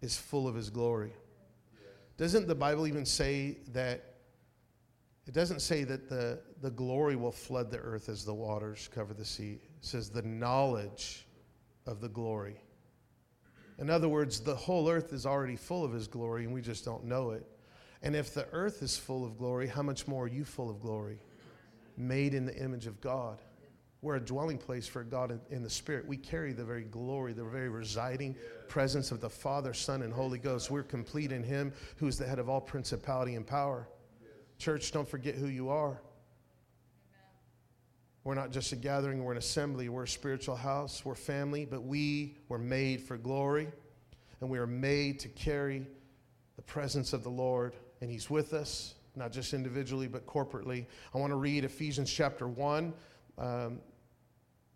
is 0.00 0.16
full 0.16 0.48
of 0.48 0.54
his 0.54 0.70
glory. 0.70 1.12
Doesn't 2.16 2.48
the 2.48 2.54
Bible 2.54 2.86
even 2.86 3.04
say 3.04 3.58
that? 3.72 4.14
It 5.26 5.34
doesn't 5.34 5.60
say 5.60 5.84
that 5.84 6.08
the, 6.08 6.40
the 6.62 6.70
glory 6.70 7.16
will 7.16 7.32
flood 7.32 7.70
the 7.70 7.78
earth 7.78 8.08
as 8.08 8.24
the 8.24 8.34
waters 8.34 8.88
cover 8.94 9.12
the 9.12 9.24
sea. 9.24 9.58
Says 9.86 10.10
the 10.10 10.22
knowledge 10.22 11.28
of 11.86 12.00
the 12.00 12.08
glory. 12.08 12.56
In 13.78 13.88
other 13.88 14.08
words, 14.08 14.40
the 14.40 14.56
whole 14.56 14.90
earth 14.90 15.12
is 15.12 15.24
already 15.24 15.54
full 15.54 15.84
of 15.84 15.92
his 15.92 16.08
glory 16.08 16.44
and 16.44 16.52
we 16.52 16.60
just 16.60 16.84
don't 16.84 17.04
know 17.04 17.30
it. 17.30 17.46
And 18.02 18.16
if 18.16 18.34
the 18.34 18.48
earth 18.50 18.82
is 18.82 18.98
full 18.98 19.24
of 19.24 19.38
glory, 19.38 19.68
how 19.68 19.82
much 19.82 20.08
more 20.08 20.24
are 20.24 20.28
you 20.28 20.44
full 20.44 20.68
of 20.68 20.80
glory? 20.80 21.20
Made 21.96 22.34
in 22.34 22.46
the 22.46 22.56
image 22.56 22.88
of 22.88 23.00
God. 23.00 23.38
We're 24.02 24.16
a 24.16 24.20
dwelling 24.20 24.58
place 24.58 24.88
for 24.88 25.04
God 25.04 25.30
in, 25.30 25.40
in 25.50 25.62
the 25.62 25.70
Spirit. 25.70 26.04
We 26.04 26.16
carry 26.16 26.52
the 26.52 26.64
very 26.64 26.82
glory, 26.82 27.32
the 27.32 27.44
very 27.44 27.68
residing 27.68 28.34
presence 28.66 29.12
of 29.12 29.20
the 29.20 29.30
Father, 29.30 29.72
Son, 29.72 30.02
and 30.02 30.12
Holy 30.12 30.40
Ghost. 30.40 30.68
We're 30.68 30.82
complete 30.82 31.30
in 31.30 31.44
Him 31.44 31.72
who 31.98 32.08
is 32.08 32.18
the 32.18 32.26
head 32.26 32.40
of 32.40 32.48
all 32.48 32.60
principality 32.60 33.36
and 33.36 33.46
power. 33.46 33.88
Church, 34.58 34.90
don't 34.90 35.08
forget 35.08 35.36
who 35.36 35.46
you 35.46 35.68
are. 35.68 36.00
We're 38.26 38.34
not 38.34 38.50
just 38.50 38.72
a 38.72 38.76
gathering, 38.76 39.22
we're 39.22 39.30
an 39.30 39.38
assembly, 39.38 39.88
we're 39.88 40.02
a 40.02 40.08
spiritual 40.08 40.56
house, 40.56 41.04
we're 41.04 41.14
family, 41.14 41.64
but 41.64 41.84
we 41.84 42.36
were 42.48 42.58
made 42.58 43.00
for 43.00 43.16
glory 43.16 43.68
and 44.40 44.50
we 44.50 44.58
are 44.58 44.66
made 44.66 45.20
to 45.20 45.28
carry 45.28 45.86
the 46.56 46.62
presence 46.62 47.12
of 47.12 47.22
the 47.22 47.30
Lord, 47.30 47.76
and 48.00 48.10
He's 48.10 48.28
with 48.28 48.52
us, 48.52 48.96
not 49.14 49.30
just 49.30 49.54
individually, 49.54 50.08
but 50.08 50.26
corporately. 50.26 50.86
I 51.14 51.18
want 51.18 51.30
to 51.30 51.36
read 51.36 51.64
Ephesians 51.64 52.12
chapter 52.12 52.48
1. 52.48 52.92
Um, 53.38 53.78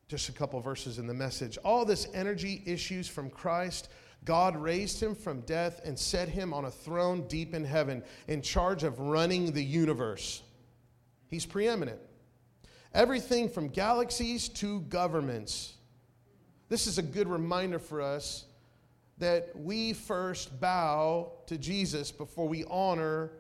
just 0.07 0.29
a 0.29 0.33
couple 0.33 0.61
verses 0.61 1.01
in 1.01 1.09
the 1.09 1.15
message. 1.15 1.59
All 1.65 1.85
this 1.85 2.07
energy 2.15 2.63
issues 2.67 3.09
from 3.09 3.31
Christ. 3.31 3.89
God 4.25 4.55
raised 4.55 5.03
him 5.03 5.17
from 5.17 5.41
death 5.41 5.81
and 5.85 5.99
set 5.99 6.29
him 6.29 6.55
on 6.55 6.67
a 6.67 6.71
throne 6.71 7.27
deep 7.27 7.53
in 7.53 7.65
heaven, 7.65 8.05
in 8.29 8.43
charge 8.43 8.85
of 8.85 9.01
running 9.01 9.51
the 9.51 9.65
universe. 9.65 10.41
He's 11.27 11.47
preeminent. 11.47 11.99
Everything 12.93 13.49
from 13.49 13.69
galaxies 13.69 14.49
to 14.49 14.81
governments. 14.83 15.75
This 16.69 16.87
is 16.87 16.99
a 16.99 17.03
good 17.03 17.29
reminder 17.29 17.79
for 17.79 18.01
us 18.01 18.47
that 19.19 19.51
we 19.55 19.93
first 19.93 20.61
bow 20.61 21.33
to 21.47 21.57
Jesus 21.57 22.11
before 22.11 22.49
we 22.49 22.65
honor 22.65 23.31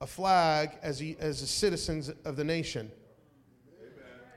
a 0.00 0.06
flag 0.06 0.78
as, 0.82 0.98
he, 0.98 1.16
as 1.20 1.38
citizens 1.48 2.10
of 2.24 2.36
the 2.36 2.44
nation. 2.44 2.90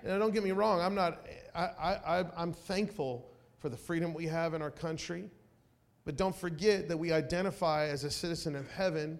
And 0.04 0.20
don't 0.20 0.34
get 0.34 0.44
me 0.44 0.52
wrong, 0.52 0.82
I'm 0.82 0.96
not, 0.96 1.26
I, 1.56 1.62
I, 1.62 2.26
I'm 2.36 2.54
thankful 2.54 3.30
for 3.60 3.70
the 3.70 3.78
freedom 3.78 4.14
we 4.14 4.26
have 4.26 4.54
in 4.54 4.62
our 4.62 4.72
country. 4.72 5.30
But 6.04 6.16
don't 6.16 6.36
forget 6.36 6.88
that 6.88 6.98
we 6.98 7.12
identify 7.12 7.88
as 7.88 8.04
a 8.04 8.12
citizen 8.12 8.56
of 8.56 8.70
heaven 8.72 9.20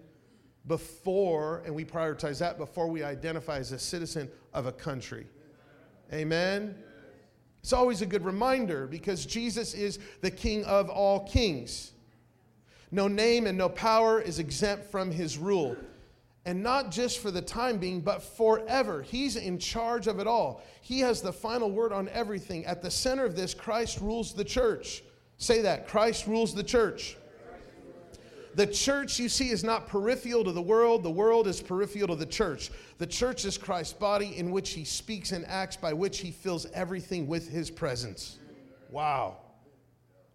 before, 0.66 1.62
and 1.64 1.74
we 1.74 1.84
prioritize 1.84 2.38
that 2.38 2.58
before 2.58 2.88
we 2.88 3.02
identify 3.02 3.58
as 3.58 3.72
a 3.72 3.78
citizen 3.78 4.30
of 4.54 4.66
a 4.66 4.72
country. 4.72 5.26
Amen? 6.12 6.74
It's 7.62 7.72
always 7.72 8.00
a 8.00 8.06
good 8.06 8.24
reminder 8.24 8.86
because 8.86 9.26
Jesus 9.26 9.74
is 9.74 9.98
the 10.22 10.30
King 10.30 10.64
of 10.64 10.88
all 10.88 11.26
kings. 11.26 11.92
No 12.90 13.08
name 13.08 13.46
and 13.46 13.58
no 13.58 13.68
power 13.68 14.20
is 14.20 14.38
exempt 14.38 14.90
from 14.90 15.10
his 15.10 15.36
rule. 15.36 15.76
And 16.46 16.62
not 16.62 16.90
just 16.90 17.18
for 17.18 17.30
the 17.30 17.42
time 17.42 17.76
being, 17.76 18.00
but 18.00 18.22
forever. 18.22 19.02
He's 19.02 19.36
in 19.36 19.58
charge 19.58 20.06
of 20.06 20.18
it 20.18 20.26
all. 20.26 20.62
He 20.80 21.00
has 21.00 21.20
the 21.20 21.32
final 21.32 21.70
word 21.70 21.92
on 21.92 22.08
everything. 22.08 22.64
At 22.64 22.80
the 22.80 22.90
center 22.90 23.26
of 23.26 23.36
this, 23.36 23.52
Christ 23.52 24.00
rules 24.00 24.32
the 24.32 24.44
church. 24.44 25.02
Say 25.36 25.60
that 25.60 25.86
Christ 25.86 26.26
rules 26.26 26.54
the 26.54 26.62
church. 26.62 27.17
The 28.58 28.66
church, 28.66 29.20
you 29.20 29.28
see, 29.28 29.50
is 29.50 29.62
not 29.62 29.86
peripheral 29.86 30.42
to 30.42 30.50
the 30.50 30.60
world. 30.60 31.04
The 31.04 31.10
world 31.10 31.46
is 31.46 31.62
peripheral 31.62 32.08
to 32.08 32.16
the 32.16 32.26
church. 32.26 32.72
The 32.98 33.06
church 33.06 33.44
is 33.44 33.56
Christ's 33.56 33.92
body 33.92 34.36
in 34.36 34.50
which 34.50 34.70
he 34.70 34.84
speaks 34.84 35.30
and 35.30 35.46
acts, 35.46 35.76
by 35.76 35.92
which 35.92 36.18
he 36.18 36.32
fills 36.32 36.66
everything 36.74 37.28
with 37.28 37.48
his 37.48 37.70
presence. 37.70 38.40
Wow. 38.90 39.36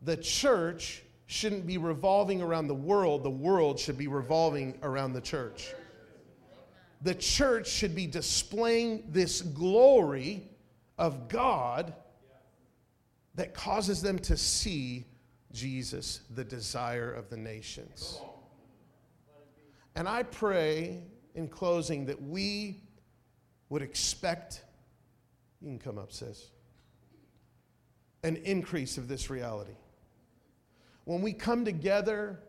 The 0.04 0.16
church 0.16 1.04
shouldn't 1.26 1.68
be 1.68 1.78
revolving 1.78 2.42
around 2.42 2.70
the 2.70 2.74
world, 2.74 3.24
the 3.24 3.30
world 3.30 3.78
should 3.78 3.98
be 3.98 4.08
revolving 4.08 4.80
around 4.84 5.12
the 5.12 5.20
church. 5.20 5.74
The 7.02 7.16
church 7.16 7.68
should 7.68 7.94
be 7.94 8.08
displaying 8.08 9.04
this 9.10 9.42
glory 9.42 10.50
of 10.98 11.28
God 11.28 11.94
that 13.36 13.54
causes 13.54 14.02
them 14.02 14.18
to 14.20 14.38
see 14.38 15.08
Jesus, 15.54 16.22
the 16.34 16.44
desire 16.44 17.12
of 17.12 17.30
the 17.30 17.38
nations. 17.38 18.20
And 19.96 20.08
I 20.08 20.24
pray 20.24 21.04
in 21.36 21.48
closing 21.48 22.06
that 22.08 22.22
we 22.22 22.82
would 23.70 23.82
expect, 23.82 24.64
you 25.62 25.70
can 25.70 25.80
come 25.80 25.98
up, 25.98 26.12
sis, 26.12 26.50
an 28.24 28.38
increase 28.38 28.98
of 28.98 29.08
this 29.08 29.30
reality. 29.30 29.76
When 31.06 31.22
we 31.22 31.34
come 31.34 31.66
together, 31.66 32.40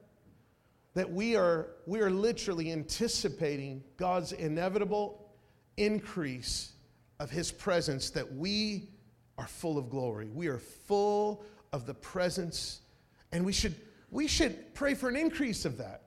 that 0.95 1.11
we 1.11 1.37
are, 1.37 1.71
we 1.87 2.01
are 2.01 2.11
literally 2.11 2.71
anticipating 2.73 3.83
God's 3.97 4.33
inevitable 4.33 5.33
increase 5.77 6.73
of 7.19 7.31
His 7.31 7.51
presence, 7.51 8.11
that 8.11 8.33
we 8.35 8.89
are 9.37 9.47
full 9.47 9.77
of 9.77 9.91
glory. 9.91 10.29
We 10.33 10.47
are 10.47 10.59
full 10.59 11.45
of 11.73 11.87
the 11.87 11.95
presence, 11.95 12.83
and 13.35 13.45
we 13.45 13.53
should, 13.53 13.75
we 14.11 14.29
should 14.29 14.75
pray 14.75 14.95
for 14.95 15.09
an 15.09 15.17
increase 15.17 15.65
of 15.65 15.77
that. 15.79 16.03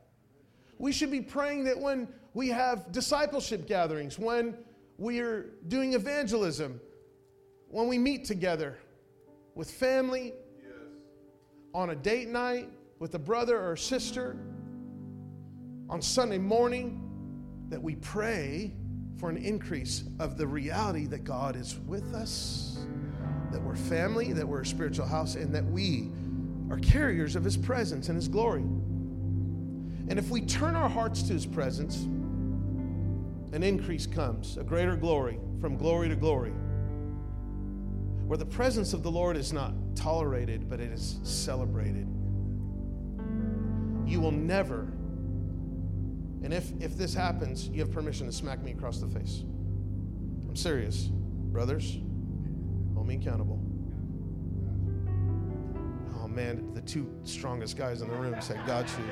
We 0.80 0.94
should 0.94 1.12
be 1.12 1.20
praying 1.20 1.66
that 1.66 1.78
when 1.78 2.08
we 2.34 2.48
have 2.48 2.92
discipleship 2.94 3.68
gatherings, 3.68 4.18
when 4.18 4.58
we 4.98 5.20
are 5.20 5.52
doing 5.68 5.94
evangelism, 5.94 6.80
when 7.68 7.90
we 7.90 7.98
meet 7.98 8.24
together 8.24 8.78
with 9.56 9.70
family, 9.70 10.34
yes. 10.58 10.72
on 11.74 11.90
a 11.90 11.96
date 11.96 12.30
night 12.30 12.70
with 13.00 13.14
a 13.16 13.20
brother 13.20 13.62
or 13.62 13.76
sister, 13.76 14.38
on 15.90 16.02
Sunday 16.02 16.38
morning, 16.38 17.02
that 17.68 17.82
we 17.82 17.96
pray 17.96 18.72
for 19.18 19.30
an 19.30 19.38
increase 19.38 20.06
of 20.20 20.38
the 20.38 20.48
reality 20.48 21.08
that 21.08 21.26
God 21.26 21.58
is 21.58 21.78
with 21.88 22.14
us, 22.14 22.86
that 23.52 23.62
we're 23.62 23.76
family, 23.76 24.32
that 24.32 24.48
we're 24.48 24.62
a 24.62 24.66
spiritual 24.66 25.08
house, 25.08 25.36
and 25.36 25.54
that 25.54 25.66
we 25.66 26.10
are 26.70 26.78
carriers 26.80 27.36
of 27.36 27.44
His 27.44 27.58
presence 27.58 28.10
and 28.10 28.16
His 28.16 28.28
glory. 28.28 28.62
And 30.10 30.18
if 30.18 30.30
we 30.30 30.42
turn 30.42 30.76
our 30.76 30.90
hearts 30.90 31.24
to 31.24 31.34
His 31.34 31.46
presence, 31.46 32.08
an 33.54 33.64
increase 33.64 34.06
comes, 34.06 34.58
a 34.58 34.64
greater 34.64 34.96
glory, 34.96 35.40
from 35.60 35.78
glory 35.78 36.10
to 36.10 36.16
glory, 36.16 36.54
where 38.26 38.38
the 38.38 38.46
presence 38.46 38.94
of 38.94 39.04
the 39.04 39.12
Lord 39.12 39.38
is 39.38 39.54
not 39.54 39.74
tolerated, 39.96 40.70
but 40.70 40.80
it 40.80 40.92
is 40.92 41.20
celebrated. 41.24 42.08
You 44.06 44.20
will 44.20 44.32
never, 44.32 44.82
and 46.44 46.54
if, 46.54 46.72
if 46.80 46.98
this 46.98 47.14
happens, 47.14 47.68
you 47.70 47.80
have 47.80 47.92
permission 47.92 48.26
to 48.28 48.32
smack 48.32 48.62
me 48.62 48.72
across 48.72 49.00
the 49.00 49.08
face. 49.08 49.44
I'm 50.48 50.56
serious. 50.56 51.08
Brothers, 51.08 52.00
hold 52.94 53.08
me 53.08 53.16
accountable 53.16 53.57
man, 56.38 56.72
the 56.76 56.82
two 56.82 57.10
strongest 57.24 57.76
guys 57.78 58.04
in 58.04 58.10
the 58.10 58.16
room, 58.16 58.40
said, 58.42 58.64
Got 58.68 58.88
you. 58.92 59.04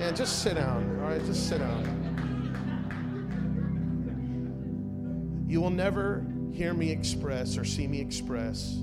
And 0.00 0.16
just 0.16 0.42
sit 0.42 0.56
down, 0.56 0.98
all 1.00 1.08
right? 1.08 1.24
Just 1.24 1.48
sit 1.48 1.58
down. 1.58 2.02
You 5.48 5.60
will 5.60 5.70
never 5.70 6.26
hear 6.52 6.74
me 6.74 6.90
express 6.90 7.56
or 7.56 7.64
see 7.64 7.86
me 7.86 8.00
express 8.00 8.80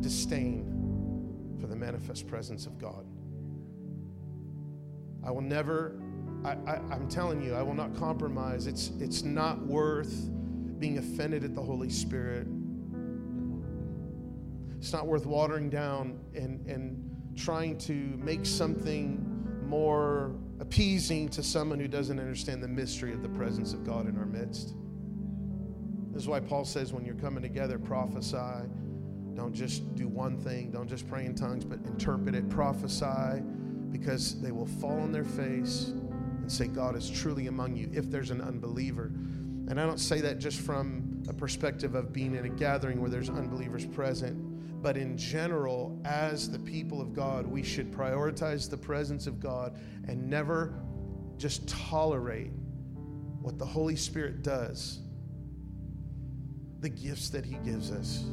disdain 0.00 1.56
for 1.60 1.68
the 1.68 1.76
manifest 1.76 2.26
presence 2.26 2.66
of 2.66 2.78
God. 2.78 3.06
I 5.24 5.30
will 5.30 5.40
never, 5.40 6.00
I, 6.44 6.80
am 6.90 7.06
telling 7.08 7.40
you, 7.40 7.54
I 7.54 7.62
will 7.62 7.74
not 7.74 7.94
compromise. 7.94 8.66
It's, 8.66 8.90
it's 8.98 9.22
not 9.22 9.64
worth 9.64 10.28
being 10.80 10.98
offended 10.98 11.44
at 11.44 11.54
the 11.54 11.62
Holy 11.62 11.90
Spirit 11.90 12.48
it's 14.86 14.92
not 14.92 15.08
worth 15.08 15.26
watering 15.26 15.68
down 15.68 16.16
and, 16.36 16.64
and 16.68 17.34
trying 17.36 17.76
to 17.78 17.92
make 17.92 18.46
something 18.46 19.20
more 19.64 20.36
appeasing 20.60 21.28
to 21.30 21.42
someone 21.42 21.80
who 21.80 21.88
doesn't 21.88 22.20
understand 22.20 22.62
the 22.62 22.68
mystery 22.68 23.12
of 23.12 23.20
the 23.20 23.28
presence 23.30 23.72
of 23.72 23.84
God 23.84 24.08
in 24.08 24.16
our 24.16 24.26
midst. 24.26 24.76
This 26.12 26.22
is 26.22 26.28
why 26.28 26.38
Paul 26.38 26.64
says 26.64 26.92
when 26.92 27.04
you're 27.04 27.16
coming 27.16 27.42
together, 27.42 27.80
prophesy. 27.80 28.68
Don't 29.34 29.52
just 29.52 29.96
do 29.96 30.06
one 30.06 30.38
thing, 30.38 30.70
don't 30.70 30.86
just 30.86 31.08
pray 31.08 31.24
in 31.24 31.34
tongues, 31.34 31.64
but 31.64 31.80
interpret 31.80 32.36
it, 32.36 32.48
prophesy, 32.48 33.42
because 33.90 34.40
they 34.40 34.52
will 34.52 34.66
fall 34.66 35.00
on 35.00 35.10
their 35.10 35.24
face 35.24 35.86
and 35.88 36.52
say, 36.52 36.68
God 36.68 36.94
is 36.94 37.10
truly 37.10 37.48
among 37.48 37.74
you 37.74 37.90
if 37.92 38.08
there's 38.08 38.30
an 38.30 38.40
unbeliever. 38.40 39.06
And 39.68 39.80
I 39.80 39.84
don't 39.84 39.98
say 39.98 40.20
that 40.20 40.38
just 40.38 40.60
from 40.60 41.24
a 41.28 41.32
perspective 41.32 41.96
of 41.96 42.12
being 42.12 42.36
in 42.36 42.44
a 42.44 42.50
gathering 42.50 43.00
where 43.00 43.10
there's 43.10 43.30
unbelievers 43.30 43.84
present 43.84 44.45
but 44.82 44.96
in 44.96 45.16
general, 45.16 45.98
as 46.04 46.50
the 46.50 46.58
people 46.58 47.00
of 47.00 47.12
God, 47.12 47.46
we 47.46 47.62
should 47.62 47.90
prioritize 47.90 48.68
the 48.68 48.76
presence 48.76 49.26
of 49.26 49.40
God 49.40 49.78
and 50.06 50.28
never 50.28 50.74
just 51.38 51.68
tolerate 51.68 52.52
what 53.40 53.58
the 53.58 53.66
Holy 53.66 53.96
Spirit 53.96 54.42
does, 54.42 55.00
the 56.80 56.88
gifts 56.88 57.30
that 57.30 57.44
He 57.44 57.56
gives 57.64 57.90
us. 57.90 58.24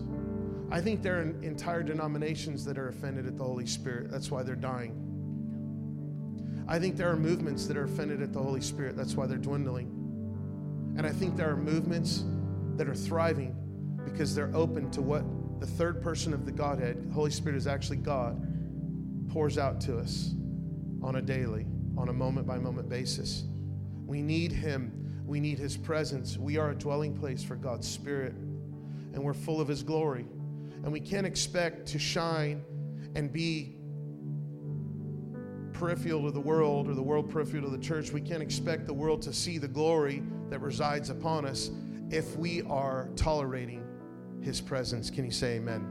I 0.71 0.81
think 0.81 1.01
there 1.01 1.19
are 1.19 1.21
entire 1.43 1.83
denominations 1.83 2.65
that 2.65 2.77
are 2.77 2.89
offended 2.89 3.27
at 3.27 3.37
the 3.37 3.43
Holy 3.43 3.67
Spirit. 3.67 4.09
That's 4.09 4.31
why 4.31 4.43
they're 4.43 4.55
dying. 4.55 5.03
I 6.67 6.79
think 6.79 6.97
there 6.97 7.11
are 7.11 7.17
movements 7.17 7.67
that 7.67 7.77
are 7.77 7.83
offended 7.83 8.21
at 8.21 8.33
the 8.33 8.41
Holy 8.41 8.61
Spirit. 8.61 8.95
That's 8.95 9.15
why 9.15 9.27
they're 9.27 9.37
dwindling. 9.37 9.87
And 10.97 11.05
I 11.05 11.11
think 11.11 11.35
there 11.35 11.49
are 11.49 11.57
movements 11.57 12.23
that 12.77 12.87
are 12.87 12.95
thriving 12.95 13.55
because 14.05 14.33
they're 14.33 14.51
open 14.55 14.89
to 14.91 15.01
what 15.01 15.23
the 15.63 15.71
third 15.71 16.01
person 16.01 16.33
of 16.33 16.45
the 16.45 16.51
Godhead, 16.51 17.09
Holy 17.13 17.31
Spirit 17.31 17.55
is 17.55 17.67
actually 17.67 17.95
God, 17.95 18.37
pours 19.31 19.57
out 19.57 19.79
to 19.79 19.97
us 19.97 20.33
on 21.01 21.15
a 21.15 21.21
daily, 21.21 21.65
on 21.97 22.09
a 22.09 22.13
moment 22.13 22.45
by 22.45 22.59
moment 22.59 22.89
basis. 22.89 23.45
We 24.05 24.21
need 24.21 24.51
Him. 24.51 25.23
We 25.25 25.39
need 25.39 25.57
His 25.57 25.77
presence. 25.77 26.37
We 26.37 26.57
are 26.57 26.71
a 26.71 26.75
dwelling 26.75 27.17
place 27.17 27.45
for 27.45 27.55
God's 27.55 27.89
Spirit, 27.89 28.33
and 28.33 29.23
we're 29.23 29.33
full 29.33 29.61
of 29.61 29.69
His 29.69 29.83
glory. 29.83 30.25
And 30.83 30.91
we 30.91 30.99
can't 30.99 31.25
expect 31.25 31.87
to 31.87 31.97
shine 31.97 32.61
and 33.15 33.31
be 33.31 33.77
peripheral 35.71 36.23
to 36.23 36.31
the 36.31 36.41
world 36.41 36.89
or 36.89 36.93
the 36.93 37.01
world 37.01 37.29
peripheral 37.29 37.63
to 37.63 37.69
the 37.69 37.81
church. 37.81 38.11
We 38.11 38.19
can't 38.19 38.43
expect 38.43 38.85
the 38.85 38.93
world 38.93 39.21
to 39.21 39.31
see 39.31 39.59
the 39.59 39.69
glory 39.69 40.23
that 40.49 40.59
resides 40.59 41.09
upon 41.09 41.45
us 41.45 41.71
if 42.09 42.35
we 42.35 42.63
are 42.63 43.07
tolerating 43.15 43.83
his 44.43 44.61
presence. 44.61 45.09
Can 45.09 45.25
you 45.25 45.31
say 45.31 45.55
amen? 45.55 45.87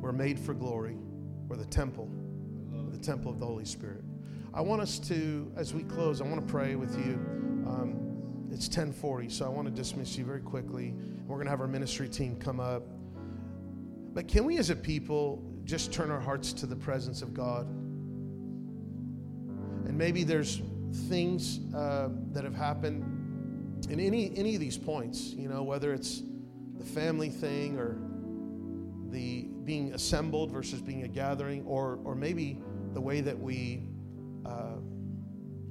We're 0.00 0.12
made 0.12 0.38
for 0.38 0.52
glory. 0.54 0.96
We're 1.48 1.56
the 1.56 1.64
temple, 1.64 2.10
the 2.90 2.98
temple 2.98 3.30
of 3.30 3.38
the 3.38 3.46
Holy 3.46 3.64
Spirit. 3.64 4.02
I 4.52 4.60
want 4.60 4.82
us 4.82 4.98
to, 5.00 5.50
as 5.56 5.72
we 5.72 5.84
close, 5.84 6.20
I 6.20 6.24
want 6.24 6.40
to 6.40 6.46
pray 6.46 6.74
with 6.74 6.94
you. 6.98 7.14
Um, 7.66 8.48
it's 8.50 8.66
1040, 8.66 9.30
so 9.30 9.46
I 9.46 9.48
want 9.48 9.66
to 9.66 9.72
dismiss 9.72 10.18
you 10.18 10.24
very 10.24 10.40
quickly. 10.40 10.94
We're 11.26 11.36
going 11.36 11.46
to 11.46 11.50
have 11.50 11.60
our 11.60 11.66
ministry 11.66 12.08
team 12.08 12.36
come 12.36 12.60
up. 12.60 12.82
But 14.12 14.28
can 14.28 14.44
we 14.44 14.58
as 14.58 14.68
a 14.68 14.76
people 14.76 15.42
just 15.64 15.92
turn 15.92 16.10
our 16.10 16.20
hearts 16.20 16.52
to 16.54 16.66
the 16.66 16.76
presence 16.76 17.22
of 17.22 17.32
God? 17.32 17.66
And 19.86 19.96
maybe 19.96 20.22
there's 20.22 20.60
things 21.08 21.60
uh, 21.74 22.10
that 22.32 22.44
have 22.44 22.54
happened 22.54 23.11
in 23.88 24.00
any 24.00 24.36
any 24.36 24.54
of 24.54 24.60
these 24.60 24.78
points, 24.78 25.30
you 25.30 25.48
know, 25.48 25.62
whether 25.62 25.92
it's 25.92 26.22
the 26.78 26.84
family 26.84 27.30
thing 27.30 27.78
or 27.78 27.98
the 29.10 29.42
being 29.64 29.92
assembled 29.94 30.50
versus 30.50 30.80
being 30.80 31.02
a 31.04 31.08
gathering, 31.08 31.64
or 31.64 31.98
or 32.04 32.14
maybe 32.14 32.60
the 32.94 33.00
way 33.00 33.20
that 33.20 33.38
we 33.38 33.82
uh, 34.46 34.76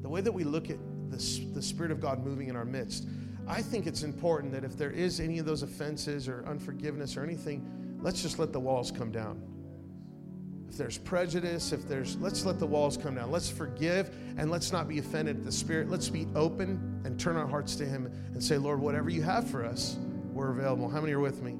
the 0.01 0.09
way 0.09 0.21
that 0.21 0.31
we 0.31 0.43
look 0.43 0.69
at 0.69 0.77
the, 1.09 1.17
the 1.53 1.61
Spirit 1.61 1.91
of 1.91 1.99
God 1.99 2.23
moving 2.23 2.47
in 2.47 2.55
our 2.55 2.65
midst. 2.65 3.07
I 3.47 3.61
think 3.61 3.87
it's 3.87 4.03
important 4.03 4.53
that 4.53 4.63
if 4.63 4.77
there 4.77 4.91
is 4.91 5.19
any 5.19 5.39
of 5.39 5.45
those 5.45 5.63
offenses 5.63 6.27
or 6.27 6.45
unforgiveness 6.47 7.17
or 7.17 7.23
anything, 7.23 7.99
let's 8.01 8.21
just 8.21 8.39
let 8.39 8.53
the 8.53 8.59
walls 8.59 8.91
come 8.91 9.11
down 9.11 9.50
if 10.71 10.77
there's 10.77 10.97
prejudice, 10.97 11.73
if 11.73 11.85
there's, 11.85 12.15
let's 12.21 12.45
let 12.45 12.57
the 12.57 12.65
walls 12.65 12.95
come 12.95 13.15
down. 13.15 13.29
Let's 13.29 13.49
forgive 13.49 14.15
and 14.37 14.49
let's 14.49 14.71
not 14.71 14.87
be 14.87 14.99
offended 14.99 15.39
at 15.39 15.43
the 15.43 15.51
Spirit. 15.51 15.89
Let's 15.89 16.07
be 16.07 16.27
open 16.33 17.01
and 17.03 17.19
turn 17.19 17.35
our 17.35 17.45
hearts 17.45 17.75
to 17.75 17.85
Him 17.85 18.05
and 18.05 18.41
say, 18.41 18.57
Lord, 18.57 18.79
whatever 18.79 19.09
you 19.09 19.21
have 19.21 19.49
for 19.49 19.65
us, 19.65 19.97
we're 20.31 20.51
available. 20.51 20.87
How 20.87 21.01
many 21.01 21.11
are 21.11 21.19
with 21.19 21.41
me? 21.43 21.57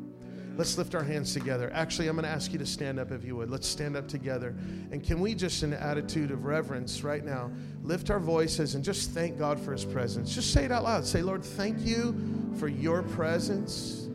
Let's 0.56 0.78
lift 0.78 0.96
our 0.96 1.04
hands 1.04 1.34
together. 1.34 1.70
Actually, 1.74 2.08
I'm 2.08 2.16
going 2.16 2.24
to 2.24 2.32
ask 2.32 2.54
you 2.54 2.60
to 2.60 2.66
stand 2.66 3.00
up 3.00 3.12
if 3.12 3.26
you 3.26 3.36
would. 3.36 3.50
Let's 3.50 3.68
stand 3.68 3.98
up 3.98 4.08
together. 4.08 4.56
And 4.92 5.04
can 5.04 5.20
we 5.20 5.36
just, 5.36 5.62
in 5.62 5.74
an 5.74 5.82
attitude 5.82 6.32
of 6.32 6.46
reverence 6.46 7.04
right 7.04 7.26
now, 7.26 7.52
lift 7.84 8.10
our 8.12 8.20
voices 8.20 8.76
and 8.76 8.84
just 8.84 9.12
thank 9.12 9.38
God 9.38 9.60
for 9.60 9.74
His 9.74 9.84
presence? 9.84 10.34
Just 10.34 10.54
say 10.54 10.64
it 10.64 10.72
out 10.72 10.84
loud. 10.84 11.06
Say, 11.06 11.22
Lord, 11.22 11.44
thank 11.44 11.82
you 11.82 12.16
for 12.58 12.70
your 12.70 13.04
presence. 13.04 14.08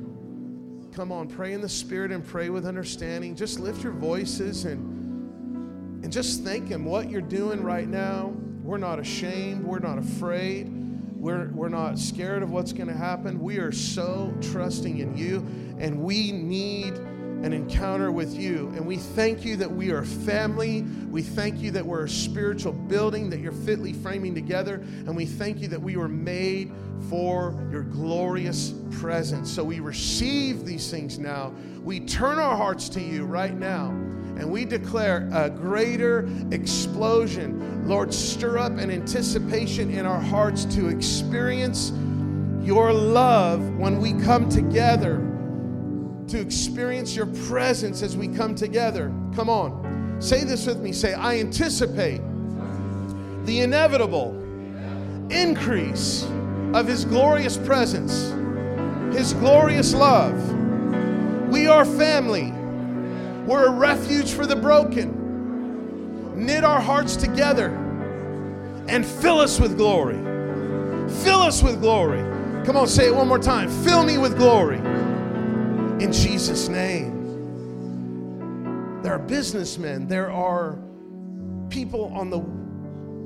Come 0.96 1.12
on, 1.12 1.28
pray 1.28 1.52
in 1.52 1.60
the 1.60 1.68
Spirit 1.68 2.10
and 2.10 2.26
pray 2.26 2.48
with 2.48 2.64
understanding. 2.64 3.36
Just 3.36 3.60
lift 3.60 3.82
your 3.82 3.92
voices 3.92 4.64
and, 4.64 6.02
and 6.02 6.10
just 6.10 6.42
thank 6.42 6.68
Him 6.68 6.86
what 6.86 7.10
you're 7.10 7.20
doing 7.20 7.62
right 7.62 7.86
now. 7.86 8.32
We're 8.62 8.78
not 8.78 8.98
ashamed, 8.98 9.62
we're 9.62 9.78
not 9.78 9.98
afraid. 9.98 10.72
We're, 11.14 11.50
we're 11.50 11.68
not 11.68 11.98
scared 11.98 12.42
of 12.42 12.50
what's 12.50 12.72
going 12.72 12.88
to 12.88 12.96
happen. 12.96 13.40
We 13.40 13.58
are 13.58 13.72
so 13.72 14.34
trusting 14.40 14.96
in 14.96 15.14
you, 15.14 15.46
and 15.78 16.02
we 16.02 16.32
need 16.32 16.94
an 17.42 17.52
encounter 17.52 18.10
with 18.10 18.34
you. 18.34 18.72
And 18.76 18.86
we 18.86 18.96
thank 18.96 19.44
you 19.44 19.56
that 19.56 19.70
we 19.70 19.90
are 19.90 20.04
family. 20.04 20.82
We 21.10 21.22
thank 21.22 21.60
you 21.60 21.70
that 21.72 21.84
we're 21.84 22.04
a 22.04 22.08
spiritual 22.08 22.72
building 22.72 23.30
that 23.30 23.40
you're 23.40 23.52
fitly 23.52 23.92
framing 23.92 24.34
together. 24.34 24.74
And 24.74 25.16
we 25.16 25.26
thank 25.26 25.60
you 25.60 25.68
that 25.68 25.80
we 25.80 25.96
were 25.96 26.08
made 26.08 26.72
for 27.08 27.54
your 27.70 27.82
glorious 27.82 28.74
presence. 28.90 29.50
So 29.50 29.62
we 29.62 29.80
receive 29.80 30.64
these 30.64 30.90
things 30.90 31.18
now. 31.18 31.52
We 31.82 32.00
turn 32.00 32.38
our 32.38 32.56
hearts 32.56 32.88
to 32.90 33.00
you 33.00 33.24
right 33.24 33.54
now. 33.54 33.90
And 33.90 34.50
we 34.50 34.64
declare 34.64 35.28
a 35.32 35.48
greater 35.48 36.28
explosion. 36.50 37.88
Lord, 37.88 38.12
stir 38.12 38.58
up 38.58 38.72
an 38.72 38.90
anticipation 38.90 39.90
in 39.90 40.04
our 40.04 40.20
hearts 40.20 40.64
to 40.76 40.88
experience 40.88 41.92
your 42.62 42.92
love 42.92 43.76
when 43.76 43.98
we 43.98 44.12
come 44.12 44.48
together 44.48 45.25
to 46.28 46.40
experience 46.40 47.14
your 47.14 47.26
presence 47.26 48.02
as 48.02 48.16
we 48.16 48.28
come 48.28 48.54
together. 48.54 49.12
Come 49.34 49.48
on. 49.48 50.16
Say 50.20 50.44
this 50.44 50.66
with 50.66 50.80
me. 50.80 50.92
Say, 50.92 51.14
I 51.14 51.38
anticipate 51.38 52.20
the 53.44 53.60
inevitable 53.60 54.34
increase 55.30 56.24
of 56.74 56.86
His 56.86 57.04
glorious 57.04 57.56
presence, 57.56 58.30
His 59.16 59.34
glorious 59.34 59.94
love. 59.94 60.52
We 61.48 61.68
are 61.68 61.84
family. 61.84 62.52
We're 63.46 63.66
a 63.68 63.70
refuge 63.70 64.32
for 64.32 64.46
the 64.46 64.56
broken. 64.56 65.14
Knit 66.34 66.64
our 66.64 66.80
hearts 66.80 67.16
together 67.16 67.68
and 68.88 69.06
fill 69.06 69.38
us 69.38 69.60
with 69.60 69.76
glory. 69.76 70.16
Fill 71.22 71.40
us 71.40 71.62
with 71.62 71.80
glory. 71.80 72.22
Come 72.64 72.76
on, 72.76 72.88
say 72.88 73.06
it 73.06 73.14
one 73.14 73.28
more 73.28 73.38
time. 73.38 73.70
Fill 73.84 74.02
me 74.02 74.18
with 74.18 74.36
glory 74.36 74.80
in 76.00 76.12
Jesus' 76.12 76.68
name. 76.68 77.24
There 79.02 79.12
are 79.14 79.18
businessmen, 79.18 80.06
there 80.06 80.30
are 80.30 80.78
people 81.70 82.12
on 82.14 82.30
the 82.30 82.40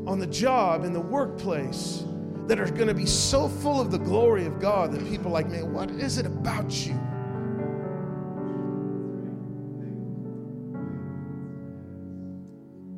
on 0.08 0.18
the 0.18 0.26
job 0.26 0.84
in 0.84 0.92
the 0.92 1.00
workplace 1.00 2.04
that 2.46 2.58
are 2.58 2.70
going 2.70 2.88
to 2.88 2.94
be 2.94 3.06
so 3.06 3.48
full 3.48 3.80
of 3.80 3.90
the 3.90 3.98
glory 3.98 4.46
of 4.46 4.58
God 4.58 4.92
that 4.92 5.06
people 5.08 5.28
are 5.28 5.34
like, 5.34 5.48
man, 5.48 5.72
what 5.72 5.90
is 5.90 6.18
it 6.18 6.26
about 6.26 6.86
you? 6.86 6.98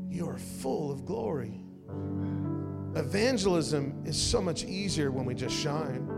You 0.08 0.28
are 0.28 0.38
full 0.38 0.90
of 0.90 1.04
glory. 1.04 1.60
Evangelism 2.94 4.04
is 4.06 4.20
so 4.20 4.40
much 4.40 4.64
easier 4.64 5.10
when 5.10 5.24
we 5.24 5.34
just 5.34 5.56
shine 5.56 6.08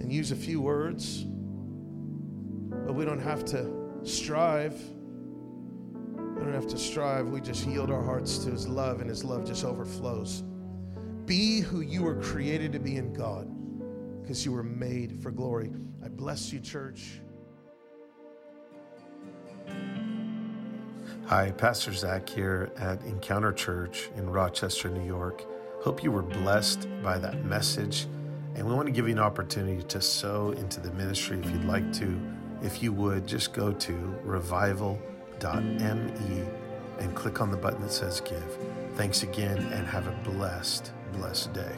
and 0.00 0.12
use 0.12 0.32
a 0.32 0.36
few 0.36 0.60
words 0.60 1.24
but 2.90 2.96
we 2.96 3.04
don't 3.04 3.22
have 3.22 3.44
to 3.44 3.70
strive. 4.02 4.74
We 4.74 6.42
don't 6.42 6.52
have 6.52 6.66
to 6.66 6.76
strive. 6.76 7.28
We 7.28 7.40
just 7.40 7.64
yield 7.64 7.88
our 7.88 8.02
hearts 8.02 8.38
to 8.38 8.50
His 8.50 8.66
love, 8.66 9.00
and 9.00 9.08
His 9.08 9.22
love 9.22 9.44
just 9.44 9.64
overflows. 9.64 10.42
be 11.24 11.60
who 11.60 11.82
you 11.82 12.02
were 12.02 12.16
created 12.16 12.72
to 12.72 12.80
be 12.80 12.96
in 12.96 13.12
God 13.12 13.48
because 14.20 14.44
you 14.44 14.50
were 14.50 14.64
made 14.64 15.22
for 15.22 15.30
glory. 15.30 15.70
I 16.04 16.08
bless 16.08 16.52
you, 16.52 16.58
church. 16.58 17.20
Hi, 21.26 21.52
Pastor 21.52 21.92
Zach 21.92 22.28
here 22.28 22.72
at 22.76 23.00
Encounter 23.04 23.52
Church 23.52 24.10
in 24.16 24.28
Rochester, 24.28 24.90
New 24.90 25.06
York. 25.06 25.46
Hope 25.80 26.02
you 26.02 26.10
were 26.10 26.22
blessed 26.22 26.88
by 27.04 27.18
that 27.18 27.44
message. 27.44 28.08
And 28.56 28.66
we 28.66 28.74
want 28.74 28.86
to 28.86 28.92
give 28.92 29.06
you 29.06 29.12
an 29.12 29.20
opportunity 29.20 29.80
to 29.80 30.00
sow 30.00 30.50
into 30.50 30.80
the 30.80 30.90
ministry 30.94 31.38
if 31.38 31.48
you'd 31.52 31.66
like 31.66 31.92
to. 31.92 32.39
If 32.62 32.82
you 32.82 32.92
would, 32.92 33.26
just 33.26 33.52
go 33.52 33.72
to 33.72 33.92
revival.me 34.22 34.98
and 36.98 37.14
click 37.14 37.40
on 37.40 37.50
the 37.50 37.56
button 37.56 37.80
that 37.80 37.92
says 37.92 38.20
give. 38.20 38.58
Thanks 38.94 39.22
again 39.22 39.58
and 39.72 39.86
have 39.86 40.06
a 40.06 40.12
blessed, 40.22 40.92
blessed 41.12 41.52
day. 41.54 41.76